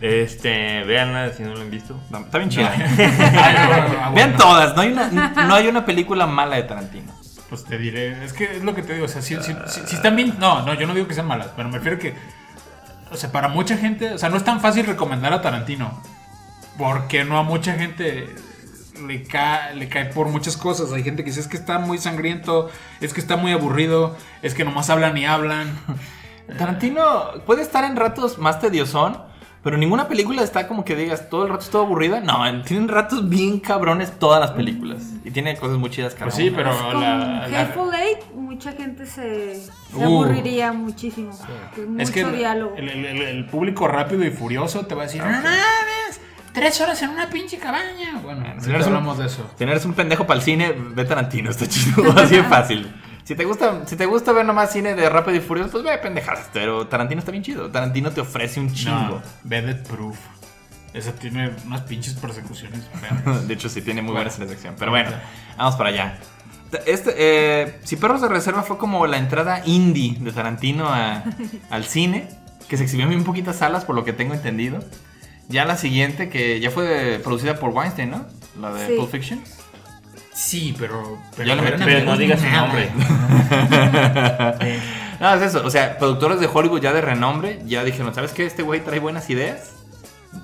Este, 0.00 0.82
véanla 0.82 1.32
si 1.34 1.44
no 1.44 1.54
lo 1.54 1.60
han 1.60 1.70
visto. 1.70 2.00
No, 2.10 2.18
está 2.18 2.38
bien 2.38 2.50
chida. 2.50 2.74
Ah, 3.38 4.10
Vean 4.12 4.36
todas, 4.36 4.74
no 4.74 4.82
hay, 4.82 4.90
una, 4.90 5.08
no 5.46 5.54
hay 5.54 5.68
una 5.68 5.84
película 5.86 6.26
mala 6.26 6.56
de 6.56 6.64
Tarantino. 6.64 7.12
Pues 7.52 7.64
te 7.64 7.76
diré, 7.76 8.24
es 8.24 8.32
que 8.32 8.44
es 8.56 8.64
lo 8.64 8.74
que 8.74 8.80
te 8.82 8.94
digo, 8.94 9.04
o 9.04 9.08
sea, 9.08 9.20
si, 9.20 9.36
si- 9.42 9.52
si- 9.66 9.80
si 9.86 9.94
están 9.96 10.16
bien, 10.16 10.36
no, 10.38 10.62
no, 10.64 10.72
yo 10.72 10.86
no 10.86 10.94
digo 10.94 11.06
que 11.06 11.12
sean 11.12 11.26
malas, 11.26 11.48
pero 11.54 11.68
me 11.68 11.76
refiero 11.76 11.98
que, 11.98 12.14
o 13.10 13.16
sea, 13.18 13.30
para 13.30 13.48
mucha 13.48 13.76
gente, 13.76 14.14
o 14.14 14.16
sea, 14.16 14.30
no 14.30 14.38
es 14.38 14.44
tan 14.44 14.58
fácil 14.62 14.86
recomendar 14.86 15.34
a 15.34 15.42
Tarantino, 15.42 16.02
porque 16.78 17.24
no 17.26 17.36
a 17.38 17.42
mucha 17.42 17.74
gente 17.74 18.34
le 19.06 19.22
cae, 19.24 19.74
le 19.76 19.86
cae 19.90 20.06
por 20.06 20.28
muchas 20.28 20.56
cosas, 20.56 20.92
hay 20.92 21.02
gente 21.02 21.24
que 21.24 21.28
dice 21.28 21.40
es 21.40 21.46
que 21.48 21.58
está 21.58 21.78
muy 21.78 21.98
sangriento, 21.98 22.70
es 23.02 23.12
que 23.12 23.20
está 23.20 23.36
muy 23.36 23.52
aburrido, 23.52 24.16
es 24.40 24.54
que 24.54 24.64
nomás 24.64 24.88
hablan 24.88 25.14
y 25.18 25.26
hablan, 25.26 25.78
Tarantino 26.58 27.32
puede 27.44 27.60
estar 27.60 27.84
en 27.84 27.96
ratos 27.96 28.38
más 28.38 28.60
tediosón, 28.60 29.18
pero 29.62 29.76
ninguna 29.76 30.08
película 30.08 30.42
está 30.42 30.66
como 30.66 30.84
que 30.84 30.96
digas 30.96 31.28
todo 31.30 31.44
el 31.44 31.50
rato 31.50 31.62
estuvo 31.64 31.82
aburrida. 31.82 32.20
No, 32.20 32.38
tienen 32.64 32.88
ratos 32.88 33.28
bien 33.28 33.60
cabrones 33.60 34.18
todas 34.18 34.40
las 34.40 34.50
películas. 34.52 35.02
Y 35.24 35.30
tiene 35.30 35.56
cosas 35.56 35.78
muy 35.78 35.88
chidas 35.90 36.14
cada 36.14 36.26
pues 36.26 36.34
sí, 36.34 36.48
una. 36.48 36.56
pero 36.56 36.70
Con 36.78 37.00
la, 37.00 37.46
la- 37.48 37.60
Hateful 37.60 37.94
Eight, 37.94 38.18
mucha 38.34 38.72
gente 38.72 39.06
se, 39.06 39.54
se 39.56 39.70
Uh. 39.94 40.02
aburriría 40.04 40.72
muchísimo. 40.72 41.30
Es 41.30 41.88
mucho 41.88 42.02
es 42.02 42.10
que 42.10 42.20
el, 42.22 42.36
diálogo. 42.36 42.74
el- 42.76 42.88
el- 42.88 43.22
el 43.22 43.46
público 43.46 43.86
rápido 43.88 44.24
y 44.24 44.30
furioso 44.30 44.86
te 44.86 44.94
va 44.94 45.02
a 45.02 45.06
decir, 45.06 45.22
no 45.22 45.30
mames, 45.30 46.20
tres 46.52 46.80
horas 46.80 47.00
en 47.02 47.10
una 47.10 47.28
pinche 47.30 47.58
cabaña, 47.58 48.18
bueno, 48.22 48.44
si 48.60 48.68
no 48.70 48.76
un- 48.78 48.82
hablamos 48.82 49.18
de 49.18 49.26
eso. 49.26 49.48
Si 49.56 49.64
no 49.64 49.70
eres 49.70 49.84
un 49.84 49.94
pendejo 49.94 50.26
para 50.26 50.38
el 50.38 50.44
cine, 50.44 50.74
ve 50.76 51.04
Tarantino, 51.04 51.50
está 51.50 51.66
chido, 51.68 52.02
así 52.16 52.36
de 52.36 52.42
fácil. 52.44 52.92
Si 53.24 53.34
te 53.36 53.44
gusta, 53.44 53.86
si 53.86 53.96
te 53.96 54.06
gusta 54.06 54.32
ver 54.32 54.44
nomás 54.44 54.72
cine 54.72 54.94
de 54.94 55.08
Rápido 55.08 55.36
y 55.36 55.40
Furioso, 55.40 55.70
pues 55.72 55.84
ve 55.84 55.96
pendejadas. 55.98 56.48
Pero 56.52 56.86
Tarantino 56.88 57.20
está 57.20 57.30
bien 57.30 57.44
chido. 57.44 57.70
Tarantino 57.70 58.10
te 58.10 58.20
ofrece 58.20 58.58
un 58.60 58.72
chingo. 58.72 58.94
No, 58.96 59.22
Vedette 59.44 59.88
Proof. 59.88 60.18
Esa 60.92 61.12
tiene 61.12 61.50
unas 61.66 61.82
pinches 61.82 62.14
persecuciones. 62.14 62.80
De 63.46 63.54
hecho, 63.54 63.68
sí 63.68 63.80
tiene 63.80 64.02
muy 64.02 64.12
Bueno. 64.12 64.30
buena 64.36 64.52
acción. 64.52 64.74
Pero 64.78 64.90
bueno, 64.90 65.10
vamos 65.56 65.76
para 65.76 65.88
allá. 65.90 66.18
Este, 66.86 67.14
eh, 67.16 67.80
si 67.84 67.96
Perros 67.96 68.20
de 68.22 68.28
Reserva 68.28 68.62
fue 68.62 68.76
como 68.78 69.06
la 69.06 69.18
entrada 69.18 69.62
indie 69.66 70.16
de 70.18 70.32
Tarantino 70.32 70.88
a- 70.88 71.22
al 71.70 71.84
cine, 71.84 72.28
que 72.68 72.76
se 72.76 72.84
exhibió 72.84 73.06
en 73.06 73.14
muy 73.14 73.22
poquitas 73.24 73.56
salas, 73.56 73.84
por 73.84 73.94
lo 73.94 74.04
que 74.04 74.12
tengo 74.12 74.34
entendido. 74.34 74.80
Ya 75.48 75.64
la 75.64 75.76
siguiente, 75.76 76.28
que 76.28 76.60
ya 76.60 76.70
fue 76.70 77.20
producida 77.22 77.58
por 77.58 77.70
Weinstein, 77.70 78.10
¿no? 78.10 78.26
La 78.60 78.72
de 78.72 78.86
Sí. 78.88 78.94
Pulp 78.96 79.10
Fiction. 79.10 79.42
Sí, 80.34 80.74
pero. 80.78 81.18
pero 81.36 81.48
Ya 81.48 81.54
le 81.54 81.62
eran 81.66 81.80
metí- 81.80 81.84
Pero 81.84 82.04
no 82.06 82.16
digas 82.16 82.40
su 82.40 82.48
nombre. 82.48 82.90
No, 85.20 85.34
es 85.34 85.42
eso. 85.42 85.64
O 85.64 85.70
sea, 85.70 85.98
productores 85.98 86.40
de 86.40 86.48
Hollywood 86.52 86.80
ya 86.80 86.92
de 86.92 87.00
renombre 87.00 87.60
ya 87.64 87.84
dijeron, 87.84 88.12
¿sabes 88.12 88.32
qué? 88.32 88.44
Este 88.44 88.62
güey 88.64 88.80
trae 88.80 88.98
buenas 88.98 89.30
ideas. 89.30 89.72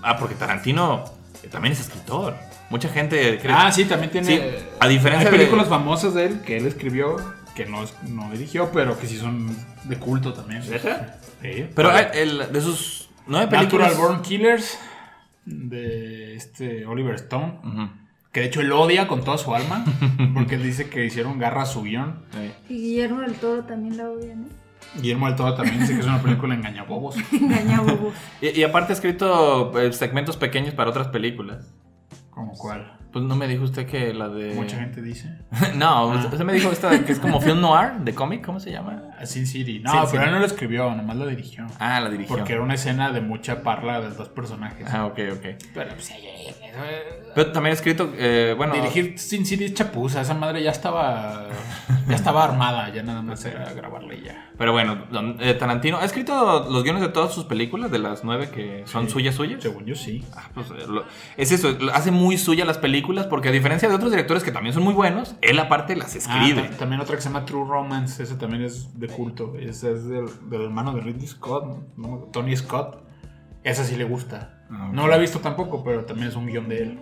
Ah, 0.03 0.17
porque 0.19 0.37
Tarantino 0.37 1.05
también 1.51 1.73
es 1.73 1.81
escritor. 1.81 2.37
Mucha 2.71 2.89
gente 2.89 3.39
cree... 3.41 3.53
Ah, 3.57 3.73
sí, 3.73 3.87
también 3.87 4.13
tiene. 4.13 4.27
Sí, 4.27 4.41
a 4.79 4.87
diferencia 4.87 5.31
Hay 5.31 5.37
películas 5.37 5.65
de... 5.67 5.71
famosas 5.71 6.15
de 6.15 6.27
él 6.27 6.43
que 6.43 6.59
él 6.59 6.67
escribió, 6.67 7.17
que 7.57 7.67
no, 7.67 7.85
no 8.07 8.31
dirigió, 8.31 8.71
pero 8.71 8.97
que 9.01 9.09
sí 9.09 9.17
son 9.19 9.57
de 9.85 9.97
culto 9.99 10.33
también. 10.33 10.61
¿Neta? 10.71 11.19
Sí. 11.43 11.67
Pero 11.75 11.91
el- 11.99 12.53
de 12.53 12.61
sus 12.61 13.09
nueve 13.27 13.49
películas... 13.49 13.89
Natural 13.89 14.11
Born 14.11 14.23
Killers. 14.23 14.79
de 15.45 16.37
este 16.37 16.87
Oliver 16.87 17.15
Stone. 17.17 17.59
Ujú. 17.65 17.89
Que 18.33 18.41
de 18.41 18.47
hecho 18.47 18.61
él 18.61 18.71
odia 18.73 19.09
con 19.09 19.25
toda 19.25 19.39
su 19.39 19.55
alma. 19.55 19.85
Porque 20.35 20.57
él 20.57 20.63
dice 20.63 20.89
que 20.89 21.05
hicieron 21.05 21.39
garra 21.39 21.63
a 21.63 21.67
su 21.67 21.83
guion. 21.83 22.21
Y 22.69 22.75
Guillermo 22.75 23.21
del 23.23 23.35
Toro 23.35 23.65
también 23.65 23.97
la 23.97 24.11
odia, 24.11 24.35
¿no? 24.35 24.45
Guillermo 25.01 25.27
del 25.27 25.37
Toro 25.37 25.55
también 25.55 25.81
dice 25.81 25.95
que 25.95 26.01
es 26.01 26.07
una 26.07 26.21
película 26.23 26.55
engañabobos. 26.55 27.17
Engaña 27.33 27.81
bobos. 27.81 28.15
Y, 28.41 28.61
y 28.61 28.65
aparte 28.65 28.93
ha 28.93 28.95
escrito 28.95 29.79
eh, 29.81 29.93
segmentos 29.93 30.37
pequeños 30.37 30.75
para 30.75 30.91
otras 30.91 31.09
películas. 31.09 31.73
¿Como 32.31 32.53
cuál? 32.53 32.95
Pues 33.13 33.25
no 33.25 33.35
me 33.35 33.49
dijo 33.49 33.65
usted 33.65 33.87
que 33.87 34.13
la 34.15 34.29
de. 34.29 34.55
Mucha 34.55 34.77
gente 34.79 35.01
dice. 35.03 35.35
no, 35.77 36.09
usted- 36.09 36.33
usted 36.33 36.45
me 36.45 36.53
dijo 36.53 36.71
esta 36.71 36.91
de 36.91 37.05
que 37.05 37.13
es 37.13 37.19
como 37.19 37.41
film 37.41 37.61
noir 37.61 37.93
de 38.01 38.15
cómic, 38.15 38.45
¿cómo 38.45 38.61
se 38.61 38.71
llama? 38.71 39.03
A 39.21 39.27
Sin 39.27 39.47
City. 39.47 39.81
No, 39.81 39.91
Sin 39.91 39.99
pero 40.01 40.11
City. 40.11 40.23
él 40.25 40.31
no 40.33 40.39
lo 40.39 40.47
escribió, 40.47 40.95
nomás 40.95 41.17
lo 41.17 41.27
dirigió. 41.27 41.67
Ah, 41.79 42.01
la 42.01 42.09
dirigió. 42.11 42.37
Porque 42.37 42.53
era 42.53 42.63
una 42.63 42.75
escena 42.75 43.11
de 43.13 43.21
mucha 43.21 43.63
parla 43.63 44.01
de 44.01 44.11
dos 44.11 44.29
personajes. 44.29 44.87
Ah, 44.93 45.07
ok, 45.07 45.19
ok. 45.33 45.47
Pero 45.75 45.91
pues, 45.95 46.11
ay, 46.11 46.23
ay, 46.27 46.47
ay, 46.47 46.47
eso- 46.49 47.33
Pero 47.35 47.53
también 47.53 47.73
ha 47.73 47.75
escrito, 47.75 48.13
eh, 48.17 48.55
bueno. 48.57 48.75
Dirigir 48.75 49.19
Sin 49.19 49.45
City 49.47 49.65
es 49.65 49.75
chapuza, 49.75 50.21
esa 50.21 50.35
madre 50.35 50.63
ya 50.63 50.71
estaba 50.71 51.47
ya 52.09 52.15
estaba 52.15 52.45
armada, 52.45 52.89
ya 52.95 53.03
nada 53.03 53.21
más 53.23 53.45
era 53.45 53.73
grabarla 53.73 54.15
y 54.15 54.23
ya. 54.23 54.51
Pero 54.57 54.73
bueno, 54.73 55.05
eh, 55.41 55.55
Tarantino 55.55 55.99
ha 55.99 56.05
escrito 56.05 56.67
los 56.71 56.83
guiones 56.83 57.03
de 57.03 57.09
todas 57.09 57.33
sus 57.35 57.45
películas, 57.45 57.91
de 57.91 57.99
las 57.99 58.25
nueve 58.25 58.51
que 58.51 58.83
son 58.87 59.07
Sí. 59.07 59.13
suyas, 59.13 59.35
suyas. 59.35 59.63
Según 59.63 59.85
yo 59.85 59.95
sí. 59.95 60.25
Ah, 60.37 60.49
pues, 60.55 60.69
eh, 60.71 60.85
lo- 60.89 61.05
es 61.37 61.53
eso, 61.53 61.77
hace 61.93 62.11
muy 62.11 62.39
suya 62.39 62.65
las 62.65 62.79
películas 62.79 63.27
porque 63.27 63.49
a 63.49 63.53
diferencia 63.53 63.89
de 63.89 63.95
otros 63.95 64.11
directores 64.11 64.43
que 64.43 64.53
también 64.53 64.73
son 64.75 64.83
muy 64.85 64.95
buenos, 64.95 65.35
él 65.43 65.59
aparte 65.59 65.97
las 65.97 66.15
escribe. 66.15 66.63
Ah, 66.67 66.71
ta- 66.71 66.77
también 66.79 67.01
otra 67.01 67.17
que 67.17 67.23
se 67.23 67.29
llama 67.29 67.45
True 67.45 67.67
Romance, 67.69 68.23
ese 68.23 68.35
también 68.37 68.63
es 68.65 68.99
de 68.99 69.08
culto, 69.09 69.55
ese 69.59 69.93
es 69.93 70.09
del, 70.09 70.27
del 70.49 70.63
hermano 70.63 70.93
de 70.95 71.01
Ridley 71.01 71.27
Scott, 71.27 71.97
¿no? 71.97 72.29
Tony 72.33 72.57
Scott. 72.57 73.05
Esa 73.65 73.85
sí 73.85 73.97
le 73.97 74.05
gusta. 74.05 74.65
Ah. 74.71 74.91
No 74.93 75.09
la 75.09 75.17
he 75.17 75.21
visto 75.21 75.41
tampoco, 75.41 75.83
pero 75.83 76.05
también 76.05 76.29
es 76.29 76.37
un 76.37 76.47
guion 76.47 76.69
de 76.69 76.83
él. 76.83 77.01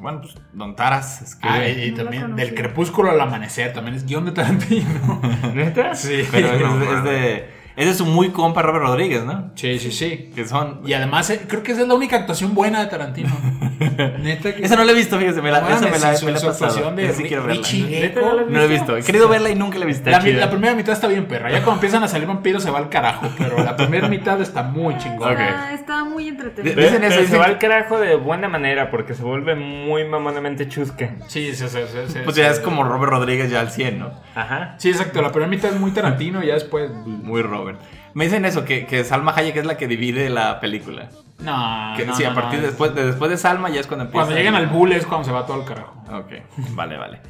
Bueno, 0.00 0.22
pues 0.22 0.34
Don 0.52 0.76
Taras 0.76 1.22
escribe. 1.22 1.54
Ah, 1.54 1.68
y, 1.68 1.84
y 1.84 1.90
No 1.90 1.98
lo 1.98 2.04
también 2.04 2.36
del 2.36 2.54
crepúsculo 2.54 3.10
al 3.10 3.20
amanecer, 3.20 3.72
también 3.72 3.96
es 3.96 4.06
guion 4.06 4.24
de 4.24 4.32
Tarantino. 4.32 5.20
¿Neta? 5.54 5.94
sí, 5.94 6.22
pero 6.30 6.54
es, 6.54 6.88
es 6.88 7.04
de, 7.04 7.50
es 7.78 7.86
de 7.86 7.94
su 7.94 8.04
muy 8.06 8.30
compa 8.30 8.60
Robert 8.62 8.84
Rodríguez, 8.84 9.24
¿no? 9.24 9.50
sí, 9.54 9.78
sí, 9.78 9.92
sí. 9.92 10.30
Que 10.34 10.46
son... 10.46 10.80
Y 10.84 10.92
además 10.94 11.30
eh, 11.30 11.42
creo 11.48 11.62
que 11.62 11.72
esa 11.72 11.82
es 11.82 11.88
la 11.88 11.94
única 11.94 12.16
actuación 12.16 12.54
buena 12.54 12.80
de 12.80 12.86
Tarantino. 12.86 13.30
Neta 14.20 14.54
que 14.54 14.64
Esa 14.64 14.74
no 14.76 14.84
la 14.84 14.92
he 14.92 14.94
visto, 14.94 15.18
fíjese, 15.18 15.40
me 15.40 15.50
la, 15.52 15.60
No 15.60 15.68
esa 15.68 15.80
me 15.86 15.98
la, 15.98 16.16
su- 16.16 16.26
me 16.26 16.32
la 16.32 16.38
su 16.38 16.48
actuación 16.48 16.96
de 16.96 17.12
sí 17.12 17.22
quiero 17.24 17.44
verla. 17.44 17.62
Richie 17.62 17.82
¿Neta 17.84 18.20
Gecko. 18.20 18.20
no 18.20 18.34
la 18.34 18.42
No 18.42 18.58
la 18.58 18.64
he 18.64 18.68
visto, 18.68 18.96
he 18.96 19.02
querido 19.02 19.28
verla 19.28 19.50
y 19.50 19.54
nunca 19.54 19.78
la 19.78 19.84
he 19.84 19.88
visto. 19.88 20.10
La, 20.10 20.18
Está 20.18 20.50
primera 20.50 20.74
mitad 20.74 20.92
está 20.92 21.06
bien 21.06 21.26
perra. 21.26 21.50
Ya 21.50 21.58
cuando 21.62 21.74
empiezan 21.74 22.02
a 22.02 22.08
salir 22.08 22.26
vampiros 22.26 22.62
se 22.62 22.70
va 22.70 22.78
al 22.78 22.88
carajo. 22.88 23.28
Pero 23.38 23.62
la 23.62 23.76
primera 23.76 24.08
mitad 24.08 24.40
está 24.40 24.62
muy 24.64 24.96
chingona. 24.98 25.32
Ok. 25.32 25.38
Ah, 25.40 25.72
estaba 25.72 26.04
muy 26.04 26.28
entretenido. 26.28 26.74
De- 26.74 26.82
Dicen 26.82 27.04
eso, 27.04 27.14
se 27.14 27.20
dicen 27.22 27.40
va 27.40 27.44
que- 27.44 27.50
al 27.52 27.58
carajo 27.58 28.00
de 28.00 28.16
buena 28.16 28.48
manera 28.48 28.90
porque 28.90 29.14
se 29.14 29.22
vuelve 29.22 29.54
muy 29.54 30.04
mamonamente 30.04 30.68
chusca. 30.68 31.14
Sí, 31.28 31.54
sí, 31.54 31.68
sí, 31.68 31.78
sí, 31.86 31.98
sí, 32.08 32.18
Pues 32.24 32.34
ya 32.34 32.46
sí. 32.46 32.54
es 32.54 32.60
como 32.60 32.82
Robert 32.82 33.12
Rodríguez 33.12 33.50
ya 33.50 33.60
al 33.60 33.70
100, 33.70 33.98
¿no? 34.00 34.10
Ajá. 34.34 34.74
Sí, 34.78 34.90
exacto. 34.90 35.22
La 35.22 35.30
primera 35.30 35.48
mitad 35.48 35.72
es 35.72 35.78
muy 35.78 35.92
Tarantino 35.92 36.42
y 36.42 36.48
ya 36.48 36.54
después. 36.54 36.90
Muy 37.06 37.42
Robert. 37.42 37.67
Me 38.14 38.24
dicen 38.24 38.44
eso, 38.44 38.64
que, 38.64 38.86
que 38.86 39.04
Salma 39.04 39.32
Hayek 39.36 39.56
es 39.56 39.66
la 39.66 39.76
que 39.76 39.86
divide 39.86 40.30
la 40.30 40.60
película. 40.60 41.08
No. 41.38 41.94
Que, 41.96 42.04
no, 42.06 42.14
sí, 42.16 42.24
a 42.24 42.30
no, 42.30 42.34
partir 42.34 42.58
no. 42.58 42.62
de 42.62 42.68
después, 42.68 42.94
de 42.94 43.06
después 43.06 43.30
de 43.30 43.36
Salma 43.36 43.68
ya 43.70 43.80
es 43.80 43.86
cuando 43.86 44.04
empieza. 44.06 44.24
Cuando 44.24 44.36
llegan 44.36 44.54
al 44.54 44.66
bull 44.66 44.92
es 44.92 45.06
cuando 45.06 45.24
se 45.24 45.32
va 45.32 45.46
todo 45.46 45.56
al 45.60 45.64
carajo. 45.64 45.94
Ok, 46.12 46.32
vale, 46.70 46.96
vale. 46.96 47.20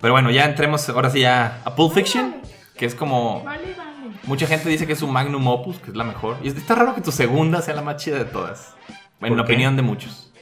Pero 0.00 0.12
bueno, 0.12 0.30
ya 0.30 0.44
entremos 0.44 0.88
ahora 0.90 1.08
sí 1.10 1.20
ya 1.20 1.60
a 1.64 1.74
Pulp 1.74 1.94
Fiction, 1.94 2.36
que 2.76 2.84
es 2.86 2.94
como... 2.94 3.42
Vale, 3.44 3.74
vale. 3.76 3.90
Mucha 4.24 4.46
gente 4.46 4.68
dice 4.68 4.86
que 4.86 4.92
es 4.94 4.98
su 4.98 5.06
magnum 5.08 5.46
opus, 5.46 5.78
que 5.78 5.90
es 5.90 5.96
la 5.96 6.04
mejor. 6.04 6.36
Y 6.42 6.48
está 6.48 6.74
raro 6.74 6.94
que 6.94 7.00
tu 7.00 7.12
segunda 7.12 7.62
sea 7.62 7.74
la 7.74 7.82
más 7.82 7.96
chida 7.96 8.18
de 8.18 8.24
todas. 8.24 8.74
En 9.20 9.28
¿Por 9.28 9.30
la 9.30 9.36
qué? 9.44 9.52
opinión 9.52 9.76
de 9.76 9.82
muchos. 9.82 10.32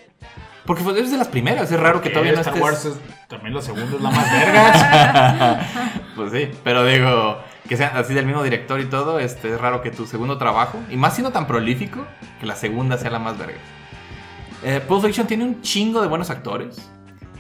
Porque 0.67 0.83
fue- 0.83 0.99
es 0.99 1.11
de 1.11 1.19
las 1.19 1.29
primeras, 1.29 1.71
es 1.71 1.79
raro 1.79 2.01
que 2.01 2.09
todavía 2.09 2.33
no 2.33 2.41
Star 2.41 2.55
estés... 2.55 2.63
Wars 2.65 2.85
es 2.87 3.29
también 3.29 3.55
la 3.55 3.61
segunda 3.63 3.95
es 3.95 4.01
la 4.01 4.11
más 4.11 4.33
vergas. 4.33 5.67
Pues 6.17 6.33
sí, 6.33 6.49
pero 6.63 6.85
digo, 6.87 7.39
que 7.69 7.77
sea 7.77 7.89
así 7.99 8.13
del 8.15 8.27
mismo 8.27 8.43
director 8.43 8.79
y 8.81 8.87
todo, 8.87 9.19
este, 9.19 9.55
es 9.55 9.61
raro 9.61 9.81
que 9.83 9.91
tu 9.91 10.07
segundo 10.07 10.37
trabajo, 10.39 10.79
y 10.91 10.97
más 10.97 11.15
siendo 11.15 11.31
tan 11.33 11.47
prolífico, 11.47 12.05
que 12.41 12.47
la 12.47 12.57
segunda 12.57 12.99
sea 12.99 13.11
la 13.11 13.19
más 13.19 13.39
verga. 13.39 13.59
Eh, 14.63 14.81
Pulp 14.87 15.05
Fiction 15.05 15.27
tiene 15.27 15.45
un 15.45 15.61
chingo 15.63 16.01
de 16.03 16.09
buenos 16.09 16.31
actores. 16.31 16.91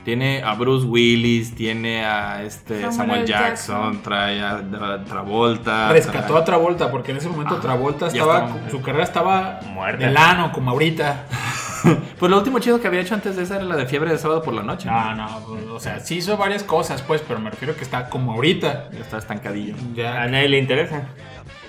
Tiene 0.05 0.43
a 0.43 0.53
Bruce 0.53 0.85
Willis, 0.87 1.55
tiene 1.55 2.05
a 2.05 2.43
este 2.43 2.93
Samuel. 2.93 3.25
Jackson, 3.25 3.95
Jackson. 3.95 4.03
trae 4.03 4.43
a 4.43 4.61
Tra- 4.61 5.03
Travolta. 5.07 5.91
Rescató 5.93 6.35
trae- 6.35 6.43
a 6.43 6.45
Travolta 6.45 6.91
porque 6.91 7.13
en 7.13 7.17
ese 7.17 7.29
momento 7.31 7.55
Ajá, 7.55 7.63
Travolta 7.63 8.07
estaba. 8.09 8.45
estaba- 8.45 8.71
Su 8.71 8.83
carrera 8.83 9.05
estaba. 9.05 9.61
Muerta. 9.73 10.05
De 10.07 10.13
lano, 10.13 10.53
como 10.53 10.71
ahorita. 10.73 11.25
Pues 12.19 12.31
lo 12.31 12.39
último 12.39 12.59
chido 12.59 12.81
que 12.81 12.87
había 12.89 13.01
hecho 13.01 13.15
antes 13.15 13.37
de 13.37 13.43
esa 13.43 13.57
era 13.57 13.65
la 13.65 13.77
de 13.77 13.87
Fiebre 13.87 14.11
de 14.11 14.19
Sábado 14.19 14.43
por 14.43 14.55
la 14.55 14.63
Noche. 14.63 14.89
No, 14.89 15.15
no, 15.15 15.75
o 15.75 15.81
sea, 15.81 16.01
sí 16.01 16.17
hizo 16.17 16.37
varias 16.37 16.63
cosas, 16.63 17.03
pues, 17.03 17.23
pero 17.27 17.41
me 17.41 17.51
refiero 17.51 17.77
que 17.77 17.83
está 17.85 18.09
como 18.09 18.33
ahorita. 18.33 18.91
Ya 18.93 19.01
está 19.01 19.19
estancadillo. 19.19 19.75
A 19.75 19.95
Ya. 19.97 20.27
nadie 20.27 20.49
le 20.49 20.59
interesa. 20.59 21.03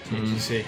Sí, 0.10 0.18
sí, 0.26 0.40
sí. 0.40 0.64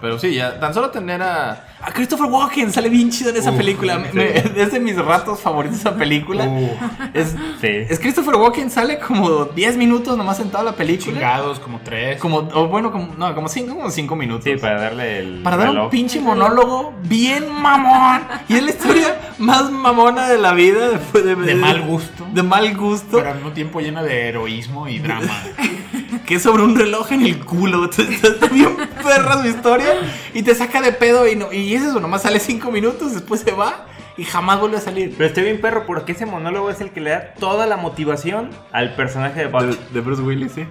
Pero 0.00 0.18
sí, 0.18 0.34
ya 0.34 0.60
tan 0.60 0.72
solo 0.74 0.90
tener 0.90 1.20
a, 1.22 1.66
a 1.80 1.92
Christopher 1.92 2.26
Walken, 2.26 2.72
sale 2.72 2.88
bien 2.88 3.10
chido 3.10 3.30
en 3.30 3.36
esa 3.36 3.52
película. 3.52 3.98
Me- 3.98 4.10
sí. 4.10 4.16
me- 4.16 4.62
es 4.62 4.72
de 4.72 4.80
mis 4.80 4.96
ratos 4.96 5.40
favoritos 5.40 5.78
esa 5.78 5.94
película. 5.94 6.44
Uh, 6.46 6.70
Es, 7.14 7.34
Sí. 7.60 7.68
es 7.88 7.98
Christopher 8.00 8.34
Walken, 8.36 8.70
sale 8.70 8.98
como 8.98 9.44
10 9.46 9.76
minutos 9.76 10.16
nomás 10.16 10.36
sentado 10.38 10.64
en 10.64 10.72
la 10.72 10.76
película. 10.76 11.12
chingados, 11.14 11.58
como 11.60 11.80
tres. 11.80 12.18
Como, 12.20 12.38
o 12.52 12.66
bueno, 12.68 12.90
como, 12.90 13.14
no, 13.16 13.34
como 13.34 13.48
5 13.48 13.74
como 13.74 13.90
cinco 13.90 14.16
minutos. 14.16 14.44
Sí, 14.44 14.56
para 14.56 14.80
darle 14.80 15.18
el. 15.20 15.42
Para 15.42 15.56
dar 15.56 15.70
un 15.70 15.90
pinche 15.90 16.20
monólogo 16.20 16.94
bien 17.04 17.50
mamón. 17.52 18.22
Y 18.48 18.54
es 18.54 18.62
la 18.62 18.70
historia 18.70 19.20
más 19.38 19.70
mamona 19.70 20.28
de 20.28 20.38
la 20.38 20.52
vida. 20.52 20.88
después 20.90 21.24
de, 21.24 21.36
De 21.36 21.54
mal 21.54 21.82
gusto. 21.82 22.26
De 22.32 22.42
mal 22.42 22.76
gusto. 22.76 23.18
Pero 23.18 23.28
al 23.30 23.36
mismo 23.36 23.52
tiempo 23.52 23.80
llena 23.80 24.02
de 24.02 24.28
heroísmo 24.28 24.88
y 24.88 24.98
drama. 24.98 25.32
que 26.26 26.34
es 26.34 26.42
sobre 26.42 26.62
un 26.62 26.76
reloj 26.76 27.12
en 27.12 27.22
el 27.22 27.38
culo. 27.44 27.84
Entonces, 27.84 28.22
Está 28.24 28.46
bien 28.48 28.76
perra 29.02 29.40
su 29.42 29.48
historia 29.48 29.88
y 30.34 30.42
te 30.42 30.54
saca 30.54 30.80
de 30.82 30.92
pedo 30.92 31.26
y, 31.28 31.36
no, 31.36 31.52
y 31.52 31.67
es 31.74 31.82
eso, 31.82 32.00
nomás 32.00 32.22
sale 32.22 32.40
cinco 32.40 32.70
minutos, 32.70 33.14
después 33.14 33.40
se 33.40 33.52
va 33.52 33.86
y 34.16 34.24
jamás 34.24 34.60
vuelve 34.60 34.76
a 34.78 34.80
salir. 34.80 35.14
Pero 35.16 35.28
estoy 35.28 35.44
bien 35.44 35.60
perro 35.60 35.84
porque 35.86 36.12
ese 36.12 36.26
monólogo 36.26 36.70
es 36.70 36.80
el 36.80 36.90
que 36.90 37.00
le 37.00 37.10
da 37.10 37.34
toda 37.34 37.66
la 37.66 37.76
motivación 37.76 38.50
al 38.72 38.94
personaje 38.94 39.46
de. 39.46 39.48
De, 39.48 39.76
de 39.92 40.00
Bruce 40.00 40.22
Willis, 40.22 40.52
sí. 40.52 40.66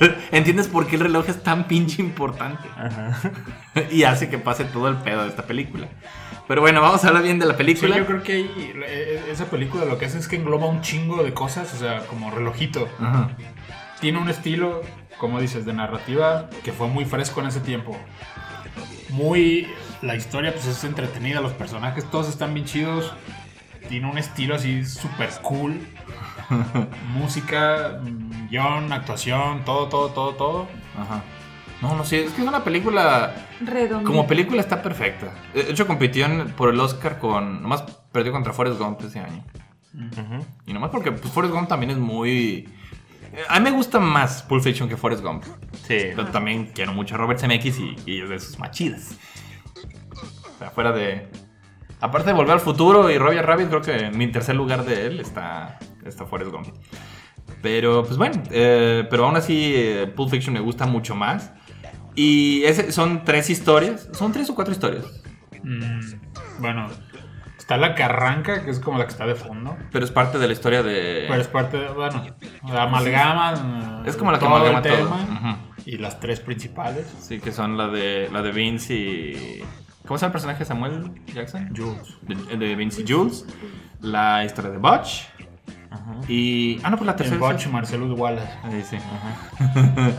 ¿Entiendes 0.32 0.68
por 0.68 0.86
qué 0.86 0.96
el 0.96 1.02
reloj 1.02 1.28
es 1.28 1.42
tan 1.42 1.68
pinche 1.68 2.02
importante? 2.02 2.68
Ajá. 2.76 3.20
y 3.90 4.04
hace 4.04 4.28
que 4.28 4.38
pase 4.38 4.64
todo 4.64 4.88
el 4.88 4.96
pedo 4.96 5.22
de 5.22 5.28
esta 5.28 5.44
película. 5.44 5.86
Pero 6.48 6.60
bueno, 6.60 6.80
vamos 6.82 7.04
a 7.04 7.08
hablar 7.08 7.22
bien 7.22 7.38
de 7.38 7.46
la 7.46 7.52
Sí, 7.52 7.58
película. 7.58 7.96
yo 7.96 8.04
creo 8.06 8.22
que 8.22 8.32
ahí, 8.32 8.72
eh, 8.86 9.22
esa 9.30 9.46
película 9.46 9.84
lo 9.84 9.96
que 9.98 10.06
hace 10.06 10.18
es 10.18 10.26
que 10.28 10.36
engloba 10.36 10.66
un 10.66 10.80
chingo 10.80 11.22
de 11.22 11.32
cosas, 11.32 11.72
o 11.72 11.76
sea, 11.76 12.00
como 12.08 12.30
relojito. 12.30 12.88
Ajá. 13.00 13.30
Tiene 14.00 14.18
un 14.18 14.28
estilo, 14.28 14.82
como 15.18 15.40
dices, 15.40 15.64
de 15.64 15.72
narrativa 15.72 16.50
que 16.64 16.72
fue 16.72 16.88
muy 16.88 17.04
fresco 17.04 17.40
en 17.40 17.46
ese 17.46 17.60
tiempo. 17.60 17.96
Muy. 19.10 19.68
La 20.02 20.14
historia, 20.16 20.52
pues 20.52 20.66
es 20.66 20.82
entretenida, 20.84 21.40
los 21.40 21.52
personajes 21.52 22.04
todos 22.10 22.28
están 22.28 22.52
bien 22.54 22.66
chidos. 22.66 23.12
Tiene 23.88 24.10
un 24.10 24.18
estilo 24.18 24.54
así 24.56 24.84
súper 24.84 25.30
cool. 25.42 25.80
Música, 27.14 28.00
guion, 28.50 28.92
actuación, 28.92 29.64
todo, 29.64 29.88
todo, 29.88 30.08
todo, 30.10 30.34
todo. 30.34 30.68
Ajá. 30.98 31.22
No, 31.80 31.96
no 31.96 32.04
sé, 32.04 32.24
es 32.24 32.32
que 32.32 32.42
es 32.42 32.48
una 32.48 32.62
película. 32.62 33.34
Redondo. 33.60 34.04
Como 34.08 34.26
película 34.26 34.60
está 34.60 34.82
perfecta. 34.82 35.32
De 35.52 35.70
hecho, 35.70 35.86
compitió 35.86 36.26
en- 36.26 36.50
por 36.52 36.68
el 36.70 36.78
Oscar 36.78 37.18
con. 37.18 37.60
Nomás 37.62 37.82
perdió 38.12 38.30
contra 38.32 38.52
Forrest 38.52 38.78
Gump 38.78 39.00
ese 39.02 39.18
año. 39.18 39.44
Ujú. 39.94 40.46
Y 40.66 40.72
nomás 40.72 40.90
porque 40.90 41.10
pues, 41.12 41.32
Forrest 41.32 41.54
Gump 41.54 41.68
también 41.68 41.90
es 41.90 41.98
muy. 41.98 42.68
A 43.48 43.58
mí 43.58 43.64
me 43.64 43.70
gusta 43.76 43.98
más 43.98 44.42
Pulp 44.42 44.62
Fiction 44.62 44.88
que 44.88 44.96
Forrest 44.96 45.22
Gump. 45.24 45.44
Sí. 45.88 46.12
Pero 46.14 46.26
también 46.26 46.70
quiero 46.74 46.92
mucho 46.92 47.14
a 47.16 47.18
Robert 47.18 47.40
Zemeckis 47.40 47.78
y, 47.78 47.96
y 48.06 48.20
es 48.20 48.28
de 48.28 48.38
sus 48.38 48.58
más 48.58 48.70
chidas. 48.70 49.12
O 49.12 49.41
sea, 50.62 50.70
fuera 50.70 50.92
de. 50.92 51.28
Aparte 52.00 52.28
de 52.28 52.32
Volver 52.34 52.54
al 52.54 52.60
Futuro 52.60 53.08
y 53.10 53.18
Roger 53.18 53.46
Rabbit, 53.46 53.68
creo 53.68 53.80
que 53.82 54.10
mi 54.10 54.26
tercer 54.32 54.56
lugar 54.56 54.84
de 54.84 55.06
él 55.06 55.20
está, 55.20 55.78
está 56.04 56.26
Forrest 56.26 56.50
Gump. 56.50 56.66
Pero, 57.62 58.02
pues 58.04 58.16
bueno, 58.16 58.42
eh, 58.50 59.06
pero 59.08 59.26
aún 59.26 59.36
así 59.36 59.72
eh, 59.76 60.06
Pulp 60.14 60.30
Fiction 60.30 60.52
me 60.52 60.60
gusta 60.60 60.86
mucho 60.86 61.14
más. 61.14 61.52
Y 62.16 62.64
ese- 62.64 62.90
son 62.90 63.24
tres 63.24 63.50
historias. 63.50 64.08
¿Son 64.12 64.32
tres 64.32 64.50
o 64.50 64.54
cuatro 64.56 64.72
historias? 64.72 65.04
Mm, 65.62 66.00
bueno, 66.60 66.88
está 67.56 67.76
la 67.76 67.94
que 67.94 68.02
arranca, 68.02 68.64
que 68.64 68.70
es 68.72 68.80
como 68.80 68.98
la 68.98 69.04
que 69.04 69.12
está 69.12 69.26
de 69.26 69.36
fondo. 69.36 69.76
Pero 69.92 70.04
es 70.04 70.10
parte 70.10 70.38
de 70.38 70.46
la 70.48 70.52
historia 70.52 70.82
de... 70.82 71.26
Pero 71.28 71.40
es 71.40 71.46
parte 71.48 71.76
de, 71.78 71.88
bueno, 71.90 72.24
la 72.68 72.82
amalgama. 72.82 74.02
Es 74.04 74.16
como 74.16 74.32
la 74.32 74.38
que 74.40 74.44
todo 74.44 74.56
amalgama 74.56 74.82
todo. 74.82 75.16
Y 75.86 75.98
las 75.98 76.18
tres 76.18 76.40
principales. 76.40 77.06
Sí, 77.20 77.38
que 77.38 77.52
son 77.52 77.76
la 77.78 77.86
de, 77.86 78.28
la 78.32 78.42
de 78.42 78.50
Vince 78.50 78.94
y... 78.94 79.62
¿Cómo 80.06 80.18
llama 80.22 80.26
el 80.28 80.32
personaje 80.32 80.58
de 80.60 80.64
Samuel 80.64 81.10
Jackson? 81.26 81.70
Jules. 81.76 82.16
De, 82.22 82.56
de 82.56 83.04
Jules. 83.06 83.46
La 84.00 84.44
historia 84.44 84.70
de 84.70 84.78
Butch. 84.78 85.22
Y... 86.28 86.80
Ah, 86.82 86.90
no, 86.90 86.96
pues 86.96 87.06
la 87.06 87.12
El 87.12 87.18
tercera... 87.18 87.38
Butch 87.38 87.66
Marcelus 87.68 88.18
Wallace. 88.18 88.52
Ahí 88.64 88.82
sí. 88.82 88.96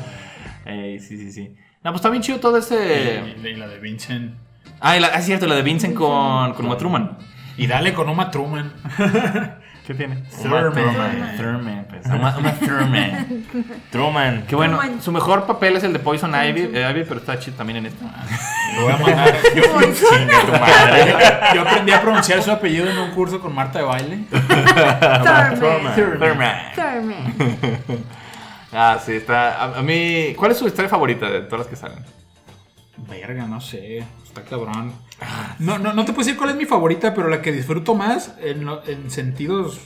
Eh, 0.66 0.98
sí, 1.02 1.18
sí, 1.18 1.32
sí. 1.34 1.56
No, 1.84 1.92
pues 1.92 1.96
está 1.96 2.10
bien 2.10 2.24
chido 2.24 2.40
todo 2.40 2.56
ese... 2.58 3.36
Y, 3.44 3.48
y 3.48 3.56
la 3.56 3.68
de 3.68 3.80
Vincent. 3.80 4.34
Ah, 4.80 4.96
y 4.96 5.02
la- 5.02 5.08
ah, 5.08 5.20
es 5.20 5.26
cierto, 5.26 5.46
la 5.46 5.56
de 5.56 5.62
Vincent 5.62 5.94
con, 5.94 6.54
con 6.54 6.66
Uma 6.66 6.78
Truman. 6.78 7.18
Y 7.58 7.68
dale 7.68 7.94
con 7.94 8.08
Uma 8.08 8.32
Truman. 8.32 8.72
¿Qué 9.86 9.94
tiene? 9.94 10.16
Uma 10.46 10.62
Thurman. 10.72 10.94
Thurman. 10.94 11.38
Thurman, 11.38 11.86
pues. 11.90 12.06
Uma, 12.06 12.38
Uma 12.38 12.52
Thurman. 12.54 13.46
Truman. 13.92 14.44
Qué 14.48 14.56
bueno. 14.56 14.78
Thurman. 14.78 15.02
Su 15.02 15.12
mejor 15.12 15.46
papel 15.46 15.76
es 15.76 15.84
el 15.84 15.92
de 15.92 16.00
Poison 16.00 16.32
Ivy, 16.34 16.72
eh, 16.74 16.88
Ivy, 16.90 17.04
pero 17.04 17.20
está 17.20 17.38
chido 17.38 17.58
también 17.58 17.78
en 17.80 17.88
esto. 17.88 18.06
Lo 18.76 18.84
voy 18.84 18.94
a 18.94 18.98
mandar. 18.98 19.34
Yo, 19.56 19.62
Chinga 19.64 20.40
tu 20.46 20.52
madre. 20.54 21.16
yo 21.54 21.62
aprendí 21.62 21.92
a 21.92 22.02
pronunciar 22.02 22.42
su 22.42 22.52
apellido 22.52 22.90
en 22.90 22.98
un 22.98 23.12
curso 23.12 23.40
con 23.42 23.54
Marta 23.54 23.80
de 23.80 23.86
baile. 23.86 24.20
Thurman. 25.60 25.96
Thurman. 25.96 26.56
Thurman. 26.76 27.36
Ah, 28.72 28.98
sí, 29.06 29.14
está. 29.14 29.56
A, 29.62 29.80
a 29.80 29.82
mí. 29.82 30.34
¿Cuál 30.38 30.52
es 30.52 30.58
su 30.58 30.66
historia 30.66 30.90
favorita 30.90 31.30
de 31.30 31.42
todas 31.42 31.60
las 31.60 31.68
que 31.68 31.76
salen? 31.76 32.00
Verga, 32.98 33.46
no 33.48 33.60
sé. 33.60 34.00
Está 34.24 34.44
cabrón. 34.44 34.94
No, 35.60 35.80
no, 35.80 35.94
no 35.94 36.06
te 36.06 36.14
puedo 36.14 36.26
decir 36.26 36.38
cuál 36.38 36.52
es 36.52 36.56
mi 36.56 36.66
favorita, 36.66 37.14
pero 37.14 37.28
la 37.28 37.42
que 37.42 37.52
disfruto 37.52 37.96
más 37.96 38.36
en, 38.40 39.10
sentidos 39.10 39.80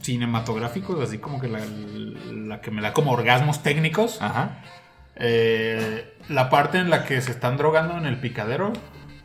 cinematográficos, 0.00 1.00
así 1.00 1.18
como 1.18 1.40
que 1.40 1.48
la, 1.48 1.60
la 1.60 2.60
que 2.60 2.70
me 2.70 2.82
da 2.82 2.92
como 2.92 3.12
orgasmos 3.12 3.62
técnicos. 3.62 4.20
Ajá. 4.20 4.62
Eh, 5.16 6.14
la 6.28 6.48
parte 6.48 6.78
en 6.78 6.90
la 6.90 7.04
que 7.04 7.20
se 7.20 7.32
están 7.32 7.56
drogando 7.56 7.96
en 7.96 8.06
el 8.06 8.20
picadero. 8.20 8.72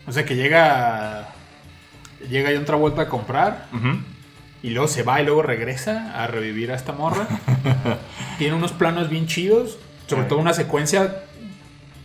O 0.07 0.11
sea, 0.11 0.25
que 0.25 0.35
llega. 0.35 1.29
Llega 2.29 2.51
y 2.51 2.55
otra 2.55 2.75
vuelta 2.75 3.03
a 3.03 3.09
comprar. 3.09 3.67
Y 4.61 4.69
luego 4.69 4.87
se 4.87 5.03
va 5.03 5.21
y 5.21 5.25
luego 5.25 5.41
regresa 5.43 6.23
a 6.23 6.27
revivir 6.27 6.71
a 6.71 6.75
esta 6.75 6.93
morra. 6.93 7.27
Tiene 8.37 8.55
unos 8.55 8.71
planos 8.71 9.09
bien 9.09 9.27
chidos. 9.27 9.77
Sobre 10.07 10.23
todo 10.25 10.39
una 10.39 10.53
secuencia 10.53 11.23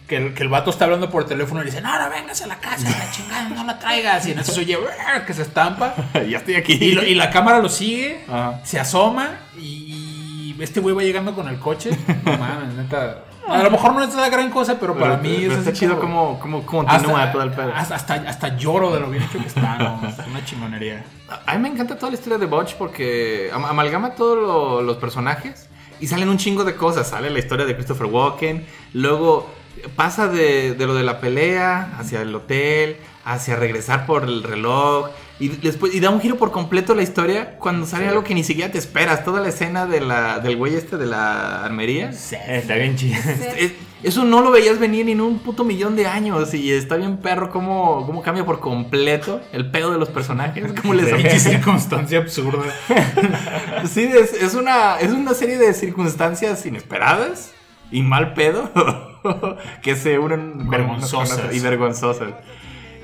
que 0.09 0.17
el, 0.17 0.35
que 0.35 0.43
el 0.43 0.49
vato 0.49 0.71
está 0.71 0.87
hablando 0.87 1.11
por 1.11 1.27
teléfono 1.27 1.61
y 1.61 1.65
le 1.67 1.71
dice, 1.71 1.83
no, 1.83 1.97
no 1.99 2.11
vengas 2.11 2.41
a 2.43 2.47
la 2.47 2.59
casa, 2.59 2.89
la 2.89 3.11
chingada, 3.13 3.49
no 3.51 3.63
la 3.65 3.79
traigas. 3.79 4.27
Y 4.27 4.33
en 4.33 4.39
eso 4.41 4.53
se 4.53 4.61
oye 4.63 4.79
que 5.27 5.35
se 5.35 5.43
estampa. 5.43 5.95
ya 6.29 6.39
estoy 6.39 6.55
aquí. 6.57 6.73
Y, 6.73 6.93
lo- 6.93 7.05
y 7.05 7.15
la 7.15 7.31
cámara 7.31 7.59
lo 7.61 7.69
sigue, 7.69 8.25
Ajá. 8.29 8.61
se 8.65 8.81
asoma 8.81 9.39
y 9.57 10.55
este 10.59 10.81
güey 10.81 10.95
va 10.95 11.03
llegando 11.03 11.35
con 11.35 11.49
el 11.49 11.59
coche. 11.59 11.91
No 12.25 12.37
mames, 12.39 12.75
neta. 12.75 13.25
A 13.47 13.63
lo 13.63 13.71
mejor 13.71 13.95
no 13.95 14.03
es 14.05 14.15
la 14.15 14.29
gran 14.29 14.51
cosa, 14.51 14.79
pero 14.79 14.95
para 14.99 15.17
mí 15.17 15.37
Pero 15.41 15.53
es 15.55 15.59
está 15.61 15.73
chido 15.73 15.99
como- 15.99 16.39
cómo 16.39 16.67
continúa 16.67 17.21
hasta, 17.23 17.33
todo 17.33 17.43
el 17.43 17.51
pedo. 17.51 17.73
hasta, 17.75 17.95
hasta, 17.95 18.15
hasta 18.29 18.57
lloro 18.59 18.93
de 18.93 19.01
lo 19.01 19.09
bien 19.09 19.23
hecho 19.23 19.39
que 19.39 19.47
está, 19.47 19.77
¿no? 19.79 20.07
Es 20.07 20.19
una 20.27 20.45
chingonería. 20.45 21.03
A 21.47 21.55
mí 21.55 21.61
me 21.63 21.69
encanta 21.71 21.97
toda 21.97 22.11
la 22.13 22.19
historia 22.19 22.37
de 22.37 22.45
Butch 22.45 22.75
porque 22.75 23.51
am- 23.53 23.65
amalgama 23.65 24.11
todos 24.15 24.37
lo- 24.37 24.83
los 24.83 24.99
personajes 24.99 25.69
y 25.99 26.07
salen 26.09 26.29
un 26.29 26.37
chingo 26.37 26.63
de 26.65 26.77
cosas. 26.77 27.09
Sale 27.09 27.31
la 27.31 27.39
historia 27.39 27.65
de 27.65 27.75
Christopher 27.75 28.07
Walken, 28.07 28.67
luego 28.93 29.49
pasa 29.97 30.29
de, 30.29 30.75
de 30.75 30.87
lo 30.87 30.95
de 30.95 31.03
la 31.05 31.21
pelea 31.21 31.93
hacia 31.99 32.23
el 32.23 32.35
hotel, 32.35 32.97
hacia 33.25 33.57
regresar 33.57 34.07
por 34.07 34.25
el 34.25 34.43
reloj 34.43 35.11
y 35.41 35.49
después 35.49 35.95
y 35.95 36.01
da 36.01 36.11
un 36.11 36.21
giro 36.21 36.37
por 36.37 36.51
completo 36.51 36.95
la 36.97 37.03
historia 37.03 37.57
cuando 37.59 37.87
sale 37.87 38.09
algo 38.09 38.25
que 38.25 38.35
ni 38.35 38.43
siquiera 38.43 38.73
te 38.73 38.79
esperas. 38.79 39.25
Toda 39.25 39.41
la 39.41 39.49
escena 39.49 39.87
de 39.87 40.01
la, 40.01 40.41
del 40.41 40.57
güey 40.57 40.75
este 40.75 40.97
de 40.97 41.07
la 41.07 41.65
armería. 41.65 42.11
Eh, 42.11 42.59
Está 42.63 42.75
bien 42.75 42.97
chido. 42.97 43.19
Es- 43.57 43.73
eso 44.01 44.25
no 44.25 44.43
lo 44.43 44.53
veías 44.53 44.79
venir 44.79 45.07
ni 45.07 45.11
en 45.13 45.21
un 45.21 45.41
puto 45.41 45.65
millón 45.65 45.97
de 45.97 46.07
años 46.07 46.55
y 46.55 46.71
está 46.73 46.95
bien 46.95 47.17
perro 47.17 47.51
cómo, 47.51 48.07
cómo 48.07 48.23
cambia 48.23 48.47
por 48.47 48.61
completo 48.61 49.41
el 49.53 49.73
pedo 49.73 49.91
de 49.91 49.99
los 49.99 50.09
personajes, 50.09 50.73
cómo 50.81 50.95
les 50.95 51.13
Pinche 51.13 51.39
circunstancia 51.41 52.19
absurda. 52.19 52.63
Sí, 53.93 54.05
es, 54.05 54.33
es 54.35 54.55
una, 54.55 54.99
es 55.01 55.11
una 55.13 55.35
serie 55.35 55.59
de 55.59 55.73
circunstancias 55.75 56.65
inesperadas 56.67 57.53
y 57.91 58.03
mal 58.03 58.35
pedo 58.35 58.71
que 59.83 59.97
se 59.97 60.19
unen 60.19 60.69
Vergonzosas. 60.69 61.41
con 61.41 61.55
y 61.55 61.61
vergonzosas. 61.61 62.29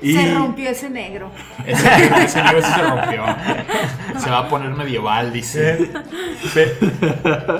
Y 0.01 0.13
Se 0.13 0.33
rompió 0.35 0.69
ese 0.69 0.89
negro. 0.89 1.31
Ese, 1.65 1.87
ese 2.23 2.43
libro 2.43 2.61
sí 2.61 2.71
se 2.73 2.81
rompió. 2.81 3.23
Se 4.19 4.29
va 4.29 4.39
a 4.39 4.49
poner 4.49 4.69
medieval, 4.71 5.31
dice. 5.33 5.89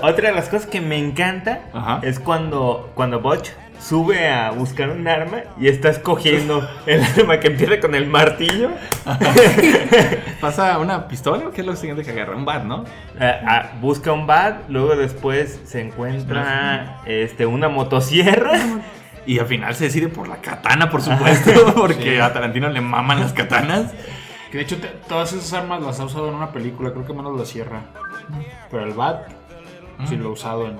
Otra 0.01 0.30
de 0.30 0.36
las 0.36 0.49
cosas 0.49 0.68
que 0.68 0.82
me 0.82 0.97
encanta 0.97 1.61
Ajá. 1.74 1.99
es 2.03 2.20
cuando, 2.20 2.91
cuando 2.93 3.22
Butch 3.22 3.49
sube 3.80 4.28
a 4.30 4.51
buscar 4.51 4.89
un 4.89 5.07
arma 5.07 5.38
y 5.59 5.67
está 5.67 5.89
escogiendo 5.89 6.67
el 6.86 7.01
arma 7.17 7.39
que 7.39 7.47
empieza 7.47 7.80
con 7.80 7.95
el 7.95 8.07
martillo. 8.07 8.69
pasa 10.41 10.78
una 10.80 11.07
pistola, 11.07 11.45
¿qué 11.53 11.61
es 11.61 11.67
lo 11.67 11.76
siguiente 11.76 12.03
que 12.03 12.11
agarra? 12.11 12.36
Un 12.36 12.45
bat, 12.45 12.63
¿no? 12.63 12.86
Ah, 13.19 13.39
ah, 13.47 13.71
busca 13.82 14.11
un 14.11 14.28
bat, 14.28 14.63
luego 14.69 14.95
después 14.95 15.59
se 15.65 15.82
encuentra 15.82 17.01
este, 17.05 17.45
una 17.45 17.69
motosierra. 17.69 18.51
Y 19.28 19.39
al 19.39 19.47
final 19.47 19.73
se 19.73 19.86
decide 19.86 20.07
por 20.07 20.28
la 20.28 20.36
katana, 20.38 20.89
por 20.91 21.01
supuesto, 21.03 21.73
porque 21.76 22.15
Sí. 22.15 22.19
a 22.19 22.32
Tarantino 22.32 22.69
le 22.69 22.82
maman 22.82 23.19
las 23.19 23.34
katanas. 23.34 23.91
Que 24.51 24.57
de 24.59 24.63
hecho 24.63 24.78
te- 24.78 24.88
todas 25.07 25.34
esas 25.34 25.51
armas 25.53 25.82
las 25.82 25.99
ha 25.99 26.05
usado 26.05 26.30
en 26.30 26.36
una 26.36 26.51
película, 26.51 26.91
creo 26.91 27.05
que 27.07 27.13
menos 27.13 27.36
la 27.38 27.43
sierra. 27.45 27.82
Pero 28.69 28.84
el 28.86 28.93
bat 28.93 29.28
sí 30.07 30.15
lo 30.15 30.30
ha 30.30 30.32
usado 30.34 30.67
en. 30.67 30.78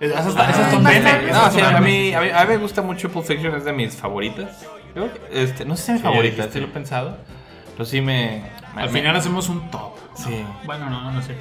Esas, 0.00 0.26
esas 0.26 0.36
Ah, 0.36 0.70
son 0.72 0.86
esas 0.86 1.22
No, 1.32 1.42
son 1.42 1.52
sí, 1.52 1.60
a 1.60 1.80
mí, 1.80 2.12
a, 2.14 2.20
mí, 2.20 2.28
a 2.30 2.40
mí 2.44 2.48
me 2.48 2.56
gusta 2.58 2.82
mucho 2.82 3.10
Pulp 3.10 3.26
Fiction, 3.26 3.54
es 3.54 3.64
de 3.64 3.72
mis 3.72 3.94
favoritas. 3.96 4.64
Creo 4.92 5.10
que, 5.12 5.42
este, 5.42 5.64
no 5.64 5.76
sé 5.76 5.84
si 5.84 5.92
es 5.92 5.94
mi 5.94 5.98
Sí, 5.98 6.04
favorita, 6.04 6.48
sí 6.50 6.60
lo 6.60 6.66
he 6.66 6.70
pensado. 6.70 7.16
Pero 7.72 7.84
sí 7.84 8.00
me. 8.00 8.42
me- 8.74 8.82
Al 8.82 8.90
me- 8.90 9.00
final 9.00 9.16
hacemos 9.16 9.48
un 9.48 9.70
top. 9.70 9.94
Sí. 10.14 10.42
Bueno, 10.64 10.88
no, 10.88 11.10
no 11.10 11.20
sé. 11.22 11.36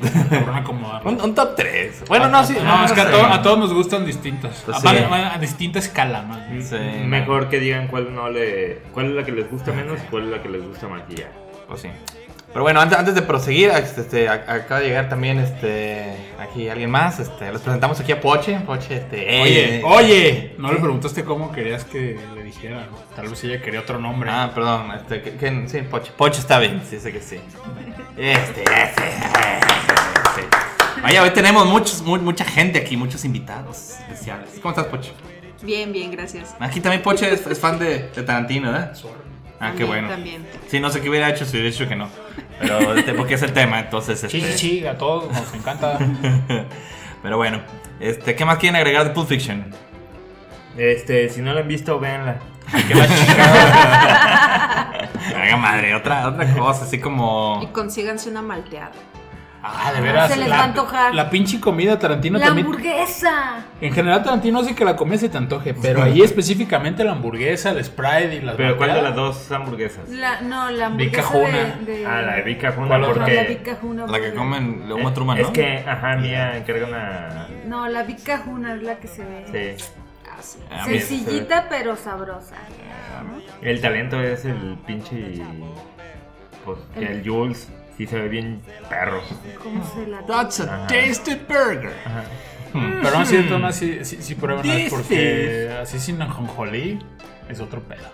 Un, 1.06 1.22
un 1.22 1.34
top 1.36 1.56
3. 1.56 2.04
Bueno, 2.10 2.28
no, 2.28 2.44
sí. 2.44 2.58
No, 2.62 2.84
es 2.84 2.92
que 2.92 3.02
a, 3.02 3.10
to- 3.12 3.26
a 3.26 3.42
todos 3.42 3.58
nos 3.58 3.74
gustan 3.74 4.06
distintas. 4.06 4.62
Pues 4.66 4.78
a, 4.78 4.82
sí. 4.82 4.88
a- 4.88 5.34
a 5.36 5.38
distinta 5.38 5.80
escala, 5.80 6.24
más. 6.24 6.40
Sí, 6.62 6.76
Mejor 7.06 7.48
que 7.50 7.60
digan 7.60 7.88
cuál 7.88 8.14
no 8.14 8.30
le, 8.30 8.82
cuál 8.94 9.08
es 9.08 9.12
la 9.14 9.24
que 9.24 9.32
les 9.32 9.50
gusta 9.50 9.72
menos, 9.72 10.00
cuál 10.10 10.24
es 10.26 10.30
la 10.30 10.42
que 10.44 10.50
les 10.50 10.68
gusta 10.68 10.88
maquillar. 10.90 11.30
Pues 11.68 11.82
sí. 11.82 11.90
Pero 12.56 12.64
bueno, 12.64 12.80
antes, 12.80 12.98
antes 12.98 13.14
de 13.14 13.22
proseguir, 13.22 13.70
este, 13.72 14.30
ac- 14.30 14.48
acaba 14.48 14.80
de 14.80 14.88
llegar 14.88 15.10
también 15.10 15.40
este, 15.40 16.16
aquí 16.40 16.70
alguien 16.70 16.90
más. 16.90 17.20
Este, 17.20 17.52
les 17.52 17.60
presentamos 17.62 18.00
aquí 18.00 18.14
a 18.14 18.22
Poche. 18.22 18.58
Poche, 18.66 18.96
este. 18.96 19.42
Oye, 19.42 19.76
eh, 19.80 19.82
oye, 19.84 20.56
no 20.58 20.72
le 20.72 20.80
preguntaste 20.80 21.26
cómo 21.26 21.52
querías 21.52 21.84
que 21.84 22.18
le 22.34 22.44
dijera. 22.44 22.88
Tal 23.14 23.28
vez 23.28 23.44
ella 23.44 23.62
quería 23.62 23.82
otro 23.82 24.00
nombre. 24.00 24.30
Ah, 24.32 24.52
perdón. 24.56 24.90
Este, 24.96 25.22
que, 25.22 25.32
que- 25.36 25.68
sí, 25.68 25.80
Poche. 25.82 26.14
Poche 26.16 26.40
está 26.40 26.58
bien, 26.60 26.82
sí, 26.90 26.98
sé 26.98 27.12
que 27.12 27.20
sí. 27.20 27.42
Este, 28.16 28.62
este. 28.62 29.04
sí. 30.36 30.42
Oye, 31.06 31.20
hoy 31.20 31.32
tenemos 31.32 31.66
muchos, 31.66 32.02
mu- 32.04 32.18
mucha 32.22 32.46
gente 32.46 32.80
aquí, 32.80 32.96
muchos 32.96 33.26
invitados 33.26 33.96
especiales. 34.00 34.52
¿Cómo 34.62 34.70
estás, 34.70 34.86
Poche? 34.86 35.12
Bien, 35.62 35.92
bien, 35.92 36.10
gracias. 36.10 36.56
Aquí 36.60 36.80
también 36.80 37.04
Poche 37.04 37.34
es, 37.34 37.46
es 37.48 37.60
fan 37.60 37.78
de, 37.80 38.08
de 38.16 38.24
Tarantino, 38.24 38.72
¿verdad? 38.72 38.94
Ah, 39.68 39.74
qué 39.78 39.84
bueno. 39.84 40.10
También. 40.10 40.46
Sí, 40.68 40.80
no 40.80 40.90
sé 40.90 41.02
qué 41.02 41.10
hubiera 41.10 41.30
hecho 41.30 41.46
si 41.46 41.58
hubiera 41.58 41.70
dicho 41.72 41.88
que 41.88 41.96
no. 41.96 42.10
Pero 42.60 42.96
este, 42.96 43.14
porque 43.14 43.36
es 43.36 43.42
el 43.42 43.54
tema, 43.54 43.80
entonces. 43.80 44.20
Sí, 44.20 44.38
Este, 44.38 44.58
sí, 44.58 44.80
sí, 44.80 44.88
a 44.88 44.98
todos 44.98 45.32
nos 45.32 45.54
encanta. 45.54 45.98
Pero 47.24 47.38
bueno, 47.38 47.62
este, 48.00 48.36
¿qué 48.36 48.46
más 48.46 48.58
quieren 48.58 48.76
agregar 48.76 49.04
de 49.04 49.10
Pulp 49.12 49.28
Fiction? 49.28 49.66
Este, 50.78 51.30
si 51.30 51.42
no 51.42 51.54
la 51.54 51.62
han 51.62 51.68
visto, 51.68 52.00
véanla. 52.00 52.38
Que 52.88 52.96
la 52.96 53.08
chingada. 53.08 55.10
Haga 55.44 55.58
madre, 55.58 55.96
otra, 55.96 56.28
otra 56.28 56.54
cosa, 56.54 56.86
así 56.86 57.00
como. 57.00 57.60
Y 57.64 57.68
consíganse 57.68 58.30
una 58.30 58.42
malteada. 58.42 58.92
Ah, 59.68 59.92
de 59.94 60.02
veras. 60.02 60.32
Se 60.32 60.38
les 60.38 60.48
la, 60.48 60.58
va 60.58 60.62
a 60.62 60.66
antojar. 60.66 61.16
La 61.16 61.30
pinche 61.30 61.60
comida 61.60 61.98
Tarantino 61.98 62.38
La 62.38 62.48
también. 62.48 62.68
hamburguesa. 62.68 63.66
En 63.82 63.92
general 63.94 64.24
Tarantino 64.24 64.60
hace 64.60 64.76
que 64.76 64.86
la 64.86 64.96
comida 64.96 65.18
se 65.18 65.30
te 65.30 65.38
antoje, 65.38 65.74
pero 65.74 66.04
ahí 66.04 66.22
específicamente 66.22 67.04
la 67.04 67.14
hamburguesa, 67.14 67.72
el 67.72 67.84
Sprite 67.84 68.36
y 68.36 68.42
las 68.42 68.56
Pero 68.56 68.78
¿cuál 68.78 68.94
de 68.94 69.02
las 69.02 69.16
dos 69.16 69.52
hamburguesas? 69.52 70.08
La, 70.10 70.42
no, 70.42 70.70
la 70.70 70.86
hamburguesa 70.88 71.24
Juna. 71.24 71.76
de, 71.86 71.98
de- 71.98 72.06
Ah, 72.06 72.22
la 72.22 72.36
de 72.36 72.42
Vica 72.44 72.72
Juna, 72.74 72.88
¿Cuál 72.88 73.04
otra? 73.06 73.14
No, 73.28 73.34
la 73.34 73.40
porque... 73.42 73.54
Vica 73.56 73.76
Juna. 73.82 74.06
La 74.08 74.20
que 74.22 74.34
comen 74.34 74.92
Uma 74.92 75.10
Eh, 75.10 75.14
Truman, 75.14 75.38
¿no? 75.40 75.44
Es 75.46 75.50
que, 75.52 75.78
ajá, 75.88 76.16
mía 76.18 76.58
encarga 76.58 76.88
una... 76.88 77.48
No, 77.66 77.88
la 77.88 78.04
Vica 78.04 78.38
Juna 78.38 78.76
es 78.76 78.84
la 78.84 78.96
que 78.98 79.08
se 79.08 79.24
ve. 79.26 79.76
Sí. 79.78 79.86
Así. 80.38 80.60
A 80.72 80.86
mí- 80.88 81.00
Sencillita 81.00 81.66
pero 81.70 81.96
sabrosa. 81.96 82.56
El 83.62 83.82
talento 83.82 84.22
es 84.22 84.46
el 84.46 84.78
pinche... 84.86 85.42
Pues, 86.64 86.78
el 86.96 87.28
Jules 87.28 87.70
sí 87.98 88.08
se 88.08 88.20
ve 88.22 88.28
bien 88.30 88.62
perro. 88.90 89.22
¿Cómo 89.62 89.86
se 89.94 90.08
la 90.08 90.22
That's 90.26 90.60
a 90.62 90.64
Ajá. 90.86 90.88
tasty 90.88 91.36
burger. 91.36 91.94
Ajá. 92.06 92.24
Pero 92.74 93.12
no 93.18 93.22
es 93.22 93.30
cierto, 93.30 93.58
no, 93.58 93.72
sí, 93.72 94.00
sí, 94.04 94.18
sí 94.20 94.36
pruébenlas 94.36 94.76
This 94.76 94.90
porque 94.94 95.78
así 95.82 95.98
sin 96.00 96.22
ajonjolí 96.22 97.00
es 97.48 97.60
otro 97.62 97.82
pedo. 97.82 98.08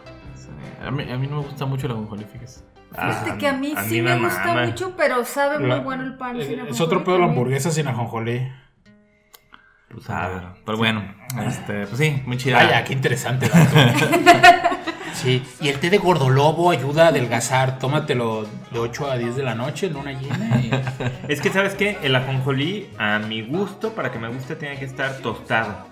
A 0.85 0.91
mí, 0.91 1.11
a 1.11 1.17
mí 1.17 1.27
no 1.27 1.37
me 1.37 1.41
gusta 1.47 1.65
mucho 1.65 1.87
la 1.87 1.93
ajonjolí, 1.95 2.25
fíjese. 2.31 2.61
Fíjate 2.91 3.31
Ah, 3.31 3.37
que 3.39 3.47
a 3.47 3.53
mí 3.53 3.73
sí 3.87 4.01
me, 4.01 4.19
gusta 4.19 4.45
mama. 4.45 4.65
mucho, 4.65 4.93
pero 4.97 5.23
sabe 5.25 5.59
muy 5.59 5.79
bueno 5.79 6.03
el 6.03 6.15
pan. 6.15 6.39
es, 6.39 6.47
sin 6.47 6.59
es 6.59 6.81
otro 6.81 7.03
pedo 7.03 7.17
la 7.19 7.25
hamburguesa 7.25 7.71
sin 7.71 7.87
ajonjolí. 7.87 8.51
Pues 9.89 10.09
a 10.09 10.27
ver. 10.27 10.43
Pero 10.65 10.77
bueno, 10.77 11.03
este, 11.47 11.85
pues 11.87 11.97
sí, 11.97 12.21
muy 12.25 12.37
chida. 12.37 12.57
Vaya, 12.57 12.83
qué 12.83 12.93
interesante. 12.93 13.49
Sí, 15.21 15.43
y 15.59 15.69
el 15.69 15.79
té 15.79 15.89
de 15.89 15.97
gordolobo 15.99 16.71
ayuda 16.71 17.05
a 17.05 17.07
adelgazar. 17.09 17.77
Tómatelo 17.79 18.47
de 18.71 18.79
8 18.79 19.11
a 19.11 19.17
10 19.17 19.35
de 19.35 19.43
la 19.43 19.53
noche 19.55 19.87
en 19.87 19.95
una 19.95 20.13
llena. 20.13 20.57
y- 20.59 20.71
Es 21.31 21.41
que, 21.41 21.49
¿sabes 21.51 21.75
qué? 21.75 21.97
El 22.01 22.15
ajonjolí, 22.15 22.89
a 22.97 23.19
mi 23.19 23.41
gusto, 23.43 23.93
para 23.93 24.11
que 24.11 24.17
me 24.19 24.27
guste, 24.29 24.55
tiene 24.55 24.77
que 24.79 24.85
estar 24.85 25.13
tostado. 25.17 25.85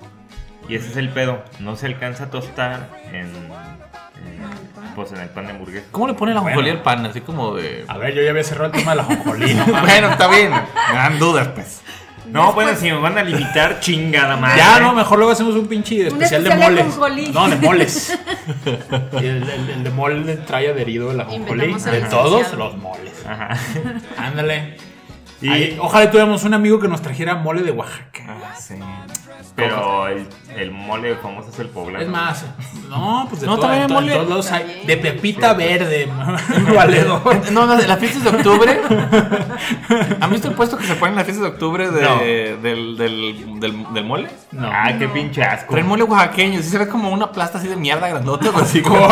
Y 0.68 0.76
ese 0.76 0.90
es 0.90 0.98
el 0.98 1.10
pedo. 1.10 1.44
No 1.60 1.76
se 1.76 1.86
alcanza 1.86 2.26
a 2.26 2.30
tostar 2.30 2.90
en... 3.12 3.28
en- 3.28 4.96
Pues 4.96 5.12
en 5.12 5.20
el 5.20 5.30
pan 5.30 5.46
de 5.46 5.52
hamburguesa. 5.54 5.86
¿Cómo 5.92 6.08
le 6.08 6.14
pone 6.14 6.34
la 6.34 6.42
Bueno. 6.42 6.54
ajonjolí 6.56 6.70
al 6.78 6.82
pan? 6.84 7.06
Así 7.06 7.22
como 7.22 7.54
de. 7.56 7.86
A 7.88 7.98
ver, 7.98 8.14
yo 8.16 8.22
ya 8.24 8.32
había 8.32 8.44
cerrado 8.44 8.66
el 8.74 8.80
tema 8.80 8.92
de 8.92 8.98
la 8.98 9.04
jonjolí, 9.04 9.54
no 9.56 9.66
bueno, 9.66 10.10
está 10.10 10.28
bien. 10.28 10.52
Me 10.52 10.96
dan 10.98 11.20
dudas, 11.20 11.48
pues. 11.50 11.82
No, 12.32 12.54
bueno, 12.54 12.72
si 12.76 12.86
me 12.92 12.98
van 12.98 13.18
a 13.18 13.24
limitar, 13.24 13.80
chingada 13.80 14.36
madre. 14.38 14.58
Ya, 14.58 14.80
no, 14.80 14.94
mejor 14.94 15.18
luego 15.18 15.32
hacemos 15.34 15.56
un 15.56 15.68
pinche 15.68 16.08
especial 16.08 16.44
de 16.44 16.50
especial 16.50 16.76
de 16.76 16.84
moles. 16.84 17.34
No, 17.34 17.50
de 17.50 17.56
moles. 17.58 18.20
Y 19.14 19.26
el, 19.26 19.44
el- 19.50 19.70
el 19.70 19.84
de 19.84 19.90
mole 19.90 20.36
trae 20.38 20.70
adherido 20.70 21.12
el 21.12 21.20
ajonjolí. 21.22 21.74
De 21.74 22.02
todos 22.02 22.54
los 22.54 22.78
moles. 22.78 23.14
Ajá. 23.28 23.50
Ándale. 24.18 24.78
Y- 25.42 25.50
Ahí, 25.50 25.78
ojalá 25.82 26.10
tuviéramos 26.12 26.44
un 26.44 26.54
amigo 26.54 26.80
que 26.80 26.88
nos 26.88 27.02
trajera 27.02 27.36
mole 27.36 27.62
de 27.64 27.72
Oaxaca. 27.72 28.24
Ah, 28.28 28.56
sí. 28.60 28.76
Pero 29.56 30.08
el, 30.08 30.26
el 30.56 30.72
mole 30.72 31.16
famoso 31.18 31.50
es 31.50 31.60
el 31.60 31.68
poblano. 31.68 32.04
Es 32.04 32.10
más, 32.10 32.46
no, 32.90 33.26
pues 33.30 33.42
de, 33.42 33.48
No, 33.48 33.56
todo- 33.56 33.68
también 33.68 33.92
mole. 33.92 34.14
todos 34.14 34.30
lados 34.30 34.52
hay. 34.52 34.84
De 34.86 34.96
pepita 34.98 35.54
verde, 35.54 36.08
valedor. 36.76 37.52
No, 37.52 37.66
no, 37.66 37.76
de 37.76 37.88
las 37.88 38.00
fiestas 38.00 38.24
de 38.24 38.30
octubre. 38.30 38.80
¿Han 40.22 40.30
visto 40.32 40.48
el 40.50 40.56
puesto 40.56 40.78
que 40.78 40.86
se 40.86 40.96
pone 40.96 41.12
en 41.12 41.16
las 41.18 41.26
fiestas 41.26 41.44
de 41.44 41.50
octubre 41.52 41.90
de- 41.90 42.02
No. 42.02 42.18
del, 42.20 42.98
del, 42.98 43.60
del, 43.60 43.94
del 43.94 44.04
mole? 44.06 44.30
No. 44.52 44.70
Ah, 44.72 44.94
qué 44.98 45.08
pinche 45.10 45.44
asco. 45.44 45.68
Pero 45.70 45.82
el 45.82 45.88
mole 45.88 46.04
oaxaqueño, 46.04 46.62
sí 46.62 46.70
se 46.70 46.78
ve 46.78 46.88
como 46.88 47.10
una 47.10 47.32
plasta 47.32 47.58
así 47.58 47.68
de 47.68 47.76
mierda 47.76 48.08
grandota, 48.08 48.52
pues, 48.52 48.66
así 48.66 48.82
como. 48.82 49.08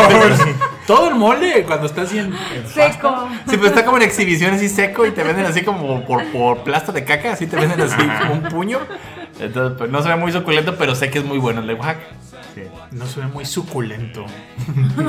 Todo 0.86 1.08
el 1.10 1.14
mole 1.16 1.64
cuando 1.64 1.86
está 1.86 2.02
así 2.02 2.18
en, 2.18 2.32
en 2.54 2.66
Seco. 2.68 3.28
Sí, 3.46 3.56
pero 3.56 3.66
está 3.66 3.84
como 3.84 3.98
en 3.98 4.04
exhibición 4.04 4.54
así 4.54 4.68
seco 4.70 5.04
y 5.06 5.10
te 5.10 5.22
venden 5.22 5.44
así 5.44 5.62
como 5.62 6.02
por, 6.06 6.17
por 6.32 6.58
plasta 6.64 6.92
de 6.92 7.04
caca, 7.04 7.32
así 7.32 7.46
te 7.46 7.56
venden 7.56 7.80
así 7.80 7.96
como 7.96 8.32
un 8.34 8.42
puño. 8.44 8.78
Entonces, 9.40 9.76
pues, 9.78 9.90
no 9.90 10.02
se 10.02 10.08
ve 10.08 10.16
muy 10.16 10.32
suculento, 10.32 10.76
pero 10.76 10.94
sé 10.94 11.10
que 11.10 11.18
es 11.18 11.24
muy 11.24 11.38
bueno 11.38 11.60
el 11.60 11.66
de 11.66 11.74
Oaxaca. 11.74 12.00
Sí. 12.54 12.62
No 12.92 13.06
se 13.06 13.20
ve 13.20 13.26
muy 13.26 13.44
suculento. 13.44 14.24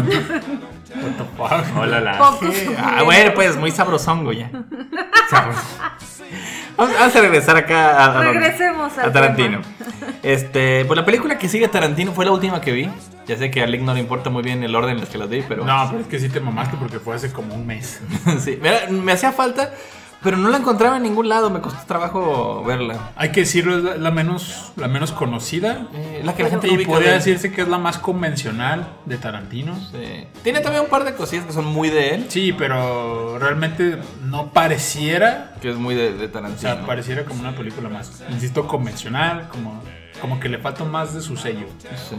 What 0.09 1.11
the 1.17 1.23
fuck? 1.37 1.77
Hola, 1.77 1.99
la. 1.99 2.17
Poco 2.17 2.47
Ah, 2.77 3.01
bueno, 3.03 3.31
pues 3.33 3.55
muy 3.57 3.71
sabrosongo 3.71 4.31
ya. 4.33 4.49
Vamos, 5.31 5.55
vamos 6.97 7.15
a 7.15 7.21
regresar 7.21 7.57
acá 7.57 7.91
a, 8.05 8.19
a- 8.19 8.23
Regresemos 8.23 8.97
al 8.97 9.09
a 9.09 9.11
Tarantino. 9.11 9.61
Este, 10.23 10.85
pues 10.85 10.97
la 10.97 11.05
película 11.05 11.37
que 11.37 11.47
sigue 11.49 11.67
Tarantino 11.67 12.11
fue 12.13 12.25
la 12.25 12.31
última 12.31 12.61
que 12.61 12.71
vi. 12.71 12.89
Ya 13.27 13.37
sé 13.37 13.51
que 13.51 13.61
a 13.61 13.67
Lick 13.67 13.81
no 13.81 13.93
le 13.93 13.99
importa 13.99 14.29
muy 14.29 14.41
bien 14.41 14.63
el 14.63 14.75
orden 14.75 14.97
en 14.97 15.03
el 15.03 15.07
que 15.07 15.17
las 15.17 15.29
vi, 15.29 15.43
pero 15.47 15.63
No, 15.65 15.87
pero 15.89 16.01
es 16.01 16.07
que 16.07 16.19
sí 16.19 16.29
te 16.29 16.39
mamaste 16.39 16.77
porque 16.77 16.99
fue 16.99 17.15
hace 17.15 17.31
como 17.31 17.53
un 17.53 17.65
mes. 17.67 18.01
sí, 18.39 18.59
me 18.89 19.11
hacía 19.11 19.31
falta, 19.31 19.71
pero 20.21 20.37
no 20.37 20.49
la 20.49 20.57
encontraba 20.57 20.97
en 20.97 21.03
ningún 21.03 21.29
lado. 21.29 21.49
Me 21.49 21.61
costó 21.61 21.79
trabajo 21.85 22.63
verla. 22.65 23.11
Hay 23.15 23.31
que 23.31 23.41
decirlo, 23.41 23.77
es 23.77 23.83
la, 23.83 23.97
la 23.97 24.11
menos, 24.11 24.73
la 24.75 24.87
menos 24.87 25.11
conocida. 25.11 25.87
Eh, 25.93 26.21
la 26.23 26.35
que 26.35 26.43
la 26.43 26.49
gente 26.49 26.67
no 26.67 26.73
Y 26.73 26.75
ubica 26.77 26.91
podría 26.91 27.09
de 27.11 27.15
decirse 27.15 27.51
que 27.51 27.61
es 27.61 27.67
la 27.67 27.77
más 27.77 27.97
convencional 27.97 28.87
de 29.05 29.17
Tarantino. 29.17 29.75
Sí. 29.91 30.27
Tiene 30.43 30.59
también 30.61 30.83
un 30.83 30.89
par 30.89 31.03
de 31.05 31.13
cosillas 31.15 31.45
que 31.45 31.53
son 31.53 31.65
muy 31.65 31.89
de 31.89 32.15
él, 32.15 32.25
Sí, 32.29 32.53
pero 32.57 33.39
realmente 33.39 33.97
no 34.25 34.51
pareciera. 34.51 35.55
que 35.61 35.69
es 35.69 35.75
muy 35.77 35.95
de, 35.95 36.13
de 36.13 36.25
O 36.25 36.29
Tarantino. 36.29 36.59
sea, 36.59 36.85
pareciera 36.85 37.23
como 37.25 37.39
una 37.41 37.55
película 37.55 37.89
más, 37.89 38.23
insisto, 38.29 38.67
convencional, 38.67 39.47
como, 39.49 39.81
como 40.21 40.39
que 40.39 40.49
le 40.49 40.57
falta 40.57 40.83
más 40.83 41.13
de 41.13 41.21
su 41.21 41.37
sello. 41.37 41.67
Sí. 41.79 42.15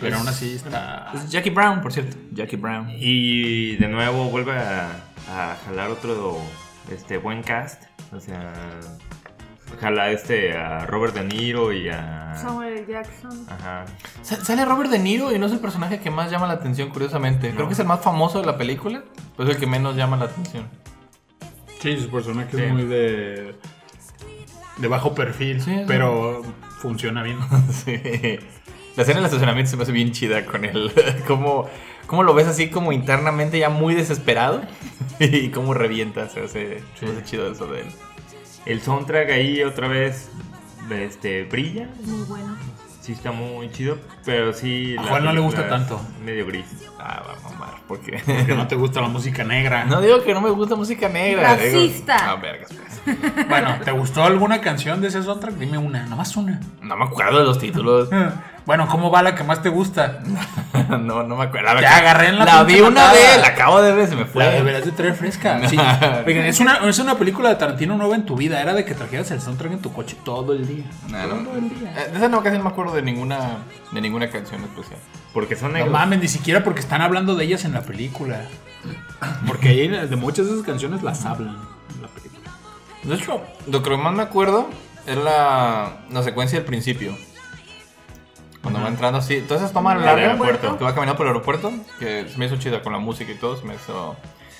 Pero 0.00 0.14
Es- 0.14 0.18
aún 0.20 0.28
así 0.28 0.54
está. 0.54 1.10
Es 1.14 1.28
Jackie 1.30 1.50
Brown, 1.50 1.80
por 1.82 1.92
cierto. 1.92 2.16
Jackie 2.32 2.56
Brown. 2.56 2.88
Y 2.98 3.76
de 3.76 3.88
nuevo 3.88 4.30
vuelve 4.30 4.52
a, 4.58 4.88
a 5.30 5.56
jalar 5.66 5.90
otro 5.90 6.38
este 6.92 7.18
buen 7.18 7.42
cast. 7.42 7.82
O 8.12 8.20
sea, 8.20 8.52
jala 9.80 10.10
este 10.10 10.56
a 10.56 10.86
Robert 10.86 11.14
De 11.14 11.24
Niro 11.24 11.72
y 11.72 11.88
a. 11.88 12.34
Samuel. 12.36 12.86
Jackson. 12.86 13.46
Ajá. 13.48 13.84
Sa- 14.22 14.44
Sale 14.44 14.64
Robert 14.64 14.90
De 14.90 14.98
Niro 14.98 15.32
y 15.34 15.38
no 15.38 15.46
es 15.46 15.52
el 15.52 15.60
personaje 15.60 16.00
que 16.00 16.10
más 16.10 16.30
llama 16.30 16.46
la 16.46 16.54
atención, 16.54 16.90
curiosamente. 16.90 17.52
Creo 17.52 17.66
que 17.66 17.74
es 17.74 17.78
el 17.80 17.86
más 17.86 18.00
famoso 18.00 18.40
de 18.40 18.46
la 18.46 18.56
película, 18.58 19.02
pero 19.36 19.48
es 19.48 19.54
el 19.56 19.60
que 19.60 19.66
menos 19.66 19.96
llama 19.96 20.16
la 20.16 20.24
atención. 20.26 20.68
Sí, 21.80 21.98
su 21.98 22.10
personaje 22.10 22.56
Sí. 22.56 22.62
es 22.62 22.72
muy 22.72 22.84
de. 22.84 23.54
de 24.78 24.88
bajo 24.88 25.14
perfil, 25.14 25.60
Sí, 25.62 25.70
sí. 25.74 25.84
pero 25.86 26.42
funciona 26.78 27.22
bien. 27.22 27.38
Sí. 27.72 27.98
La 28.96 29.02
escena 29.02 29.18
del 29.20 29.26
estacionamiento 29.26 29.70
se 29.70 29.76
me 29.76 29.84
hace 29.84 29.92
bien 29.92 30.10
chida 30.10 30.44
con 30.44 30.64
él. 30.64 30.90
Como, 31.28 31.68
como 32.06 32.22
lo 32.22 32.34
ves 32.34 32.46
así 32.46 32.70
como 32.70 32.92
internamente 32.92 33.58
ya 33.58 33.68
muy 33.70 33.94
desesperado 33.94 34.62
y 35.20 35.48
cómo 35.50 35.74
revienta. 35.74 36.28
Se 36.28 36.40
hace, 36.44 36.82
se 36.98 37.06
me 37.06 37.12
hace 37.12 37.24
chido 37.24 37.50
eso 37.50 37.66
de 37.66 37.80
él. 37.82 37.86
El 38.66 38.80
soundtrack 38.82 39.30
ahí 39.30 39.62
otra 39.62 39.88
vez 39.88 40.28
este, 40.90 41.44
brilla. 41.44 41.88
Muy 42.04 42.22
bueno. 42.24 42.56
Sí 43.00 43.12
está 43.12 43.32
muy 43.32 43.70
chido, 43.72 43.96
pero 44.26 44.52
sí... 44.52 44.94
A 44.98 45.04
Juan 45.04 45.24
no 45.24 45.32
le 45.32 45.40
gusta 45.40 45.66
tanto. 45.68 45.98
Medio 46.22 46.46
gris. 46.46 46.66
Ah, 46.98 47.22
va 47.26 47.32
a 47.32 47.50
mamar, 47.50 47.80
porque 47.88 48.20
Que 48.46 48.54
no 48.54 48.68
te 48.68 48.76
gusta 48.76 49.00
la 49.00 49.08
música 49.08 49.42
negra. 49.42 49.84
No 49.88 50.02
digo 50.02 50.22
que 50.22 50.34
no 50.34 50.42
me 50.42 50.50
gusta 50.50 50.76
música 50.76 51.08
negra. 51.08 51.56
digo- 51.56 51.78
Racista. 51.80 52.30
Ah, 52.30 52.34
vergas, 52.36 52.70
pues. 52.74 52.89
Bueno, 53.48 53.76
¿te 53.84 53.90
gustó 53.92 54.22
alguna 54.24 54.60
canción 54.60 55.00
de 55.00 55.08
ese 55.08 55.22
soundtrack? 55.22 55.54
Dime 55.54 55.78
una, 55.78 56.04
nomás 56.06 56.36
una. 56.36 56.60
No 56.82 56.96
me 56.96 57.04
acuerdo 57.04 57.38
de 57.38 57.44
los 57.44 57.58
títulos. 57.58 58.08
Bueno, 58.66 58.86
¿cómo 58.88 59.10
va 59.10 59.22
la 59.22 59.34
que 59.34 59.42
más 59.42 59.62
te 59.62 59.68
gusta? 59.70 60.20
no, 60.90 61.22
no 61.24 61.34
me 61.34 61.44
acuerdo. 61.44 61.76
Te 61.80 61.86
agarré 61.86 62.28
en 62.28 62.38
la 62.38 62.44
La 62.44 62.62
vi 62.62 62.78
una 62.80 62.88
patada. 63.06 63.12
vez, 63.14 63.40
la 63.40 63.46
acabo 63.48 63.80
de 63.82 63.92
ver, 63.92 64.06
se 64.08 64.14
me 64.14 64.26
fue. 64.26 64.44
La 64.44 64.50
deberías 64.50 64.84
de 64.84 64.92
traer 64.92 65.14
fresca. 65.14 65.60
Sí. 65.68 65.76
Oigan, 66.26 66.44
es 66.44 66.60
una, 66.60 66.76
es 66.88 66.98
una 67.00 67.16
película 67.16 67.48
de 67.48 67.56
Tarantino 67.56 67.96
nueva 67.96 68.14
en 68.14 68.26
tu 68.26 68.36
vida. 68.36 68.60
Era 68.60 68.74
de 68.74 68.84
que 68.84 68.94
trajeras 68.94 69.30
el 69.32 69.40
soundtrack 69.40 69.72
en 69.72 69.80
tu 69.82 69.92
coche 69.92 70.16
todo 70.24 70.52
el 70.52 70.68
día. 70.68 70.84
No, 71.08 71.26
no, 71.26 71.34
no. 71.40 71.50
Eh, 71.56 72.10
De 72.12 72.16
esa 72.18 72.28
no, 72.28 72.42
casi 72.42 72.58
no 72.58 72.64
me 72.64 72.70
acuerdo 72.70 72.94
de 72.94 73.02
ninguna, 73.02 73.56
de 73.90 74.00
ninguna 74.00 74.28
canción 74.30 74.62
especial. 74.62 75.00
Porque 75.32 75.56
son 75.56 75.68
No 75.72 75.78
negros. 75.78 75.92
mames, 75.92 76.20
ni 76.20 76.28
siquiera 76.28 76.62
porque 76.62 76.80
están 76.80 77.00
hablando 77.00 77.34
de 77.36 77.46
ellas 77.46 77.64
en 77.64 77.72
la 77.72 77.80
película. 77.80 78.42
Porque 79.48 79.70
ahí 79.70 79.88
de 79.88 80.16
muchas 80.16 80.46
de 80.46 80.52
esas 80.52 80.66
canciones 80.66 81.02
las 81.02 81.24
hablan 81.24 81.56
la. 81.56 81.69
De 83.02 83.14
hecho, 83.14 83.40
lo 83.66 83.82
que 83.82 83.96
más 83.96 84.12
me 84.14 84.22
acuerdo 84.22 84.68
es 85.06 85.16
la, 85.16 86.04
la 86.10 86.22
secuencia 86.22 86.58
del 86.58 86.66
principio. 86.66 87.16
Cuando 88.62 88.82
va 88.82 88.88
entrando 88.88 89.18
así, 89.18 89.40
todas 89.40 89.62
esas 89.62 89.72
tomas 89.72 89.96
En 89.96 90.02
el 90.02 90.08
aeropuerto. 90.08 90.76
que 90.76 90.84
va 90.84 90.94
caminando 90.94 91.16
por 91.16 91.26
el 91.26 91.32
aeropuerto, 91.32 91.72
que 91.98 92.28
se 92.28 92.36
me 92.38 92.44
hizo 92.46 92.56
chida 92.56 92.82
con 92.82 92.92
la 92.92 92.98
música 92.98 93.32
y 93.32 93.36
todo, 93.36 93.56
se 93.56 93.64
me 93.64 93.74
hizo... 93.74 94.16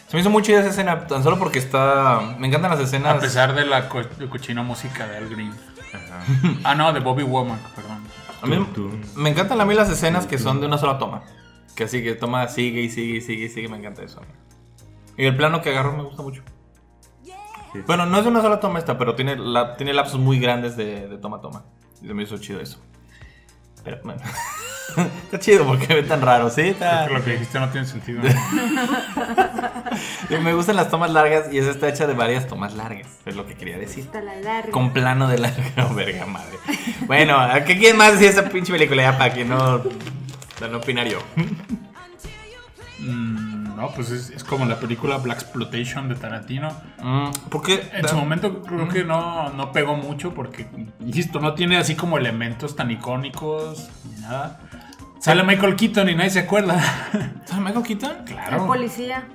Se 0.09 0.16
me 0.16 0.22
hizo 0.22 0.30
muy 0.30 0.43
chida 0.43 0.61
esa 0.61 0.70
escena, 0.70 1.07
tan 1.07 1.22
solo 1.22 1.38
porque 1.38 1.59
está... 1.61 2.34
Me 2.38 2.49
encantan 2.49 2.70
las 2.70 2.80
escenas... 2.80 3.16
A 3.16 3.20
pesar 3.20 3.55
de 3.55 3.64
la 3.66 3.88
co- 3.88 4.03
de 4.03 4.28
cochina 4.28 4.62
música 4.62 5.07
de 5.07 5.18
Al 5.18 5.28
Green. 5.28 5.53
Ajá. 5.93 6.24
Ah, 6.64 6.74
no, 6.74 6.93
de 6.93 6.99
Bobby 7.01 7.22
Womack, 7.22 7.61
perdón. 7.76 8.03
A 8.43 8.47
mí, 8.47 8.66
me 9.16 9.28
encantan 9.30 9.61
a 9.61 9.64
mí 9.66 9.74
las 9.74 9.88
escenas 9.91 10.26
que 10.26 10.38
son 10.38 10.61
de 10.61 10.66
una 10.66 10.78
sola 10.78 10.99
toma. 10.99 11.22
Que 11.76 11.84
así 11.84 12.03
que 12.03 12.14
toma, 12.14 12.49
sigue 12.49 12.80
y 12.80 12.88
sigue 12.88 13.18
y 13.18 13.20
sigue 13.20 13.45
y 13.45 13.49
sigue, 13.51 13.68
me 13.68 13.76
encanta 13.76 14.03
eso. 14.03 14.20
Y 15.16 15.26
el 15.26 15.36
plano 15.36 15.61
que 15.62 15.70
agarró 15.70 15.93
me 15.93 16.03
gusta 16.03 16.22
mucho. 16.22 16.43
Sí. 17.72 17.80
Bueno, 17.86 18.06
no 18.06 18.18
es 18.18 18.24
de 18.24 18.30
una 18.30 18.40
sola 18.40 18.60
toma 18.60 18.78
esta, 18.78 18.98
pero 18.98 19.14
tiene, 19.14 19.36
la, 19.36 19.76
tiene 19.76 19.92
lapsos 19.92 20.18
muy 20.18 20.40
grandes 20.40 20.76
de, 20.76 21.08
de 21.08 21.18
toma 21.18 21.38
a 21.38 21.40
toma. 21.40 21.64
Y 22.02 22.06
se 22.06 22.14
me 22.14 22.22
hizo 22.22 22.38
chido 22.38 22.60
eso. 22.60 22.80
Pero, 23.84 23.98
bueno. 24.02 24.20
está 25.24 25.38
chido 25.38 25.64
porque 25.64 25.94
ve 25.94 26.02
tan 26.02 26.20
raro, 26.20 26.50
¿sí? 26.50 26.62
Está... 26.62 27.06
Creo 27.06 27.08
que 27.08 27.14
lo 27.18 27.24
que 27.24 27.32
dijiste 27.32 27.60
no 27.60 27.68
tiene 27.70 27.86
sentido. 27.86 28.22
Y 30.30 30.36
Me 30.36 30.54
gustan 30.54 30.76
las 30.76 30.88
tomas 30.88 31.10
largas 31.10 31.52
y 31.52 31.58
esa 31.58 31.70
está 31.70 31.88
hecha 31.88 32.06
de 32.06 32.14
varias 32.14 32.46
tomas 32.46 32.74
largas. 32.74 33.08
Es 33.26 33.34
lo 33.34 33.46
que 33.46 33.54
quería 33.54 33.76
decir. 33.78 34.04
Hasta 34.04 34.20
la 34.20 34.36
larga. 34.36 34.70
Con 34.70 34.92
plano 34.92 35.28
de 35.28 35.38
larga. 35.38 35.64
Oh, 35.90 35.94
verga 35.94 36.26
madre. 36.26 36.58
Bueno, 37.06 37.36
¿qué 37.66 37.76
quieren 37.76 37.96
más 37.96 38.12
decir 38.12 38.28
esa 38.28 38.48
pinche 38.48 38.72
película 38.72 39.02
ya 39.02 39.18
para 39.18 39.34
que 39.34 39.44
no, 39.44 39.82
para 40.58 40.70
no 40.70 40.78
opinar 40.78 41.08
yo? 41.08 41.18
Mm, 43.00 43.49
no, 43.80 43.88
pues 43.94 44.10
es, 44.10 44.30
es 44.30 44.44
como 44.44 44.64
la 44.66 44.78
película 44.78 45.16
Black 45.18 45.38
Exploitation 45.42 46.08
de 46.08 46.14
Tarantino. 46.14 46.70
Mm, 47.02 47.30
porque 47.48 47.88
En 47.94 48.06
su 48.06 48.16
momento 48.16 48.62
creo 48.62 48.88
que 48.88 49.04
no, 49.04 49.48
no 49.50 49.72
pegó 49.72 49.96
mucho 49.96 50.34
porque, 50.34 50.66
insisto, 51.00 51.40
no 51.40 51.54
tiene 51.54 51.76
así 51.78 51.94
como 51.94 52.18
elementos 52.18 52.76
tan 52.76 52.90
icónicos 52.90 53.88
ni 54.14 54.20
nada. 54.20 54.60
Sale 55.18 55.42
Michael 55.44 55.76
Keaton 55.76 56.08
y 56.08 56.14
nadie 56.14 56.30
se 56.30 56.40
acuerda. 56.40 56.78
¿Sabe 57.46 57.62
Michael 57.62 57.84
Keaton? 57.84 58.12
El 58.18 58.24
Claro. 58.24 58.66
policía. 58.66 59.26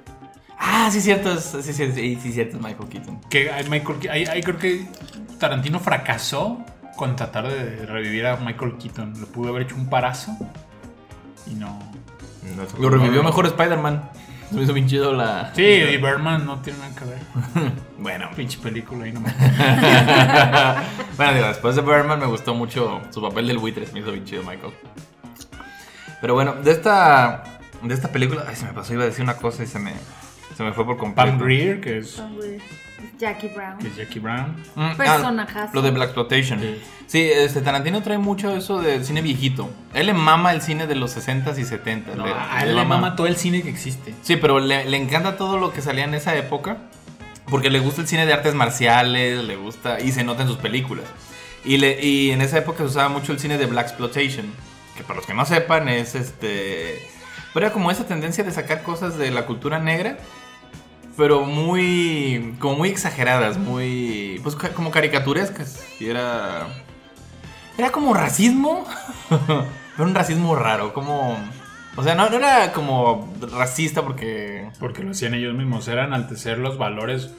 Ah, 0.58 0.90
sí, 0.92 1.02
cierto. 1.02 1.32
Es, 1.34 1.44
sí, 1.46 1.74
sí, 1.74 1.92
sí, 1.92 2.20
sí, 2.22 2.32
cierto, 2.32 2.58
es 2.58 2.64
Michael 2.64 2.90
Keaton. 2.90 3.22
Que 3.30 3.52
Michael, 3.70 4.10
ahí- 4.12 4.26
ahí 4.26 4.42
creo 4.42 4.58
que 4.58 4.88
Tarantino 5.40 5.80
fracasó 5.80 6.64
con 6.96 7.16
tratar 7.16 7.48
de 7.48 7.86
revivir 7.86 8.26
a 8.26 8.38
Michael 8.38 8.78
Keaton. 8.78 9.14
Le 9.20 9.26
pudo 9.28 9.50
haber 9.50 9.64
hecho 9.64 9.76
un 9.76 9.90
parazo 9.90 10.36
y 11.46 11.56
no. 11.56 11.78
No 12.56 12.64
Lo 12.80 12.90
revivió 12.90 13.24
mejor 13.24 13.46
Spider-Man. 13.48 14.10
Se 14.50 14.56
me 14.56 14.64
hizo 14.64 14.74
bien 14.74 14.88
chido 14.88 15.14
la. 15.14 15.52
Sí, 15.56 15.64
y 15.64 15.98
Birdman 15.98 16.46
no 16.46 16.62
tiene 16.62 16.80
nada 16.80 16.96
que 16.96 17.06
ver. 17.06 17.74
Bueno, 17.98 18.30
Pinche 18.36 18.60
película 18.60 19.06
ahí 19.06 19.12
nomás. 19.12 19.34
bueno, 21.18 21.34
digo, 21.34 21.48
después 21.48 21.76
de 21.76 21.82
Birdman 21.82 22.20
me 22.20 22.28
gustó 22.28 22.54
mucho 22.54 23.02
su 23.10 23.22
papel 23.22 23.48
del 23.48 23.58
buitre. 23.58 23.88
Se 23.88 23.94
me 23.94 24.02
hizo 24.02 24.12
bien 24.12 24.26
chido, 24.26 24.44
Michael. 24.44 24.74
Pero 26.22 26.34
bueno, 26.36 26.54
de 26.56 26.72
esta. 26.72 27.44
De 27.82 27.94
esta 27.94 28.10
película. 28.12 28.46
Ay, 28.48 28.56
se 28.56 28.66
me 28.66 28.74
pasó, 28.74 28.94
iba 28.94 29.04
a 29.04 29.08
decir 29.08 29.24
una 29.24 29.38
cosa 29.38 29.64
y 29.64 29.68
se 29.68 29.80
me. 29.80 29.94
Se 30.56 30.64
me 30.64 30.72
fue 30.74 30.86
por 30.86 30.98
completo. 30.98 31.30
Pam 31.32 31.40
Grier, 31.40 31.82
que 31.82 31.98
es. 32.00 32.22
Jackie 33.20 33.48
Brown. 33.48 33.78
que 33.78 33.88
es 33.88 33.96
Jackie 33.96 34.20
Brown. 34.20 34.56
Mm, 34.76 34.82
ah, 34.82 34.94
Personajazo. 34.98 35.72
lo 35.74 35.82
de 35.82 35.92
Black 35.92 36.10
Exploitation. 36.10 36.60
Sí. 36.60 36.82
Sí, 37.08 37.22
este 37.22 37.62
Tarantino 37.62 38.02
trae 38.02 38.18
mucho 38.18 38.56
eso 38.56 38.82
del 38.82 39.06
cine 39.06 39.22
viejito. 39.22 39.70
Él 39.94 40.08
le 40.08 40.14
mama 40.14 40.52
el 40.54 40.62
cine 40.62 40.88
de 40.88 40.96
los 40.96 41.16
60s 41.16 41.58
y 41.60 41.64
70s. 41.64 42.16
No, 42.16 42.26
le- 42.26 42.34
a 42.34 42.64
él 42.64 42.70
le 42.70 42.76
mama- 42.84 42.96
mama 42.98 43.16
todo 43.16 43.28
el 43.28 43.36
cine 43.38 43.62
que 43.62 43.70
existe. 43.70 44.14
Sí, 44.22 44.36
pero 44.38 44.60
le, 44.60 44.86
le 44.86 44.98
encanta 44.98 45.38
todo 45.38 45.58
lo 45.58 45.72
que 45.72 45.82
salía 45.82 46.04
en 46.04 46.14
esa 46.14 46.36
época. 46.36 46.78
Porque 47.50 47.70
le 47.70 47.80
gusta 47.80 48.02
el 48.02 48.08
cine 48.08 48.26
de 48.26 48.34
artes 48.34 48.56
marciales, 48.56 49.44
le 49.44 49.56
gusta. 49.56 50.00
Y 50.02 50.12
se 50.12 50.24
nota 50.24 50.42
en 50.42 50.48
sus 50.48 50.58
películas. 50.58 51.06
Y, 51.64 51.78
le, 51.78 52.04
y 52.04 52.32
en 52.32 52.42
esa 52.42 52.58
época 52.58 52.80
se 52.80 52.86
usaba 52.86 53.08
mucho 53.10 53.32
el 53.32 53.40
cine 53.40 53.58
de 53.58 53.66
Black 53.68 53.88
Exploitation. 53.88 54.48
Que 54.98 55.04
para 55.04 55.18
los 55.18 55.26
que 55.28 55.34
no 55.36 55.46
sepan, 55.46 55.88
es 55.90 56.16
este. 56.16 57.08
Pero 57.54 57.68
era 57.68 57.74
como 57.74 57.92
esa 57.92 58.06
tendencia 58.08 58.44
de 58.44 58.52
sacar 58.52 58.82
cosas 58.84 59.18
de 59.18 59.30
la 59.32 59.46
cultura 59.46 59.80
negra. 59.80 60.18
Pero 61.18 61.44
muy. 61.44 62.56
como 62.60 62.76
muy 62.76 62.90
exageradas, 62.90 63.58
muy. 63.58 64.40
pues 64.44 64.56
como 64.56 64.92
caricaturescas. 64.92 65.84
Y 66.00 66.08
era. 66.08 66.68
Era 67.78 67.92
como 67.92 68.14
racismo. 68.14 68.86
pero 69.30 70.10
un 70.10 70.16
racismo 70.16 70.56
raro, 70.56 70.94
como. 70.94 71.38
O 71.98 72.04
sea, 72.04 72.16
no, 72.16 72.30
no 72.30 72.36
era 72.38 72.74
como 72.74 73.34
racista 73.54 74.02
porque. 74.02 74.70
Porque 74.80 75.04
lo 75.04 75.12
hacían 75.12 75.34
ellos 75.34 75.54
mismos. 75.56 75.88
Era 75.88 76.04
enaltecer 76.06 76.58
los 76.58 76.78
valores 76.78 77.32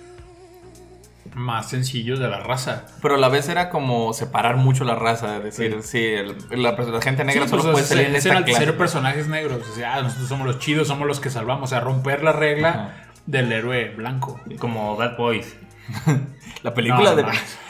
más 1.35 1.69
sencillos 1.69 2.19
de 2.19 2.29
la 2.29 2.41
raza. 2.41 2.87
Pero 3.03 3.17
a 3.17 3.19
la 3.19 3.29
vez 3.29 3.49
era 3.51 3.69
como 3.69 4.15
separar 4.15 4.57
mucho 4.57 4.85
la 4.85 4.95
raza. 4.95 5.37
Es 5.37 5.43
decir, 5.45 5.83
sí, 5.83 6.03
el- 6.03 6.35
la, 6.63 6.73
la 6.73 7.03
gente 7.03 7.25
negra 7.25 7.43
Sí, 7.45 7.51
solo 7.51 7.63
pues, 7.65 7.73
puede 7.75 7.85
salir 7.87 8.07
en 8.07 8.17
es 8.17 8.25
esta 8.25 8.43
clase. 8.43 8.73
personajes 8.73 9.29
negros. 9.29 9.69
O 9.71 9.75
sea, 9.75 9.97
ah, 9.97 10.03
nosotros 10.03 10.29
somos 10.29 10.47
los 10.47 10.59
chidos, 10.61 10.89
somos 10.89 11.07
los 11.07 11.21
que 11.21 11.29
salvamos. 11.29 11.65
O 11.65 11.67
sea, 11.67 11.81
romper 11.81 12.23
la 12.23 12.33
regla 12.33 12.69
Ajá. 12.71 12.95
Del 13.27 13.53
héroe 13.53 13.91
blanco. 13.97 14.41
Como 14.59 14.97
Bad 14.97 15.17
Boys. 15.17 15.57
La 16.63 16.75
película, 16.75 17.11
No, 17.11 17.17
de, 17.17 17.23
no. 17.23 17.29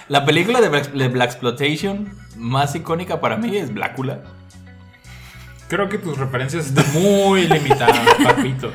la 0.08 0.24
película 0.24 0.60
de 0.60 0.68
Black, 0.70 0.92
de 0.92 1.08
Black 1.08 1.30
Exploitation 1.30 2.08
más 2.36 2.74
icónica 2.74 3.20
para 3.20 3.36
mí 3.36 3.56
es 3.56 3.72
Blácula. 3.74 4.20
Creo 5.68 5.88
que 5.88 5.98
tus 5.98 6.16
referencias 6.16 6.66
están 6.66 6.84
muy 6.92 7.48
limitadas, 7.48 7.98
papito. 8.24 8.70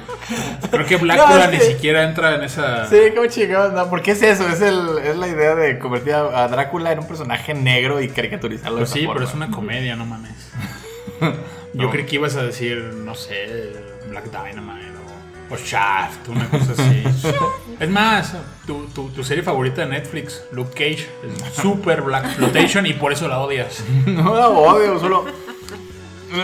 Creo 0.69 0.85
que 0.85 0.97
Blácula 0.97 1.45
No, 1.47 1.51
ni 1.53 1.59
siquiera 1.59 2.03
entra 2.03 2.35
en 2.35 2.43
esa. 2.43 2.85
Sí, 2.87 2.97
como 3.15 3.27
chingados, 3.27 3.71
no, 3.73 3.89
porque 3.89 4.11
es 4.11 4.21
eso, 4.21 4.47
es, 4.49 4.59
el, 4.61 4.97
es 5.03 5.15
la 5.15 5.27
idea 5.29 5.55
de 5.55 5.79
convertir 5.79 6.13
a, 6.15 6.47
Drácula 6.49 6.91
en 6.91 6.99
un 6.99 7.07
personaje 7.07 7.53
negro 7.53 8.01
y 8.01 8.09
caricaturizarlo 8.09 8.79
Pues 8.79 8.93
de 8.93 8.99
sí, 8.99 9.07
pero 9.07 9.23
es 9.25 9.33
una 9.33 9.49
comedia, 9.49 9.95
no 9.95 10.05
mames. 10.05 10.51
Yo 11.73 11.83
No. 11.85 11.89
creí 11.91 12.05
que 12.05 12.15
ibas 12.15 12.35
a 12.35 12.43
decir, 12.43 12.77
no 13.05 13.15
sé, 13.15 13.71
Black 14.09 14.25
Dynamite 14.25 14.80
o, 15.51 15.55
o 15.55 15.57
Shaft, 15.57 16.29
una 16.29 16.49
cosa 16.49 16.73
así. 16.73 17.03
es 17.79 17.89
más, 17.89 18.35
tu, 18.65 18.85
tu, 18.87 19.09
tu 19.09 19.23
serie 19.23 19.43
favorita 19.43 19.81
de 19.81 19.87
Netflix, 19.87 20.43
Luke 20.51 20.71
Cage, 20.71 21.09
es 21.23 21.53
super 21.55 22.01
Black 22.01 22.25
Exploitation 22.25 22.85
y 22.85 22.93
por 22.93 23.13
eso 23.13 23.27
la 23.27 23.39
odias. 23.39 23.83
No 24.05 24.35
la 24.35 24.49
odio, 24.49 24.99
solo. 24.99 25.25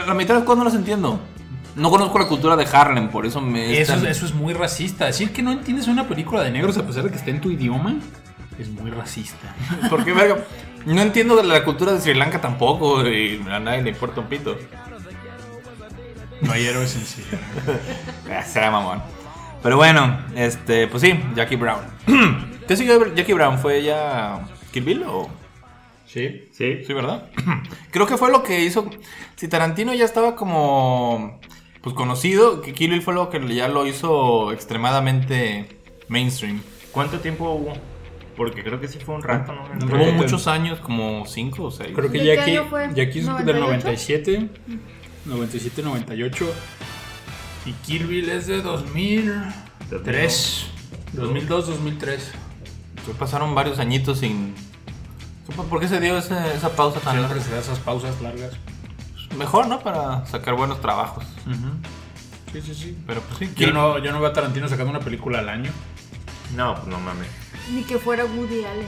La 0.05 0.13
mitad 0.13 0.33
de 0.33 0.39
las 0.41 0.43
cosas 0.43 0.57
no 0.57 0.63
las 0.65 0.75
entiendo. 0.75 1.19
No 1.75 1.89
conozco 1.89 2.17
la 2.17 2.27
cultura 2.27 2.55
de 2.55 2.65
Harlem, 2.65 3.09
por 3.09 3.25
eso 3.25 3.39
me. 3.39 3.79
Eso, 3.79 3.93
eso 4.07 4.25
es 4.25 4.33
muy 4.33 4.53
racista. 4.53 5.05
Decir 5.05 5.31
que 5.31 5.43
no 5.43 5.51
entiendes 5.51 5.87
una 5.87 6.07
película 6.07 6.41
de 6.41 6.51
negros 6.51 6.77
a 6.77 6.85
pesar 6.85 7.03
de 7.03 7.11
que 7.11 7.17
esté 7.17 7.31
en 7.31 7.39
tu 7.39 7.51
idioma 7.51 7.97
es 8.59 8.69
muy 8.69 8.91
racista. 8.91 9.55
Porque, 9.89 10.11
verga, 10.13 10.43
no 10.85 11.01
entiendo 11.01 11.35
de 11.35 11.43
la 11.43 11.63
cultura 11.63 11.93
de 11.93 12.01
Sri 12.01 12.13
Lanka 12.13 12.41
tampoco 12.41 13.07
y 13.07 13.43
a 13.49 13.59
nadie 13.59 13.83
le 13.83 13.89
importa 13.91 14.21
un 14.21 14.27
pito. 14.27 14.57
No 16.41 16.51
hay 16.51 16.65
héroes 16.65 16.95
en 16.95 17.05
sí. 17.05 17.23
Ah, 18.29 18.43
Será 18.45 18.71
mamón. 18.71 19.01
Pero 19.63 19.77
bueno, 19.77 20.19
este, 20.35 20.87
pues 20.87 21.01
sí, 21.01 21.19
Jackie 21.35 21.55
Brown. 21.55 21.81
¿Qué 22.67 22.75
siguió 22.75 22.99
de 22.99 23.15
Jackie 23.15 23.33
Brown? 23.33 23.57
¿Fue 23.57 23.83
ya 23.83 24.47
Kill 24.71 24.83
Bill 24.83 25.03
o...? 25.03 25.29
Sí. 26.05 26.47
Sí. 26.51 26.83
Sí, 26.85 26.93
¿verdad? 26.93 27.29
Creo 27.91 28.05
que 28.05 28.17
fue 28.17 28.31
lo 28.31 28.43
que 28.43 28.61
hizo... 28.61 28.89
Si 29.35 29.47
Tarantino 29.47 29.93
ya 29.93 30.05
estaba 30.05 30.35
como... 30.35 31.39
Pues 31.81 31.95
conocido, 31.95 32.61
que 32.61 32.73
Kill 32.73 32.91
Bill 32.91 33.01
fue 33.01 33.13
lo 33.13 33.29
que 33.29 33.39
ya 33.53 33.67
lo 33.67 33.87
hizo 33.87 34.51
extremadamente 34.51 35.79
mainstream. 36.09 36.61
¿Cuánto 36.91 37.19
tiempo 37.19 37.49
hubo? 37.51 37.73
Porque 38.35 38.63
creo 38.63 38.79
que 38.79 38.87
sí 38.87 38.99
fue 38.99 39.15
un 39.15 39.23
rato, 39.23 39.53
¿no? 39.53 39.63
Hubo 39.85 40.11
muchos 40.11 40.47
años, 40.47 40.79
como 40.79 41.25
cinco 41.25 41.65
o 41.65 41.71
seis. 41.71 41.91
Creo 41.95 42.11
que 42.11 42.19
¿De 42.19 42.35
qué 42.35 42.39
año 42.39 42.65
fue? 42.69 42.89
Jackie 42.93 43.19
es 43.19 43.25
del 43.25 43.59
98? 43.59 43.59
97, 43.59 44.49
97, 45.27 45.81
98. 45.83 46.53
Y 47.65 47.73
Kill 47.85 48.07
Bill 48.07 48.29
es 48.29 48.47
de 48.47 48.61
2003. 48.61 50.65
2002, 51.13 51.67
2003. 51.67 52.31
Pues 53.05 53.17
pasaron 53.17 53.55
varios 53.55 53.79
añitos 53.79 54.19
sin... 54.19 54.53
¿Por 55.69 55.79
qué 55.79 55.87
se 55.87 55.99
dio 56.01 56.17
ese- 56.17 56.55
esa 56.55 56.69
pausa 56.75 56.99
tan 56.99 57.13
Siempre 57.15 57.37
larga? 57.37 57.49
se 57.49 57.55
da 57.55 57.61
esas 57.61 57.79
pausas 57.79 58.19
largas. 58.21 58.51
Mejor, 59.37 59.67
¿no? 59.67 59.79
Para 59.79 60.25
sacar 60.25 60.55
buenos 60.55 60.81
trabajos. 60.81 61.23
Sí, 62.51 62.61
sí, 62.61 62.75
sí. 62.75 62.97
Pero 63.07 63.21
pues 63.21 63.39
sí. 63.39 63.49
Yo 63.55 63.71
no, 63.71 63.97
yo 63.99 64.11
no 64.11 64.19
veo 64.19 64.29
a 64.29 64.33
Tarantino 64.33 64.67
sacando 64.67 64.91
una 64.91 64.99
película 64.99 65.39
al 65.39 65.47
año. 65.49 65.71
No, 66.55 66.75
pues 66.75 66.87
no 66.87 66.99
mames. 66.99 67.27
Ni 67.73 67.83
que 67.83 67.97
fuera 67.97 68.25
Woody 68.25 68.65
Allen. 68.65 68.87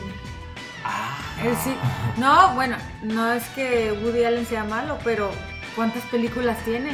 Ah. 0.84 1.18
Él 1.44 1.54
sí. 1.64 1.74
No, 2.18 2.54
bueno, 2.56 2.76
no 3.04 3.32
es 3.34 3.44
que 3.50 3.92
Woody 4.04 4.24
Allen 4.26 4.46
sea 4.46 4.64
malo, 4.66 4.98
pero 5.04 5.32
¿cuántas 5.80 6.04
películas 6.12 6.58
tiene? 6.66 6.90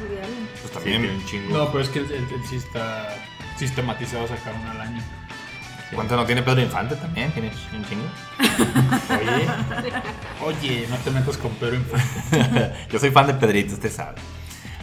Woody 0.00 0.18
Allen. 0.18 0.48
Pues 0.60 0.72
Sí, 0.72 0.74
también. 0.74 1.10
un 1.10 1.24
chingo. 1.24 1.56
No, 1.56 1.70
pero 1.70 1.84
es 1.84 1.88
que 1.90 2.00
él, 2.00 2.06
él- 2.10 2.26
él 2.34 2.40
sí 2.50 2.56
está 2.56 3.14
sistematizado 3.56 4.24
a 4.24 4.28
sacar 4.28 4.54
una 4.60 4.72
al 4.72 4.80
año. 4.80 5.02
¿Cuánto 5.94 6.16
no 6.16 6.26
tiene 6.26 6.42
Pedro 6.42 6.60
Infante 6.62 6.96
también? 6.96 7.30
Tiene 7.30 7.52
un 7.72 7.84
chingo. 7.84 8.02
Oye, 9.10 9.48
oye, 10.44 10.86
no 10.90 10.96
te 10.96 11.10
metas 11.12 11.36
con 11.38 11.52
Pedro 11.52 11.76
Infante. 11.76 12.72
Yo 12.90 12.98
soy 12.98 13.10
fan 13.10 13.28
de 13.28 13.34
Pedrito, 13.34 13.74
usted 13.74 13.92
sabe. 13.92 14.16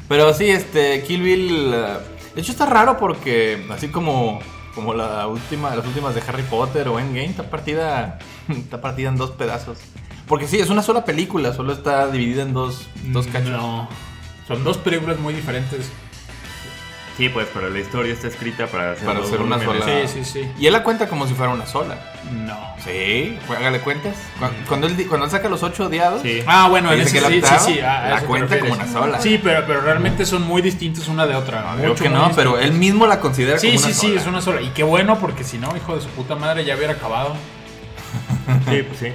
Pero 0.07 0.33
sí, 0.33 0.49
este, 0.49 1.03
Kill 1.03 1.21
Bill. 1.21 1.71
eh, 1.73 1.97
De 2.35 2.41
hecho, 2.41 2.53
está 2.53 2.65
raro 2.65 2.97
porque, 2.97 3.67
así 3.69 3.89
como, 3.89 4.39
como 4.75 4.93
la 4.93 5.27
última, 5.27 5.75
las 5.75 5.85
últimas 5.85 6.15
de 6.15 6.21
Harry 6.25 6.43
Potter 6.43 6.87
o 6.87 6.97
Endgame, 6.99 7.25
está 7.25 7.43
partida, 7.49 8.17
está 8.47 8.79
partida 8.81 9.09
en 9.09 9.17
dos 9.17 9.31
pedazos. 9.31 9.79
Porque 10.27 10.47
sí, 10.47 10.59
es 10.59 10.69
una 10.69 10.81
sola 10.83 11.03
película, 11.05 11.53
solo 11.53 11.73
está 11.73 12.07
dividida 12.09 12.43
en 12.43 12.53
dos, 12.53 12.87
dos 13.05 13.27
cachos. 13.27 13.49
No. 13.49 13.89
Son 14.47 14.63
dos 14.63 14.77
películas 14.77 15.19
muy 15.19 15.33
diferentes. 15.33 15.89
Sí, 17.17 17.29
pues, 17.29 17.47
pero 17.53 17.69
la 17.69 17.77
historia 17.79 18.11
está 18.11 18.27
escrita 18.27 18.65
para 18.65 18.93
hacer, 18.93 19.05
Para 19.05 19.19
hacer 19.19 19.39
una 19.39 19.63
sola. 19.63 19.85
Sí, 19.85 20.07
sí, 20.07 20.25
sí. 20.25 20.51
Y 20.57 20.65
él 20.65 20.73
la 20.73 20.81
cuenta 20.81 21.07
como 21.07 21.27
si 21.27 21.35
fuera 21.35 21.51
una 21.53 21.67
sola. 21.67 21.95
No. 22.31 22.57
Sí, 22.83 23.37
hágale 23.55 23.81
cuentas. 23.81 24.15
Cu- 24.39 24.47
Cuando 24.67 24.87
él, 24.87 25.05
cuando 25.07 25.25
él 25.25 25.31
saca 25.31 25.47
los 25.47 25.61
ocho 25.61 25.85
odiados, 25.85 26.23
Sí. 26.23 26.41
Ah, 26.47 26.67
bueno, 26.69 26.91
la 26.91 27.05
sí, 27.05 27.11
sí, 27.11 27.17
octava 27.19 27.59
sí. 27.59 27.79
a 27.81 28.09
la 28.09 28.19
te 28.19 28.25
cuenta 28.25 28.59
como 28.59 28.73
una 28.73 28.87
sola. 28.91 29.21
Sí, 29.21 29.39
pero, 29.43 29.63
pero 29.67 29.81
realmente 29.81 30.25
son 30.25 30.41
muy 30.41 30.63
distintas 30.63 31.07
una 31.07 31.27
de 31.27 31.35
otra. 31.35 31.63
creo 31.77 31.89
mucho, 31.91 32.03
que 32.03 32.09
no, 32.09 32.31
pero 32.35 32.57
él 32.57 32.73
mismo 32.73 33.05
la 33.05 33.19
considera 33.19 33.59
Sí, 33.59 33.67
como 33.67 33.79
sí, 33.79 33.85
una 33.85 33.93
sí, 33.93 34.07
sola. 34.07 34.21
es 34.21 34.27
una 34.27 34.41
sola. 34.41 34.61
Y 34.61 34.69
qué 34.69 34.81
bueno, 34.81 35.19
porque 35.19 35.43
si 35.43 35.59
no, 35.59 35.75
hijo 35.77 35.93
de 35.95 36.01
su 36.01 36.07
puta 36.09 36.35
madre, 36.35 36.65
ya 36.65 36.75
hubiera 36.75 36.93
acabado. 36.93 37.35
Sí, 38.69 38.83
pues 38.83 38.99
sí. 38.99 39.07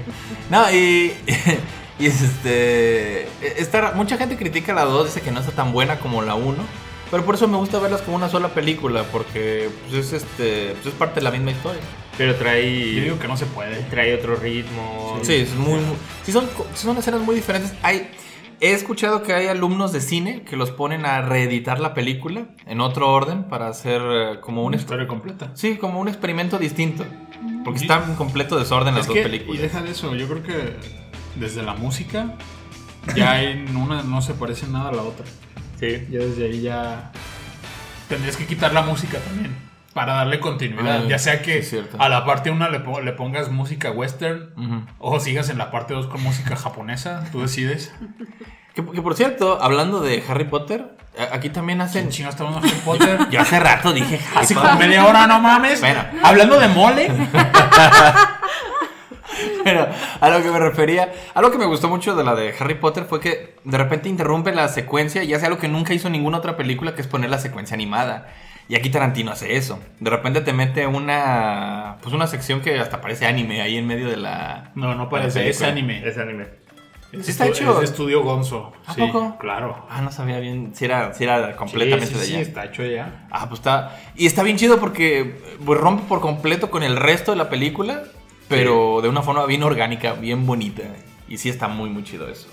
No, 0.50 0.70
y, 0.72 1.12
y 1.98 2.06
es 2.06 2.20
este. 2.22 3.28
Está, 3.60 3.92
mucha 3.94 4.16
gente 4.16 4.36
critica 4.36 4.72
la 4.72 4.84
2, 4.84 5.06
dice 5.06 5.20
que 5.20 5.30
no 5.30 5.40
está 5.40 5.52
tan 5.52 5.72
buena 5.72 5.98
como 5.98 6.22
la 6.22 6.34
1. 6.34 6.56
Pero 7.10 7.24
por 7.24 7.34
eso 7.36 7.48
me 7.48 7.56
gusta 7.56 7.78
verlas 7.78 8.02
como 8.02 8.16
una 8.16 8.28
sola 8.28 8.48
película, 8.50 9.02
porque 9.04 9.70
pues, 9.88 10.06
es 10.06 10.12
este 10.22 10.74
pues, 10.74 10.86
es 10.88 10.92
parte 10.98 11.16
de 11.16 11.24
la 11.24 11.30
misma 11.30 11.52
historia. 11.52 11.80
Pero 12.18 12.32
Yo 12.32 12.38
trae. 12.38 12.62
digo 12.66 13.18
que 13.18 13.28
no 13.28 13.36
se 13.36 13.46
puede. 13.46 13.76
Trae 13.84 14.14
otro 14.14 14.36
ritmo. 14.36 15.18
Sí, 15.22 15.34
es 15.36 15.54
muy, 15.54 15.80
muy- 15.80 15.96
sí 16.24 16.32
son, 16.32 16.48
son 16.74 16.98
escenas 16.98 17.20
muy 17.20 17.34
diferentes. 17.36 17.72
Hay, 17.82 18.10
he 18.60 18.72
escuchado 18.72 19.22
que 19.22 19.32
hay 19.34 19.46
alumnos 19.46 19.92
de 19.92 20.00
cine 20.00 20.42
que 20.42 20.56
los 20.56 20.70
ponen 20.70 21.06
a 21.06 21.20
reeditar 21.22 21.80
la 21.80 21.94
película 21.94 22.46
en 22.66 22.80
otro 22.80 23.10
orden 23.12 23.44
para 23.44 23.68
hacer 23.68 24.00
eh, 24.04 24.40
como 24.40 24.62
un 24.62 24.68
Una 24.68 24.76
historia 24.76 25.06
completa. 25.06 25.50
sí, 25.54 25.76
como 25.76 26.00
un 26.00 26.08
experimento 26.08 26.58
distinto, 26.58 27.04
porque 27.64 27.80
Y- 27.80 27.82
están 27.82 28.10
en 28.10 28.16
completo 28.16 28.58
desorden 28.58 28.94
las 28.94 29.02
Es 29.02 29.06
dos 29.08 29.14
que, 29.14 29.20
y 29.20 29.24
películas. 29.24 29.62
deja 29.62 29.82
de 29.82 29.90
eso, 29.90 30.14
yo 30.14 30.26
creo 30.28 30.42
que 30.42 30.76
desde 31.36 31.62
la 31.62 31.74
música, 31.74 32.34
ya 33.14 33.42
en 33.42 33.76
una 33.76 34.02
no 34.02 34.20
se 34.22 34.34
parece 34.34 34.66
nada 34.66 34.88
a 34.90 34.92
la 34.92 35.02
otra. 35.02 35.24
Sí. 35.78 36.06
Ya 36.10 36.18
desde 36.18 36.46
ahí 36.46 36.60
ya 36.62 37.12
tendrías 38.08 38.36
que 38.36 38.46
quitar 38.46 38.72
la 38.72 38.82
música 38.82 39.18
también 39.18 39.67
para 39.98 40.12
darle 40.14 40.38
continuidad. 40.38 41.00
Ah, 41.02 41.08
ya 41.08 41.18
sea 41.18 41.42
que 41.42 41.66
a 41.98 42.08
la 42.08 42.24
parte 42.24 42.52
1 42.52 42.70
le, 42.70 42.78
po- 42.78 43.00
le 43.00 43.12
pongas 43.12 43.50
música 43.50 43.90
western 43.90 44.86
o 45.00 45.18
sigas 45.18 45.48
en 45.50 45.58
la 45.58 45.72
parte 45.72 45.92
2 45.92 46.06
con 46.06 46.22
música 46.22 46.54
japonesa, 46.54 47.24
tú 47.32 47.40
decides. 47.42 47.92
Que, 48.74 48.84
que 48.92 49.02
por 49.02 49.16
cierto, 49.16 49.58
hablando 49.60 49.98
de 49.98 50.22
Harry 50.28 50.44
Potter, 50.44 50.96
aquí 51.32 51.50
también 51.50 51.80
hacen. 51.80 52.02
¿Quién 52.02 52.12
chingados 52.12 52.34
está 52.36 52.44
hablando 52.46 52.64
de 52.64 52.72
Harry 52.72 52.82
Potter? 52.84 53.18
Yo 53.32 53.40
hace 53.40 53.58
rato 53.58 53.92
dije 53.92 54.20
Harry 54.30 54.44
Así 54.44 54.54
Potter. 54.54 54.70
como 54.70 54.80
media 54.82 55.04
hora, 55.04 55.26
no 55.26 55.40
mames. 55.40 55.80
Bueno. 55.80 56.00
Hablando 56.22 56.60
de 56.60 56.68
mole. 56.68 57.10
Pero 59.64 59.86
a 60.20 60.28
lo 60.30 60.42
que 60.42 60.50
me 60.50 60.58
refería, 60.58 61.12
algo 61.34 61.50
que 61.50 61.58
me 61.58 61.66
gustó 61.66 61.88
mucho 61.88 62.14
de 62.14 62.22
la 62.24 62.34
de 62.36 62.54
Harry 62.58 62.74
Potter 62.74 63.04
fue 63.04 63.20
que 63.20 63.56
de 63.64 63.78
repente 63.78 64.08
interrumpe 64.08 64.52
la 64.52 64.68
secuencia 64.68 65.22
y 65.24 65.34
hace 65.34 65.46
algo 65.46 65.58
que 65.58 65.68
nunca 65.68 65.92
hizo 65.92 66.08
ninguna 66.08 66.38
otra 66.38 66.56
película, 66.56 66.94
que 66.94 67.02
es 67.02 67.06
poner 67.08 67.30
la 67.30 67.38
secuencia 67.38 67.74
animada. 67.74 68.28
Y 68.68 68.74
aquí 68.76 68.90
Tarantino 68.90 69.32
hace 69.32 69.56
eso. 69.56 69.80
De 69.98 70.10
repente 70.10 70.40
te 70.42 70.52
mete 70.52 70.86
una. 70.86 71.96
Pues 72.02 72.14
una 72.14 72.26
sección 72.26 72.60
que 72.60 72.78
hasta 72.78 73.00
parece 73.00 73.26
anime 73.26 73.62
ahí 73.62 73.76
en 73.78 73.86
medio 73.86 74.08
de 74.08 74.16
la. 74.16 74.72
No, 74.74 74.94
no 74.94 75.08
parece, 75.08 75.48
es 75.48 75.62
anime. 75.62 76.06
Es 76.06 76.18
anime. 76.18 76.46
Es 77.10 77.24
Sí 77.24 77.30
está 77.30 77.46
estu- 77.46 77.50
hecho. 77.50 77.72
Es 77.72 77.78
de 77.78 77.84
estudio 77.86 78.22
Gonzo. 78.22 78.72
¿A 78.86 78.92
sí, 78.92 79.00
poco? 79.00 79.38
Claro. 79.38 79.86
Ah, 79.88 80.02
no 80.02 80.12
sabía 80.12 80.38
bien. 80.40 80.72
Si 80.74 80.84
era, 80.84 81.14
si 81.14 81.24
era 81.24 81.56
completamente 81.56 82.06
sí, 82.08 82.12
sí, 82.14 82.18
de 82.20 82.26
sí, 82.26 82.32
allá. 82.34 82.42
está 82.42 82.64
hecho 82.66 82.84
ya. 82.84 83.26
Ah, 83.30 83.48
pues 83.48 83.60
está. 83.60 83.98
Y 84.14 84.26
está 84.26 84.42
bien 84.42 84.58
chido 84.58 84.78
porque 84.78 85.36
pues, 85.64 85.80
rompe 85.80 86.02
por 86.06 86.20
completo 86.20 86.70
con 86.70 86.82
el 86.82 86.98
resto 86.98 87.30
de 87.30 87.38
la 87.38 87.48
película, 87.48 88.02
pero 88.48 89.00
de 89.00 89.08
una 89.08 89.22
forma 89.22 89.46
bien 89.46 89.62
orgánica, 89.62 90.12
bien 90.12 90.46
bonita. 90.46 90.82
Y 91.26 91.38
sí 91.38 91.48
está 91.48 91.68
muy, 91.68 91.88
muy 91.88 92.04
chido 92.04 92.28
eso. 92.28 92.48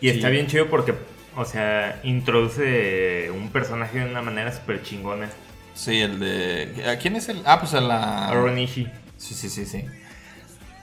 Y 0.00 0.08
Sí. 0.10 0.16
está 0.18 0.28
bien 0.28 0.46
chido 0.46 0.68
porque, 0.68 0.94
o 1.36 1.44
sea, 1.44 2.00
introduce 2.04 3.30
un 3.34 3.48
personaje 3.50 3.98
de 4.00 4.10
una 4.10 4.22
manera 4.22 4.52
súper 4.52 4.82
chingona. 4.82 5.28
Sí, 5.74 6.00
el 6.00 6.20
de. 6.20 6.84
¿a 6.88 6.98
¿Quién 6.98 7.16
es 7.16 7.28
el.? 7.28 7.42
Ah, 7.44 7.58
pues 7.60 7.74
a 7.74 7.80
la. 7.80 8.28
Aaron 8.28 8.58
Ishii. 8.58 8.88
Sí, 9.16 9.34
sí, 9.34 9.48
sí, 9.48 9.66
sí. 9.66 9.84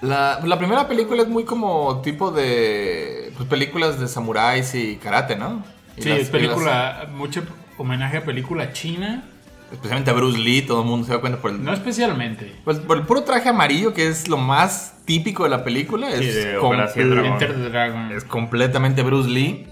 La, 0.02 0.40
la 0.44 0.58
primera 0.58 0.88
película 0.88 1.22
es 1.22 1.28
muy 1.30 1.44
como 1.46 2.02
tipo 2.02 2.32
de. 2.32 3.32
Pues 3.38 3.48
películas 3.48 4.00
de 4.00 4.08
samuráis 4.08 4.74
y 4.76 4.96
karate, 4.98 5.36
¿no? 5.36 5.64
Y 5.96 6.02
Sí, 6.02 6.10
las- 6.10 6.20
es 6.20 6.30
película, 6.30 7.08
mucho 7.14 7.44
homenaje 7.78 8.18
a 8.18 8.26
película 8.26 8.74
china. 8.74 9.24
especialmente 9.72 10.10
a 10.12 10.14
Bruce 10.14 10.38
Lee, 10.40 10.64
todo 10.64 10.82
el 10.82 10.88
mundo 10.88 11.06
se 11.08 11.14
da 11.14 11.20
cuenta 11.22 11.40
por 11.40 11.52
el. 11.52 11.64
No 11.64 11.72
especialmente. 11.72 12.52
Pues 12.64 12.80
por 12.80 12.98
el 12.98 13.04
puro 13.04 13.24
traje 13.24 13.48
amarillo, 13.50 13.94
que 13.94 14.08
es 14.08 14.28
lo 14.28 14.38
más 14.38 14.96
típico 15.06 15.44
de 15.44 15.50
la 15.52 15.64
película. 15.64 16.08
Sí, 16.18 16.28
es, 16.28 16.36
de 16.36 16.58
Operación 16.58 17.10
the 17.40 17.70
Dragon. 17.70 18.12
es 18.12 18.24
completamente 18.24 19.04
Bruce 19.04 19.30
Lee. 19.30 19.68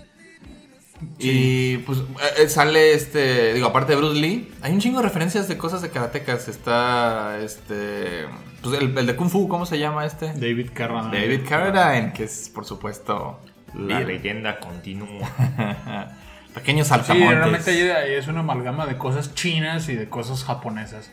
Y 1.18 1.78
pues 1.80 2.00
eh, 2.38 2.50
sale 2.50 2.94
este, 2.94 3.54
digo, 3.54 3.68
aparte 3.68 3.94
de 3.94 3.98
Bruce 3.98 4.20
Lee, 4.20 4.52
hay 4.62 4.74
un 4.74 4.80
chingo 4.80 4.98
de 5.00 5.04
referencias 5.06 5.48
de 5.48 5.58
cosas 5.58 5.82
de 5.82 5.90
karatecas. 5.90 6.48
Está 6.48 7.40
este, 7.40 8.26
pues 8.62 8.80
el, 8.82 8.98
el 8.98 9.06
de 9.06 9.16
Kung 9.16 9.30
Fu, 9.30 9.48
¿cómo 9.48 9.66
se 9.66 9.80
llama 9.80 10.06
este? 10.06 10.28
David 10.34 10.70
Carradine. 10.74 11.20
David 11.22 11.42
Carradine, 11.48 12.14
que 12.14 12.24
es 12.26 12.50
por 12.54 12.66
supuesto 12.66 13.40
La 13.76 14.00
leyenda 14.02 14.60
continúa. 14.60 15.30
Pequeños 16.54 16.88
Sí, 16.88 16.94
saltamontes. 16.94 17.38
realmente 17.38 17.72
ahí- 17.72 17.90
ahí 17.90 18.14
es 18.16 18.28
una 18.28 18.40
amalgama 18.40 18.86
de 18.88 18.98
cosas 18.98 19.34
chinas 19.36 19.88
y 19.90 19.96
de 19.96 20.10
cosas 20.10 20.44
japonesas. 20.44 21.12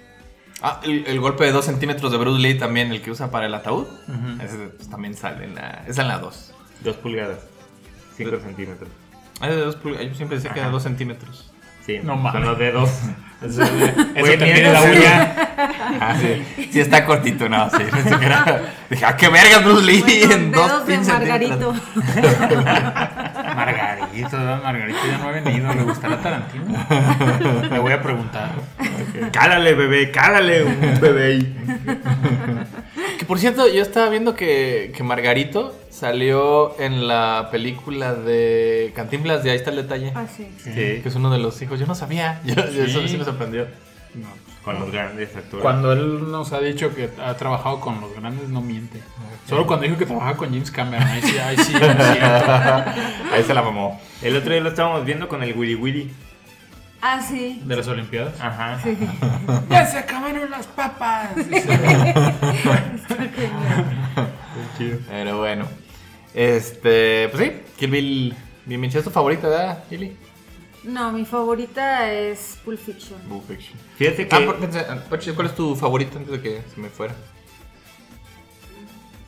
Ah, 0.62 0.80
el, 0.82 1.04
el 1.06 1.20
golpe 1.20 1.44
de 1.44 1.52
2 1.52 1.62
centímetros 1.64 2.10
de 2.10 2.16
Bruce 2.16 2.40
Lee 2.40 2.54
también, 2.58 2.90
el 2.90 3.02
que 3.02 3.10
usa 3.10 3.30
para 3.30 3.44
el 3.46 3.54
ataúd. 3.54 3.86
Ese 4.42 4.56
pues, 4.74 4.88
también 4.88 5.14
sale 5.14 5.44
en 5.44 5.54
la. 5.54 5.84
Es 5.86 5.98
en 5.98 6.08
la 6.08 6.18
2. 6.18 6.54
Dos 6.82 6.96
pulgadas. 6.96 7.40
Cinco 8.16 8.38
centímetros. 8.40 8.88
Ah, 9.40 9.48
de 9.48 9.56
dos 9.56 9.76
pulgadas. 9.76 10.06
Yo 10.08 10.14
siempre 10.14 10.36
decía 10.38 10.52
que 10.52 10.60
era 10.60 10.68
2 10.70 10.82
centímetros. 10.82 11.50
Sí, 11.84 12.00
No 12.02 12.14
son 12.14 12.22
mames. 12.22 12.42
los 12.44 12.58
dedos. 12.58 12.90
Eso, 13.42 13.62
mira, 13.70 14.72
la 14.72 14.82
uña. 14.82 15.34
Ah, 16.00 16.16
sí. 16.18 16.68
Sí, 16.72 16.80
está 16.80 17.04
cortito, 17.04 17.48
no, 17.50 17.68
sí. 17.70 17.76
Pensé 17.92 18.18
que 18.18 18.24
era- 18.26 18.62
Dije, 18.88 19.04
ah, 19.04 19.14
qué 19.16 19.28
vergas, 19.28 19.62
Bruce 19.62 19.84
Lee. 19.84 20.00
Bueno, 20.26 20.34
en 20.34 20.52
dos 20.52 20.66
dedos 20.68 20.86
de 20.86 20.94
pinches 20.94 21.12
Margarito. 21.12 21.74
centímetros. 21.74 22.36
Margarito, 23.56 24.36
¿verdad? 24.38 24.62
Margarito 24.62 24.98
ya 25.10 25.18
no 25.18 25.28
ha 25.28 25.32
venido. 25.32 25.74
¿Le 25.74 25.82
gustará 25.82 26.16
Tarantino? 26.22 26.64
Le 27.70 27.78
voy 27.78 27.92
a 27.92 28.02
preguntar. 28.02 28.52
Cálale, 29.32 29.74
bebé, 29.74 30.10
cálale, 30.10 30.64
un 30.64 30.98
bebé. 31.00 31.46
Por 33.26 33.38
cierto, 33.38 33.68
yo 33.68 33.82
estaba 33.82 34.08
viendo 34.08 34.34
que, 34.34 34.92
que 34.96 35.02
Margarito 35.02 35.74
salió 35.90 36.78
en 36.80 37.06
la 37.08 37.48
película 37.50 38.14
de 38.14 38.92
Cantinflas, 38.94 39.42
de 39.44 39.50
ahí 39.50 39.56
está 39.56 39.70
el 39.70 39.76
detalle. 39.76 40.12
Ah, 40.14 40.26
sí. 40.34 40.48
Sí, 40.58 40.70
Que 40.72 41.02
es 41.04 41.14
uno 41.14 41.30
de 41.30 41.38
los 41.38 41.60
hijos. 41.62 41.78
Yo 41.80 41.86
no 41.86 41.94
sabía. 41.94 42.40
Yo- 42.44 42.54
yo- 42.54 42.84
Eso 42.84 43.00
Sí. 43.02 43.08
sí 43.08 43.16
me 43.18 43.24
sorprendió. 43.24 43.66
No. 44.14 44.28
con 44.64 44.80
los 44.80 44.90
grandes 44.90 45.36
actores. 45.36 45.62
Cuando 45.62 45.92
él 45.92 46.30
nos 46.32 46.52
ha 46.52 46.58
dicho 46.60 46.92
que 46.94 47.08
ha 47.24 47.34
trabajado 47.36 47.78
con 47.80 48.00
los 48.00 48.12
grandes, 48.16 48.48
no 48.48 48.60
miente. 48.62 49.00
Solo 49.48 49.64
cuando 49.66 49.84
dijo 49.84 49.96
que 49.96 50.06
trabajaba 50.06 50.36
con 50.36 50.48
James 50.48 50.70
Cameron. 50.72 51.06
Ahí 51.06 51.22
sí, 51.22 51.38
ahí 51.38 51.56
sí. 51.58 51.72
Ahí 53.32 53.42
se 53.44 53.54
la 53.54 53.62
mamó. 53.62 54.00
El 54.22 54.36
otro 54.36 54.52
día 54.52 54.60
lo 54.60 54.70
estábamos 54.70 55.04
viendo 55.04 55.28
con 55.28 55.42
el 55.42 55.56
Willy 55.56 55.74
Willy. 55.76 56.10
Ah, 57.02 57.20
sí. 57.20 57.60
De 57.64 57.76
las 57.76 57.86
Olimpiadas. 57.88 58.40
Ajá. 58.40 58.80
¡Ya 59.70 59.86
se 59.86 59.98
acabaron 59.98 60.50
las 60.50 60.66
papas! 60.66 61.30
Pero 65.08 65.38
bueno. 65.38 65.66
Este, 66.34 67.28
pues 67.30 67.42
sí, 67.44 67.52
Kill 67.76 67.90
Bill. 67.90 68.34
Bien, 68.66 68.80
bien, 68.80 68.96
¿es 68.96 69.04
tu 69.04 69.10
favorita, 69.10 69.48
verdad, 69.48 69.84
Lili? 69.90 70.16
No, 70.84 71.12
mi 71.12 71.24
favorita 71.24 72.10
es 72.12 72.58
Pulp 72.64 72.78
Fiction. 72.78 73.18
Pulp 73.22 73.46
Fiction. 73.46 73.78
Fíjate 73.96 74.26
que 74.28 74.34
Ah, 74.36 74.40
por- 74.44 74.56
pensé, 74.58 74.80
ah, 74.80 74.98
Pachi, 75.08 75.32
¿cuál 75.32 75.46
es 75.48 75.54
tu 75.54 75.74
favorita 75.76 76.18
antes 76.18 76.32
de 76.32 76.40
que 76.42 76.62
se 76.74 76.80
me 76.80 76.88
fuera? 76.88 77.14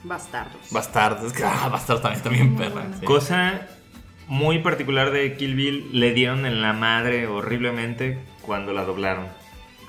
Bastardos. 0.04 0.70
Bastardos. 0.70 1.24
Es 1.26 1.32
que, 1.32 1.44
ah, 1.44 1.68
Bastardos 1.70 2.02
también 2.02 2.16
está 2.18 2.30
bien 2.30 2.56
perra. 2.56 2.86
sí. 2.98 3.04
cosa 3.04 3.66
muy 4.28 4.60
particular 4.60 5.10
de 5.10 5.36
Kill 5.36 5.54
Bill 5.54 5.88
le 5.92 6.12
dieron 6.12 6.46
en 6.46 6.60
la 6.62 6.72
madre 6.72 7.26
horriblemente 7.26 8.18
cuando 8.42 8.72
la 8.72 8.84
doblaron. 8.84 9.26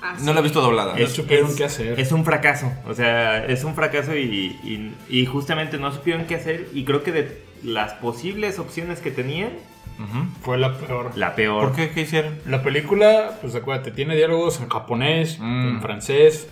Ah, 0.02 0.16
No 0.22 0.32
la 0.32 0.40
he 0.40 0.42
visto 0.42 0.60
doblada. 0.62 0.96
Es- 0.98 1.12
supieron 1.12 1.54
qué 1.54 1.64
hacer. 1.64 2.00
Es 2.00 2.10
un 2.12 2.24
fracaso. 2.24 2.72
O 2.86 2.94
sea, 2.94 3.44
es 3.44 3.64
un 3.64 3.74
fracaso 3.74 4.16
y, 4.16 4.22
y- 4.64 4.94
y 5.10 5.26
justamente 5.26 5.78
no 5.78 5.92
supieron 5.92 6.24
qué 6.24 6.36
hacer. 6.36 6.68
Y 6.72 6.84
creo 6.84 7.02
que 7.02 7.12
de 7.12 7.42
las 7.62 7.92
posibles 7.94 8.58
opciones 8.58 9.00
que 9.00 9.10
tenían, 9.10 9.50
Ujú. 9.98 10.24
Fue 10.40 10.56
la 10.56 10.78
peor. 10.78 11.10
la 11.16 11.34
peor. 11.34 11.62
¿Por 11.66 11.76
qué? 11.76 11.90
¿Qué 11.90 12.00
hicieron? 12.00 12.38
La 12.46 12.62
película, 12.62 13.36
pues 13.42 13.54
acuérdate, 13.54 13.90
tiene 13.90 14.16
diálogos 14.16 14.58
en 14.62 14.70
japonés, 14.70 15.38
Mm. 15.38 15.68
en 15.74 15.82
francés, 15.82 16.48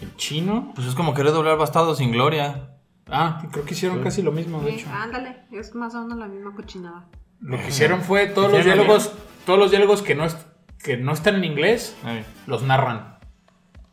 en 0.00 0.14
chino. 0.14 0.70
Pues 0.76 0.86
es 0.86 0.94
como 0.94 1.12
querer 1.12 1.32
doblar 1.32 1.58
Bastardos 1.58 1.98
sin 1.98 2.12
gloria. 2.12 2.68
Ah, 3.08 3.42
creo 3.50 3.64
que 3.64 3.74
hicieron 3.74 4.00
casi 4.04 4.22
lo 4.22 4.30
mismo, 4.30 4.60
de 4.60 4.70
Sí, 4.70 4.76
hecho. 4.78 4.90
ándale, 4.92 5.34
es 5.50 5.74
más 5.74 5.92
o 5.96 6.02
menos 6.02 6.18
la 6.18 6.28
misma 6.28 6.54
cochinada. 6.54 7.06
Lo 7.42 7.58
que 7.58 7.68
hicieron 7.68 8.00
fue 8.02 8.26
todos 8.26 8.50
los 8.52 8.64
diálogos, 8.64 9.12
todos 9.44 9.58
los 9.58 9.70
diálogos 9.70 10.02
que 10.02 10.14
no, 10.14 10.24
es- 10.24 10.36
que 10.82 10.96
no 10.96 11.12
están 11.12 11.36
en 11.36 11.44
inglés, 11.44 11.96
Ay. 12.04 12.24
los 12.46 12.62
narran. 12.62 13.16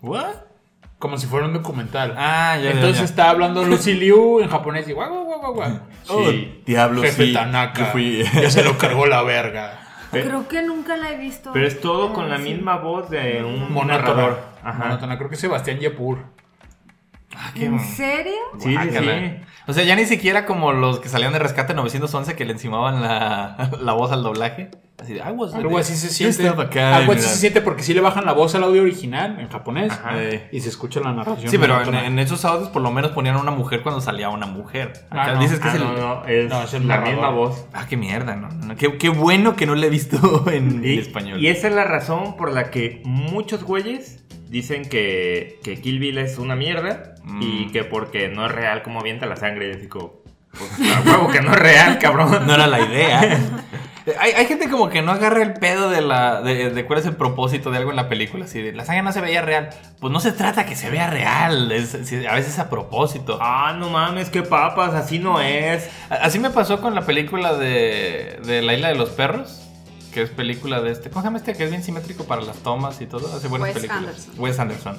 ¿What? 0.01 0.25
Como 0.99 1.17
si 1.17 1.27
fuera 1.27 1.45
un 1.47 1.53
documental. 1.53 2.13
Ah, 2.17 2.57
ya, 2.61 2.71
Entonces 2.71 2.99
ya. 2.99 3.05
está 3.05 3.29
hablando 3.29 3.63
Lucy 3.63 3.93
Liu 3.93 4.41
en 4.41 4.49
japonés 4.49 4.87
y 4.87 4.91
guau, 4.93 5.09
guau, 5.09 5.25
guau, 5.25 5.39
guau, 5.39 5.53
guau. 5.53 5.79
Oh, 6.09 6.31
diablo, 6.65 7.01
Jefe 7.01 7.27
sí. 7.27 7.33
Tanaka. 7.33 7.79
Yo 7.79 7.91
fui- 7.91 8.23
Ya 8.41 8.49
se 8.51 8.63
lo 8.63 8.77
cargó 8.77 9.05
la 9.05 9.23
verga. 9.23 9.79
Creo 10.11 10.47
que 10.47 10.61
nunca 10.63 10.97
la 10.97 11.11
he 11.11 11.17
visto. 11.17 11.51
Pero 11.53 11.67
es 11.67 11.79
todo 11.81 12.13
con 12.13 12.29
la 12.29 12.37
sí. 12.37 12.43
misma 12.43 12.77
voz 12.77 13.09
de 13.09 13.43
un 13.43 13.71
Monótona. 13.71 13.97
narrador. 13.99 14.39
Ajá. 14.63 14.83
Monótona. 14.85 15.17
Creo 15.17 15.29
que 15.29 15.35
Sebastián 15.35 15.79
Yapur. 15.79 16.19
Ah, 17.41 17.51
qué 17.55 17.65
¿En 17.67 17.79
serio? 17.79 18.33
Sí, 18.59 18.65
sí, 18.69 18.73
Guácala. 18.73 19.19
sí. 19.19 19.33
O 19.67 19.73
sea, 19.73 19.83
ya 19.85 19.95
ni 19.95 20.03
siquiera 20.05 20.45
como 20.45 20.73
los 20.73 20.99
que 20.99 21.07
salían 21.09 21.31
de 21.31 21.39
Rescate 21.39 21.73
911 21.73 22.35
que 22.35 22.43
le 22.43 22.51
encimaban 22.51 23.01
la, 23.01 23.69
la 23.81 23.93
voz 23.93 24.11
al 24.11 24.23
doblaje. 24.23 24.71
Así 25.01 25.13
de, 25.13 25.21
was 25.21 25.53
Algo 25.53 25.77
así 25.77 25.95
se 25.95 26.09
siente. 26.09 26.45
acá, 26.49 26.97
Algo 26.97 27.13
así 27.13 27.21
se 27.21 27.37
siente 27.37 27.61
porque 27.61 27.83
sí 27.83 27.93
le 27.93 28.01
bajan 28.01 28.25
la 28.25 28.33
voz 28.33 28.53
al 28.55 28.63
audio 28.63 28.81
original 28.81 29.39
en 29.39 29.47
japonés 29.47 29.93
Ajá. 29.93 30.21
Eh. 30.21 30.49
y 30.51 30.59
se 30.59 30.67
escucha 30.67 30.99
la 30.99 31.13
narración. 31.13 31.49
Sí, 31.49 31.57
pero 31.57 31.81
en, 31.81 32.19
esos 32.19 32.43
audios 32.43 32.67
por 32.67 32.81
lo 32.81 32.91
menos 32.91 33.11
ponían 33.11 33.35
a 33.37 33.39
una 33.39 33.51
mujer 33.51 33.81
cuando 33.81 34.01
salía 34.01 34.27
una 34.27 34.45
mujer. 34.45 34.91
Ah, 35.09 35.31
no. 35.35 35.39
dices 35.39 35.59
que 35.59 35.69
Ah, 35.69 35.71
es 35.71 35.75
el... 35.75 35.83
no, 35.83 35.93
no, 35.97 36.25
es, 36.25 36.49
No, 36.49 36.63
es 36.63 36.73
el 36.73 36.85
la 36.85 36.95
narrador. 36.97 37.13
misma 37.13 37.29
voz. 37.29 37.65
Ah, 37.71 37.85
qué 37.87 37.95
mierda, 37.95 38.35
¿no? 38.35 38.75
Qué, 38.75 38.97
qué 38.97 39.07
bueno 39.07 39.55
que 39.55 39.65
no 39.65 39.75
le 39.75 39.87
he 39.87 39.89
visto 39.89 40.43
en, 40.51 40.83
Y, 40.83 40.97
español. 40.97 41.39
y 41.41 41.47
esa 41.47 41.69
es 41.69 41.73
la 41.75 41.85
razón 41.85 42.35
por 42.35 42.51
la 42.51 42.69
que 42.69 43.01
muchos 43.05 43.63
güeyes 43.63 44.25
dicen 44.49 44.87
que, 44.89 45.59
que 45.63 45.79
Kill 45.79 45.99
Bill 45.99 46.17
es 46.17 46.37
una 46.37 46.55
mierda 46.55 47.15
Mm. 47.23 47.41
y 47.43 47.67
que 47.71 47.83
porque 47.83 48.27
no 48.29 48.45
es 48.45 48.51
real 48.51 48.81
como 48.81 48.99
avienta 49.01 49.25
la 49.27 49.35
sangre. 49.35 49.69
Y 49.69 49.73
así 49.77 49.87
como, 49.87 50.13
pues, 50.51 50.91
a 50.95 51.01
huevo 51.01 51.29
que 51.31 51.41
no 51.41 51.51
es 51.51 51.59
real, 51.59 51.99
cabrón. 51.99 52.45
No 52.47 52.53
era 52.55 52.65
la 52.67 52.79
idea. 52.79 53.21
hay, 54.19 54.31
hay 54.31 54.45
gente 54.47 54.67
como 54.69 54.89
que 54.89 55.01
no 55.03 55.11
agarra 55.11 55.43
el 55.43 55.53
pedo 55.53 55.89
de, 55.91 56.01
la, 56.01 56.41
de, 56.41 56.71
de 56.71 56.85
cuál 56.85 56.97
es 56.99 57.05
el 57.05 57.15
propósito 57.15 57.69
de 57.69 57.77
algo 57.77 57.91
en 57.91 57.97
la 57.97 58.09
película. 58.09 58.45
De, 58.45 58.71
la 58.73 58.83
sangre 58.85 59.03
no 59.03 59.11
se 59.11 59.21
veía 59.21 59.41
real. 59.43 59.69
Pues 59.99 60.11
no 60.11 60.19
se 60.19 60.31
trata 60.31 60.65
que 60.65 60.75
se 60.75 60.89
vea 60.89 61.07
real. 61.07 61.71
es- 61.71 61.93
a 61.93 62.33
veces 62.33 62.53
es 62.53 62.59
a 62.59 62.69
propósito. 62.69 63.37
Ah, 63.41 63.75
no 63.77 63.89
mames, 63.89 64.29
qué 64.31 64.41
papas, 64.41 64.95
así 64.95 65.19
no 65.19 65.39
es. 65.41 65.87
Así 66.09 66.39
me 66.39 66.49
pasó 66.49 66.81
con 66.81 66.95
la 66.95 67.01
película 67.01 67.53
de, 67.57 68.39
de 68.43 68.61
La 68.63 68.73
Isla 68.73 68.87
de 68.87 68.95
los 68.95 69.09
Perros. 69.11 69.68
Que 70.13 70.23
es 70.23 70.29
película 70.29 70.81
de 70.81 70.91
este. 70.91 71.09
¿Cómo 71.09 71.21
se 71.21 71.27
llama 71.27 71.37
este? 71.37 71.53
Que 71.53 71.65
es 71.65 71.69
bien 71.69 71.83
simétrico 71.83 72.23
para 72.23 72.41
las 72.41 72.57
tomas 72.57 72.99
y 73.01 73.05
todo. 73.05 73.35
Hace 73.35 73.47
buenas 73.47 73.67
Wes 73.67 73.75
películas. 73.75 74.03
Anderson. 74.03 74.33
Wes 74.37 74.59
Anderson. 74.59 74.97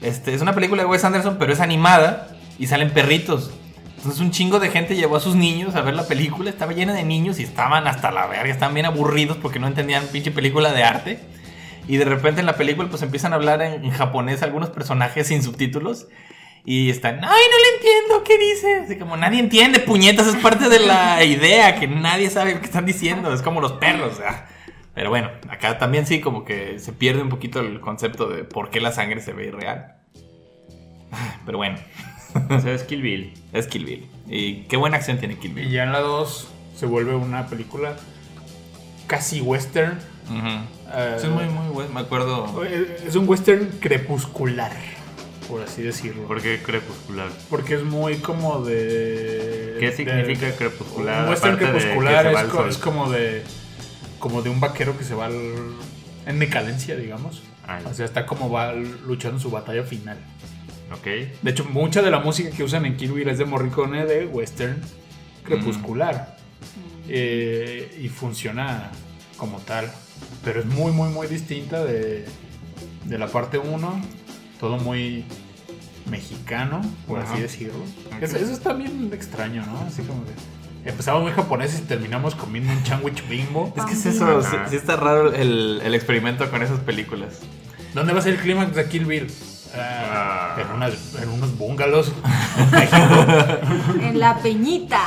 Este, 0.00 0.34
es 0.34 0.40
una 0.40 0.54
película 0.54 0.82
de 0.82 0.88
Wes 0.88 1.04
Anderson, 1.04 1.36
pero 1.38 1.52
es 1.52 1.60
animada 1.60 2.36
y 2.58 2.66
salen 2.66 2.90
perritos. 2.90 3.50
Entonces 3.96 4.20
un 4.22 4.30
chingo 4.30 4.60
de 4.60 4.70
gente 4.70 4.96
llevó 4.96 5.16
a 5.16 5.20
sus 5.20 5.36
niños 5.36 5.74
a 5.74 5.82
ver 5.82 5.94
la 5.94 6.06
película. 6.06 6.48
Estaba 6.48 6.72
llena 6.72 6.94
de 6.94 7.04
niños 7.04 7.38
y 7.38 7.42
estaban 7.42 7.86
hasta 7.86 8.10
la 8.10 8.26
verga. 8.26 8.50
Estaban 8.50 8.72
bien 8.72 8.86
aburridos 8.86 9.36
porque 9.36 9.58
no 9.58 9.66
entendían 9.66 10.06
pinche 10.06 10.30
película 10.30 10.72
de 10.72 10.84
arte. 10.84 11.20
Y 11.86 11.98
de 11.98 12.06
repente 12.06 12.40
en 12.40 12.46
la 12.46 12.56
película 12.56 12.88
pues 12.88 13.02
empiezan 13.02 13.32
a 13.34 13.36
hablar 13.36 13.60
en, 13.60 13.84
en 13.84 13.90
japonés 13.90 14.42
algunos 14.42 14.70
personajes 14.70 15.26
sin 15.26 15.42
subtítulos. 15.42 16.06
Y 16.64 16.90
están, 16.90 17.16
ay, 17.16 17.22
no 17.50 17.58
le 17.58 17.76
entiendo, 17.76 18.24
¿qué 18.24 18.38
dice? 18.38 18.76
Así 18.84 18.96
como 18.98 19.16
nadie 19.16 19.40
entiende, 19.40 19.80
puñetas, 19.80 20.26
es 20.26 20.36
parte 20.36 20.68
de 20.68 20.78
la 20.80 21.24
idea, 21.24 21.78
que 21.80 21.88
nadie 21.88 22.28
sabe 22.30 22.54
lo 22.54 22.60
que 22.60 22.66
están 22.66 22.86
diciendo, 22.86 23.32
es 23.32 23.42
como 23.42 23.60
los 23.60 23.72
perros. 23.72 24.20
ah. 24.26 24.46
Pero 24.94 25.08
bueno, 25.10 25.30
acá 25.48 25.78
también 25.78 26.06
sí, 26.06 26.20
como 26.20 26.44
que 26.44 26.78
se 26.78 26.92
pierde 26.92 27.22
un 27.22 27.28
poquito 27.30 27.60
el 27.60 27.80
concepto 27.80 28.28
de 28.28 28.44
por 28.44 28.70
qué 28.70 28.80
la 28.80 28.92
sangre 28.92 29.20
se 29.20 29.32
ve 29.32 29.46
irreal. 29.46 29.96
Pero 31.46 31.58
bueno, 31.58 31.78
O 32.50 32.60
sea, 32.60 32.72
es 32.74 32.82
Kill 32.84 33.02
Bill. 33.02 33.32
es 33.52 33.66
Kill 33.66 33.84
Bill. 33.84 34.06
Y 34.28 34.62
qué 34.64 34.76
buena 34.76 34.96
acción 34.98 35.18
tiene 35.18 35.36
Kill 35.36 35.52
Y 35.52 35.54
Bill. 35.54 35.70
ya 35.70 35.84
en 35.84 35.92
la 35.92 36.00
2 36.00 36.48
se 36.76 36.86
vuelve 36.86 37.14
una 37.14 37.46
película 37.46 37.96
casi 39.06 39.40
western. 39.40 39.98
Eh, 40.94 41.14
es 41.16 41.24
muy, 41.28 41.44
muy 41.46 41.68
bueno. 41.72 41.90
Me 41.92 42.00
acuerdo. 42.00 42.62
Es 42.64 43.16
un 43.16 43.28
western 43.28 43.70
crepuscular, 43.80 44.70
por 45.50 45.62
así 45.62 45.82
decirlo. 45.82 46.22
¿Por 46.28 46.40
qué 46.40 46.62
crepuscular? 46.62 47.28
Porque 47.50 47.74
es 47.74 47.82
muy 47.82 48.16
como 48.16 48.64
de. 48.64 49.76
¿Qué 49.80 49.86
de- 49.90 49.92
significa 49.96 50.52
crepuscular? 50.56 51.24
Un 51.24 51.30
western 51.30 51.58
de 51.58 51.64
crepuscular 51.66 52.26
es, 52.26 52.42
co- 52.44 52.68
como 52.90 53.10
de. 53.10 53.42
Como 54.18 54.42
de 54.42 54.50
un 54.50 54.60
vaquero 54.60 54.96
que 54.96 55.04
se 55.04 55.14
va 55.14 55.26
al- 55.26 55.74
en 56.26 56.38
decadencia, 56.38 56.96
digamos. 56.96 57.42
Ah. 57.66 57.80
O 57.90 57.94
sea, 57.94 58.04
está 58.06 58.26
como 58.26 58.50
va 58.50 58.72
luchando 58.74 59.38
su 59.40 59.50
batalla 59.50 59.82
final. 59.84 60.18
Ok. 60.92 61.06
De 61.42 61.50
hecho, 61.50 61.64
mucha 61.64 62.02
de 62.02 62.10
la 62.10 62.18
música 62.20 62.50
que 62.50 62.62
usan 62.64 62.84
en 62.84 62.96
Kill 62.96 63.12
Bill 63.12 63.28
es 63.28 63.38
de 63.38 63.44
Morricone 63.44 64.06
de 64.06 64.26
western 64.26 64.80
crepuscular. 65.44 66.36
Eh, 67.08 67.98
y 68.00 68.08
funciona 68.08 68.90
como 69.36 69.58
tal. 69.60 69.90
Pero 70.44 70.60
es 70.60 70.66
muy, 70.66 70.92
muy, 70.92 71.08
muy 71.08 71.26
distinta 71.26 71.84
de, 71.84 72.24
de 73.04 73.18
la 73.18 73.28
parte 73.28 73.58
1. 73.58 74.02
Todo 74.58 74.76
muy 74.78 75.24
mexicano, 76.10 76.80
por 77.06 77.20
Ajá. 77.20 77.32
así 77.32 77.42
decirlo. 77.42 77.78
Eso, 78.20 78.36
eso 78.36 78.52
está 78.52 78.72
bien 78.72 79.10
extraño, 79.12 79.64
¿no? 79.66 79.80
Así 79.86 80.02
como 80.02 80.24
que 80.24 80.32
empezamos 80.90 81.22
muy 81.22 81.32
japoneses 81.32 81.80
y 81.80 81.82
terminamos 81.84 82.34
comiendo 82.34 82.72
un 82.72 82.84
sándwich 82.84 83.26
bimbo. 83.28 83.72
Es 83.76 83.84
que 83.84 83.92
es 83.92 84.06
eso, 84.06 84.42
sí, 84.68 84.76
está 84.76 84.96
raro 84.96 85.32
el, 85.32 85.80
el 85.84 85.94
experimento 85.94 86.50
con 86.50 86.62
esas 86.62 86.80
películas. 86.80 87.40
¿Dónde 87.94 88.12
va 88.12 88.18
a 88.20 88.22
ser 88.22 88.34
el 88.34 88.40
clímax 88.40 88.74
de 88.74 88.88
Kill 88.88 89.04
Bill? 89.06 89.26
Ah. 89.74 90.56
en, 90.60 90.68
unas- 90.76 91.14
en 91.22 91.28
unos 91.28 91.56
bungalows. 91.56 92.12
En 94.02 94.18
la 94.18 94.38
peñita. 94.38 95.00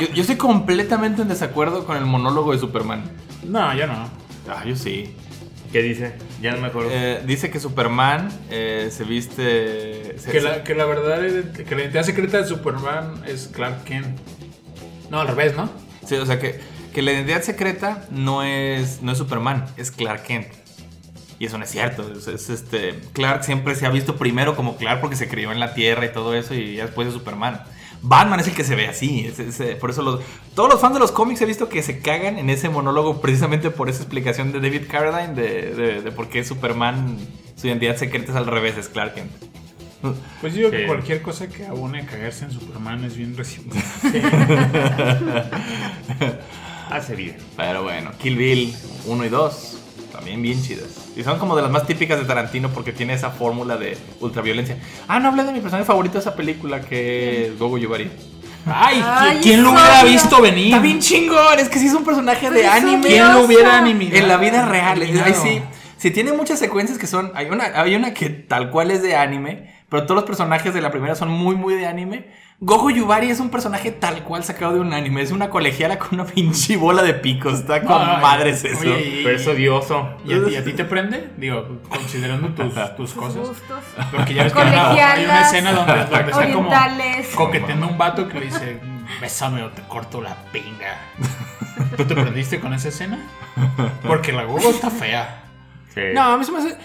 Yo, 0.00 0.06
yo 0.08 0.20
estoy 0.22 0.36
completamente 0.36 1.22
en 1.22 1.28
desacuerdo 1.28 1.84
con 1.84 1.96
el 1.96 2.04
monólogo 2.06 2.52
de 2.52 2.58
Superman. 2.58 3.02
no, 3.44 3.74
ya 3.74 3.86
no. 3.86 4.08
Ah, 4.48 4.64
yo 4.64 4.76
sí. 4.76 5.14
¿Qué 5.72 5.82
dice? 5.82 6.14
Ya 6.40 6.52
no 6.52 6.60
me 6.62 6.68
acuerdo. 6.68 6.90
Eh, 6.92 7.20
dice 7.26 7.50
que 7.50 7.60
Superman 7.60 8.30
eh, 8.50 8.88
se 8.90 9.04
viste. 9.04 10.18
se- 10.18 10.30
Que 10.30 10.40
la, 10.40 10.64
que 10.64 10.74
la 10.74 10.86
verdad, 10.86 11.24
es 11.24 11.44
que 11.58 11.74
la 11.74 11.82
identidad 11.82 12.04
secreta 12.04 12.38
de 12.38 12.46
Superman 12.46 13.22
es 13.26 13.48
Clark 13.52 13.84
Kent. 13.84 14.18
No, 15.10 15.20
al 15.20 15.28
revés, 15.28 15.56
¿no? 15.56 15.70
sí, 16.06 16.14
o 16.16 16.24
sea 16.24 16.38
que, 16.38 16.58
que 16.94 17.02
la 17.02 17.12
identidad 17.12 17.42
secreta 17.42 18.06
no 18.10 18.42
es, 18.42 19.02
no 19.02 19.12
es 19.12 19.18
Superman, 19.18 19.66
es 19.76 19.90
Clark 19.90 20.22
Kent. 20.22 20.48
Y 21.38 21.44
eso 21.46 21.58
no 21.58 21.64
es 21.64 21.70
cierto. 21.70 22.10
Es, 22.16 22.26
es, 22.28 22.48
este, 22.48 22.94
Clark 23.12 23.44
siempre 23.44 23.74
se 23.74 23.84
ha 23.86 23.90
visto 23.90 24.16
primero 24.16 24.56
como 24.56 24.76
Clark 24.78 25.00
porque 25.02 25.16
se 25.16 25.28
crió 25.28 25.52
en 25.52 25.60
la 25.60 25.74
Tierra 25.74 26.06
y 26.06 26.12
todo 26.12 26.34
eso, 26.34 26.54
y 26.54 26.76
ya 26.76 26.86
después 26.86 27.08
es 27.08 27.14
Superman. 27.14 27.62
Batman 28.02 28.40
es 28.40 28.46
el 28.48 28.54
que 28.54 28.64
se 28.64 28.74
ve 28.76 28.86
así. 28.88 29.26
es- 29.26 29.38
es, 29.38 29.60
eh, 29.60 29.76
por 29.76 29.90
eso 29.90 30.02
los, 30.02 30.20
todos 30.54 30.70
los 30.70 30.80
fans 30.80 30.94
de 30.94 31.00
los 31.00 31.10
cómics 31.12 31.40
he 31.42 31.46
visto 31.46 31.68
que 31.68 31.82
se 31.82 31.98
cagan 32.00 32.38
en 32.38 32.48
ese 32.50 32.68
monólogo 32.68 33.20
precisamente 33.20 33.70
por 33.70 33.88
esa 33.88 34.02
explicación 34.02 34.52
de 34.52 34.60
David 34.60 34.82
Carradine 34.90 35.34
de, 35.34 35.74
de- 35.74 36.02
de 36.02 36.12
por 36.12 36.28
qué 36.28 36.44
Superman, 36.44 37.18
su 37.56 37.66
identidad 37.66 37.96
secreta 37.96 38.30
es 38.32 38.36
al 38.36 38.46
revés, 38.46 38.76
es 38.78 38.88
Clark 38.88 39.14
Kent. 39.14 39.30
Pues 40.40 40.52
yo 40.54 40.58
digo 40.60 40.70
que 40.70 40.78
Sí. 40.82 40.86
cualquier 40.86 41.22
cosa 41.22 41.48
que 41.48 41.66
abone 41.66 42.02
a 42.02 42.06
cagarse 42.06 42.44
en 42.44 42.52
Superman 42.52 43.02
es 43.04 43.16
bien 43.16 43.36
recibido. 43.36 43.74
Hace 46.90 47.16
bien. 47.16 47.36
Pero 47.56 47.82
bueno, 47.82 48.12
Kill 48.18 48.36
Bill 48.36 48.74
1 49.06 49.24
y 49.24 49.28
2, 49.28 49.78
también 50.12 50.40
bien 50.40 50.62
chidas. 50.62 50.97
Y 51.18 51.24
son 51.24 51.38
como 51.38 51.56
de 51.56 51.62
las 51.62 51.70
más 51.70 51.84
típicas 51.86 52.18
de 52.18 52.24
Tarantino 52.24 52.68
porque 52.70 52.92
tiene 52.92 53.12
esa 53.12 53.30
fórmula 53.30 53.76
de 53.76 53.98
ultraviolencia. 54.20 54.76
Ah, 55.08 55.18
no 55.18 55.28
hablé 55.28 55.42
de 55.44 55.52
mi 55.52 55.58
personaje 55.60 55.84
favorito 55.84 56.14
de 56.14 56.20
esa 56.20 56.34
película 56.36 56.80
que 56.80 57.46
es 57.48 57.58
Gogo 57.58 57.76
Yubari. 57.76 58.08
Ay, 58.66 59.02
Ay, 59.04 59.36
¿qui- 59.38 59.42
¿quién 59.42 59.62
lo 59.64 59.70
hubiera 59.72 60.00
obvio. 60.02 60.12
visto 60.12 60.40
venir? 60.40 60.66
Está 60.68 60.78
bien 60.78 61.00
chingón, 61.00 61.58
es 61.58 61.68
que 61.68 61.78
sí 61.80 61.86
es 61.88 61.94
un 61.94 62.04
personaje 62.04 62.50
de 62.50 62.66
anime. 62.66 63.08
¿Quién 63.08 63.32
lo 63.32 63.44
hubiera 63.44 63.78
animado? 63.78 64.14
En 64.16 64.28
la 64.28 64.36
vida 64.36 64.64
real, 64.66 65.02
ahí 65.02 65.34
sí. 65.34 65.60
Sí, 65.96 66.12
tiene 66.12 66.32
muchas 66.32 66.60
secuencias 66.60 66.96
que 66.98 67.08
son. 67.08 67.32
Hay 67.34 67.46
una, 67.46 67.64
hay 67.74 67.96
una 67.96 68.14
que 68.14 68.30
tal 68.30 68.70
cual 68.70 68.92
es 68.92 69.02
de 69.02 69.16
anime, 69.16 69.74
pero 69.88 70.04
todos 70.04 70.14
los 70.16 70.24
personajes 70.24 70.72
de 70.72 70.80
la 70.80 70.92
primera 70.92 71.16
son 71.16 71.28
muy, 71.30 71.56
muy 71.56 71.74
de 71.74 71.86
anime. 71.86 72.26
Gojo 72.60 72.90
Yubari 72.90 73.30
es 73.30 73.38
un 73.38 73.50
personaje 73.50 73.92
tal 73.92 74.24
cual 74.24 74.42
sacado 74.42 74.74
de 74.74 74.80
un 74.80 74.92
anime. 74.92 75.22
Es 75.22 75.30
una 75.30 75.48
colegiala 75.48 75.96
con 75.98 76.14
una 76.14 76.24
pinche 76.34 76.76
bola 76.76 77.02
de 77.04 77.14
picos. 77.14 77.60
Está 77.60 77.82
con 77.82 78.02
Ay, 78.02 78.20
madres 78.20 78.64
eso. 78.64 78.80
oye, 78.80 79.00
y- 79.20 79.24
Pero 79.24 79.36
es 79.36 79.46
odioso. 79.46 80.08
¿Y 80.24 80.32
a, 80.34 80.44
ti, 80.44 80.56
a 80.56 80.64
ti 80.64 80.72
te 80.72 80.84
prende? 80.84 81.30
Digo, 81.36 81.78
considerando 81.88 82.48
tus, 82.54 82.74
tus 82.96 83.12
cosas. 83.14 83.48
gustos. 83.48 83.84
Porque 84.10 84.34
ya 84.34 84.42
ves 84.44 84.52
que 84.52 84.60
hay 84.60 84.68
una, 84.68 84.88
hay 84.90 84.94
una 84.96 85.06
Colegialas, 85.12 85.46
escena 85.46 85.72
donde, 85.72 85.92
donde 85.92 86.30
está 86.32 86.52
como 86.52 86.70
coqueteando 87.36 87.86
a 87.86 87.88
un 87.90 87.98
vato 87.98 88.28
que 88.28 88.40
le 88.40 88.46
dice, 88.46 88.80
bésame 89.20 89.62
o 89.62 89.68
te 89.70 89.82
corto 89.82 90.20
la 90.20 90.34
pinga. 90.50 90.98
¿Tú 91.96 92.04
te 92.06 92.14
prendiste 92.16 92.58
con 92.58 92.74
esa 92.74 92.88
escena? 92.88 93.20
Porque 94.04 94.32
la 94.32 94.42
gogo 94.42 94.68
está 94.70 94.90
fea. 94.90 95.44
Sí. 95.94 96.00
No, 96.12 96.22
a 96.22 96.36
mí 96.36 96.44
se 96.44 96.50
me 96.50 96.58
hace. 96.58 96.76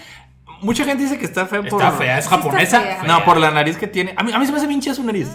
Mucha 0.60 0.84
gente 0.84 1.02
dice 1.02 1.18
que 1.18 1.24
está 1.24 1.46
fea 1.46 1.62
por. 1.62 1.82
Está 1.82 1.90
fea, 1.90 2.18
es 2.18 2.24
está 2.26 2.36
japonesa. 2.36 2.80
fea. 2.80 3.02
No, 3.08 3.24
por 3.24 3.38
la 3.38 3.50
nariz 3.50 3.76
que 3.76 3.88
tiene. 3.88 4.14
A 4.16 4.22
mí, 4.22 4.32
a 4.32 4.38
mí 4.38 4.46
se 4.46 4.52
me 4.52 4.58
hace 4.58 4.68
pinche 4.68 4.94
su 4.94 5.02
nariz. 5.02 5.28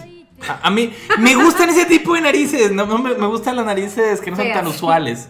A, 0.48 0.68
a 0.68 0.70
mí 0.70 0.92
me 1.18 1.34
gustan 1.34 1.68
ese 1.68 1.84
tipo 1.84 2.14
de 2.14 2.22
narices. 2.22 2.72
No, 2.72 2.86
no, 2.86 2.98
me, 2.98 3.14
me 3.14 3.26
gustan 3.26 3.56
las 3.56 3.66
narices 3.66 4.20
que 4.20 4.30
no 4.30 4.36
son 4.36 4.46
Feas. 4.46 4.58
tan 4.58 4.66
usuales. 4.66 5.28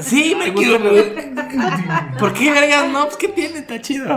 Sí, 0.00 0.34
me 0.38 0.50
gustan. 0.50 0.82
¿Por 2.18 2.32
qué? 2.32 2.50
No, 2.92 3.04
pues 3.04 3.16
¿qué 3.16 3.28
tiene? 3.28 3.58
Está 3.58 3.80
chido. 3.80 4.10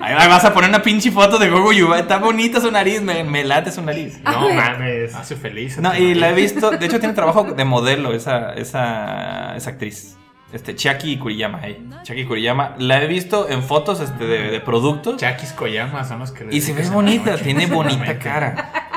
Ahí 0.00 0.14
ahí 0.16 0.28
vas 0.28 0.44
a 0.44 0.54
poner 0.54 0.70
una 0.70 0.82
pinche 0.82 1.10
foto 1.10 1.38
de 1.38 1.48
Gogo 1.48 1.72
Yuba. 1.72 1.98
Está 1.98 2.18
bonita 2.18 2.60
su 2.60 2.70
nariz. 2.70 3.02
Me, 3.02 3.24
me 3.24 3.44
late 3.44 3.70
su 3.72 3.82
nariz. 3.82 4.20
No 4.22 4.48
Ay. 4.48 4.56
mames. 4.56 5.14
Hace 5.14 5.36
feliz. 5.36 5.78
No, 5.78 5.96
y 5.96 6.14
la 6.14 6.30
he 6.30 6.34
visto. 6.34 6.70
De 6.70 6.86
hecho, 6.86 6.98
tiene 7.00 7.14
trabajo 7.14 7.44
de 7.44 7.64
modelo 7.64 8.12
esa, 8.12 8.52
esa, 8.54 9.56
esa 9.56 9.70
actriz. 9.70 10.16
Este, 10.50 10.74
Chiaki 10.74 11.18
Kuriyama, 11.18 11.60
hey. 11.62 11.86
Chiaki 12.04 12.24
Kuriyama. 12.24 12.74
La 12.78 13.02
he 13.02 13.06
visto 13.06 13.48
en 13.50 13.62
fotos 13.62 14.00
este, 14.00 14.24
de, 14.24 14.50
de 14.50 14.60
productos. 14.60 15.18
Chakis 15.18 15.52
Koyama 15.52 16.04
son 16.04 16.20
los 16.20 16.32
que 16.32 16.44
le 16.44 16.54
Y 16.56 16.62
se 16.62 16.72
ve 16.72 16.88
bonita, 16.88 17.36
tiene 17.36 17.66
bonita 17.66 18.18
cara. 18.18 18.87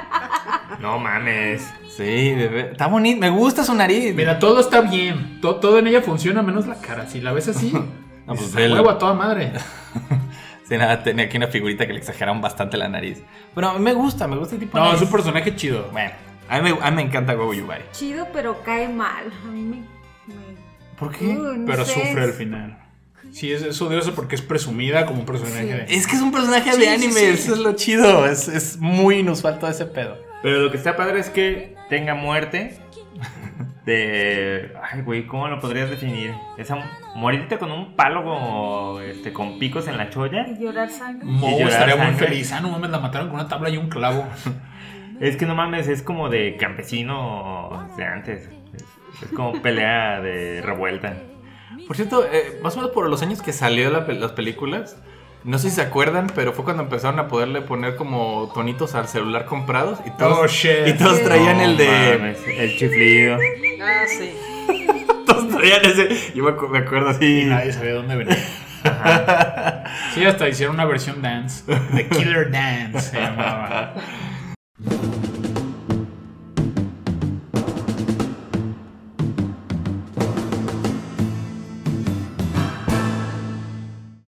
No 0.82 0.98
mames. 1.00 1.62
Sí, 1.96 2.34
bebé. 2.34 2.70
Está 2.72 2.88
bonita, 2.88 3.20
me 3.20 3.30
gusta 3.30 3.64
su 3.64 3.74
nariz. 3.76 4.16
Mira, 4.16 4.40
todo 4.40 4.60
está 4.60 4.82
bien. 4.82 5.40
To- 5.42 5.58
Todo, 5.58 5.78
en 5.80 5.88
ella 5.88 6.02
funciona 6.02 6.42
menos 6.42 6.66
la 6.68 6.76
cara. 6.76 7.08
Si 7.08 7.22
la 7.22 7.32
ves 7.34 7.48
así, 7.50 7.72
No, 8.28 8.36
pues 8.36 8.54
velo. 8.54 8.76
"A 8.76 8.78
huevo 8.80 8.90
a 8.92 8.98
toda 8.98 9.14
madre. 9.14 9.52
Sí, 10.68 10.78
nada, 10.78 11.04
tenía 11.04 11.26
aquí 11.26 11.36
una 11.36 11.48
figurita 11.48 11.86
que 11.86 11.92
le 11.92 12.00
exageraron 12.00 12.40
bastante 12.40 12.78
la 12.78 12.88
nariz. 12.88 13.22
Pero 13.54 13.78
me 13.78 13.92
gusta, 13.94 14.26
me 14.26 14.38
gusta 14.38 14.56
el 14.56 14.62
tipo 14.62 14.78
de 14.78 14.80
No, 14.82 14.86
nariz. 14.92 15.02
es 15.02 15.06
un 15.06 15.12
personaje 15.12 15.54
chido. 15.58 15.90
Bueno, 15.92 16.12
a 16.48 16.62
mí 16.62 16.72
me, 16.72 16.78
a 16.82 16.90
mí 16.92 16.96
me 16.96 17.02
encanta 17.02 17.34
Gogo 17.34 17.54
Yubari. 17.54 17.84
Chido, 17.92 18.26
pero 18.32 18.64
cae 18.64 18.88
mal. 18.88 19.26
A 19.46 19.48
mí 19.52 19.64
me. 19.64 19.76
me- 19.76 19.86
¿Por 20.98 21.12
qué? 21.12 21.26
Uy, 21.26 21.58
no 21.58 21.66
Pero 21.66 21.84
sé, 21.84 21.94
sufre 21.96 22.24
al 22.24 22.32
final. 22.32 22.78
Sí, 23.34 23.52
es, 23.52 23.64
es 23.64 23.82
odioso 23.82 24.14
porque 24.16 24.36
es 24.36 24.42
presumida 24.42 25.06
como 25.06 25.20
un 25.20 25.26
personaje 25.26 25.62
Sí. 25.62 25.68
de. 25.68 25.86
Es 25.90 26.08
que 26.08 26.16
es 26.16 26.22
un 26.22 26.32
personaje 26.32 26.72
Sí, 26.72 26.80
de 26.80 26.86
sí, 26.86 26.90
anime, 26.90 27.20
sí. 27.20 27.26
eso 27.26 27.54
es 27.54 27.60
lo 27.60 27.74
chido. 27.74 28.26
Es, 28.26 28.48
es 28.48 28.78
muy 28.78 29.16
inusual 29.20 29.60
todo 29.60 29.70
ese 29.70 29.86
pedo. 29.88 30.18
Pero 30.42 30.60
lo 30.60 30.72
que 30.72 30.78
está 30.78 30.96
padre 30.96 31.20
es 31.20 31.30
que 31.30 31.76
tenga 31.90 32.16
muerte 32.16 32.78
de... 33.86 34.74
Ay, 34.82 35.02
güey, 35.02 35.28
¿cómo 35.28 35.48
lo 35.48 35.60
podrías 35.60 35.90
definir? 35.90 36.34
Esa 36.58 36.78
morirte 37.16 37.58
con 37.58 37.72
un 37.72 37.96
palo 37.96 38.24
como, 38.24 39.00
este, 39.02 39.34
con 39.34 39.60
picos 39.60 39.88
en 39.88 39.98
la 39.98 40.10
cholla. 40.10 40.48
Y 40.48 40.64
llorar 40.64 40.90
sangre. 40.90 41.26
Mo 41.26 41.48
Y 41.48 41.52
llorar 41.52 41.70
estaría 41.70 41.96
muy 41.96 42.06
sangre. 42.08 42.28
feliz. 42.28 42.52
Ah, 42.54 42.62
no 42.62 42.70
mames, 42.70 42.90
la 42.90 43.00
mataron 43.00 43.28
con 43.30 43.40
una 43.40 43.48
tabla 43.48 43.70
y 43.70 43.78
un 43.78 43.90
clavo. 43.90 44.26
Es 45.20 45.38
que 45.38 45.46
no 45.46 45.54
mames, 45.54 45.88
es 45.88 46.02
como 46.02 46.30
de 46.30 46.58
campesino 46.58 47.88
de 47.96 48.06
antes. 48.06 48.50
Es, 48.74 48.84
es 49.22 49.30
como 49.36 49.62
pelea 49.62 50.20
de 50.20 50.64
revuelta. 50.64 51.16
Por 51.86 51.96
cierto, 51.96 52.26
eh, 52.26 52.60
más 52.64 52.74
o 52.76 52.80
menos 52.80 52.92
por 52.92 53.08
los 53.08 53.22
años 53.22 53.42
que 53.44 53.54
salió 53.54 53.92
la 53.92 54.00
las 54.00 54.32
películas, 54.32 55.00
no 55.44 55.58
sé 55.58 55.70
si 55.70 55.76
se 55.76 55.82
acuerdan, 55.82 56.28
pero 56.36 56.54
fue 56.54 56.64
cuando 56.64 56.84
empezaron 56.84 57.20
a 57.20 57.28
poderle 57.28 57.62
poner 57.62 57.96
como 57.96 58.52
tonitos 58.54 58.94
al 58.96 59.08
celular 59.08 59.46
comprados 59.46 60.00
y 60.06 60.12
todos, 60.12 60.38
Oh, 60.40 60.48
shit. 60.48 60.88
y 60.88 60.94
todos 60.94 61.22
traían 61.24 61.60
el 61.62 61.78
de... 61.78 61.88
mames, 62.20 62.38
el 62.48 62.78
chiflido. 62.78 63.38
Ah, 63.82 64.04
sí. 64.08 64.32
Todos 65.26 65.50
traían 65.50 65.86
ese... 65.86 66.34
Yo 66.36 66.44
me 66.70 66.78
acuerdo 66.80 67.10
así... 67.10 67.42
Y 67.42 67.46
nadie 67.46 67.72
sabía 67.74 67.94
dónde 67.94 68.16
venía. 68.16 68.38
Sí, 70.14 70.26
hasta 70.26 70.48
hicieron 70.50 70.76
una 70.76 70.86
versión 70.86 71.22
dance. 71.22 71.64
The 71.96 72.08
Killer 72.10 72.52
Dance 72.52 73.00
se 73.12 73.20
llamaba. 73.20 73.94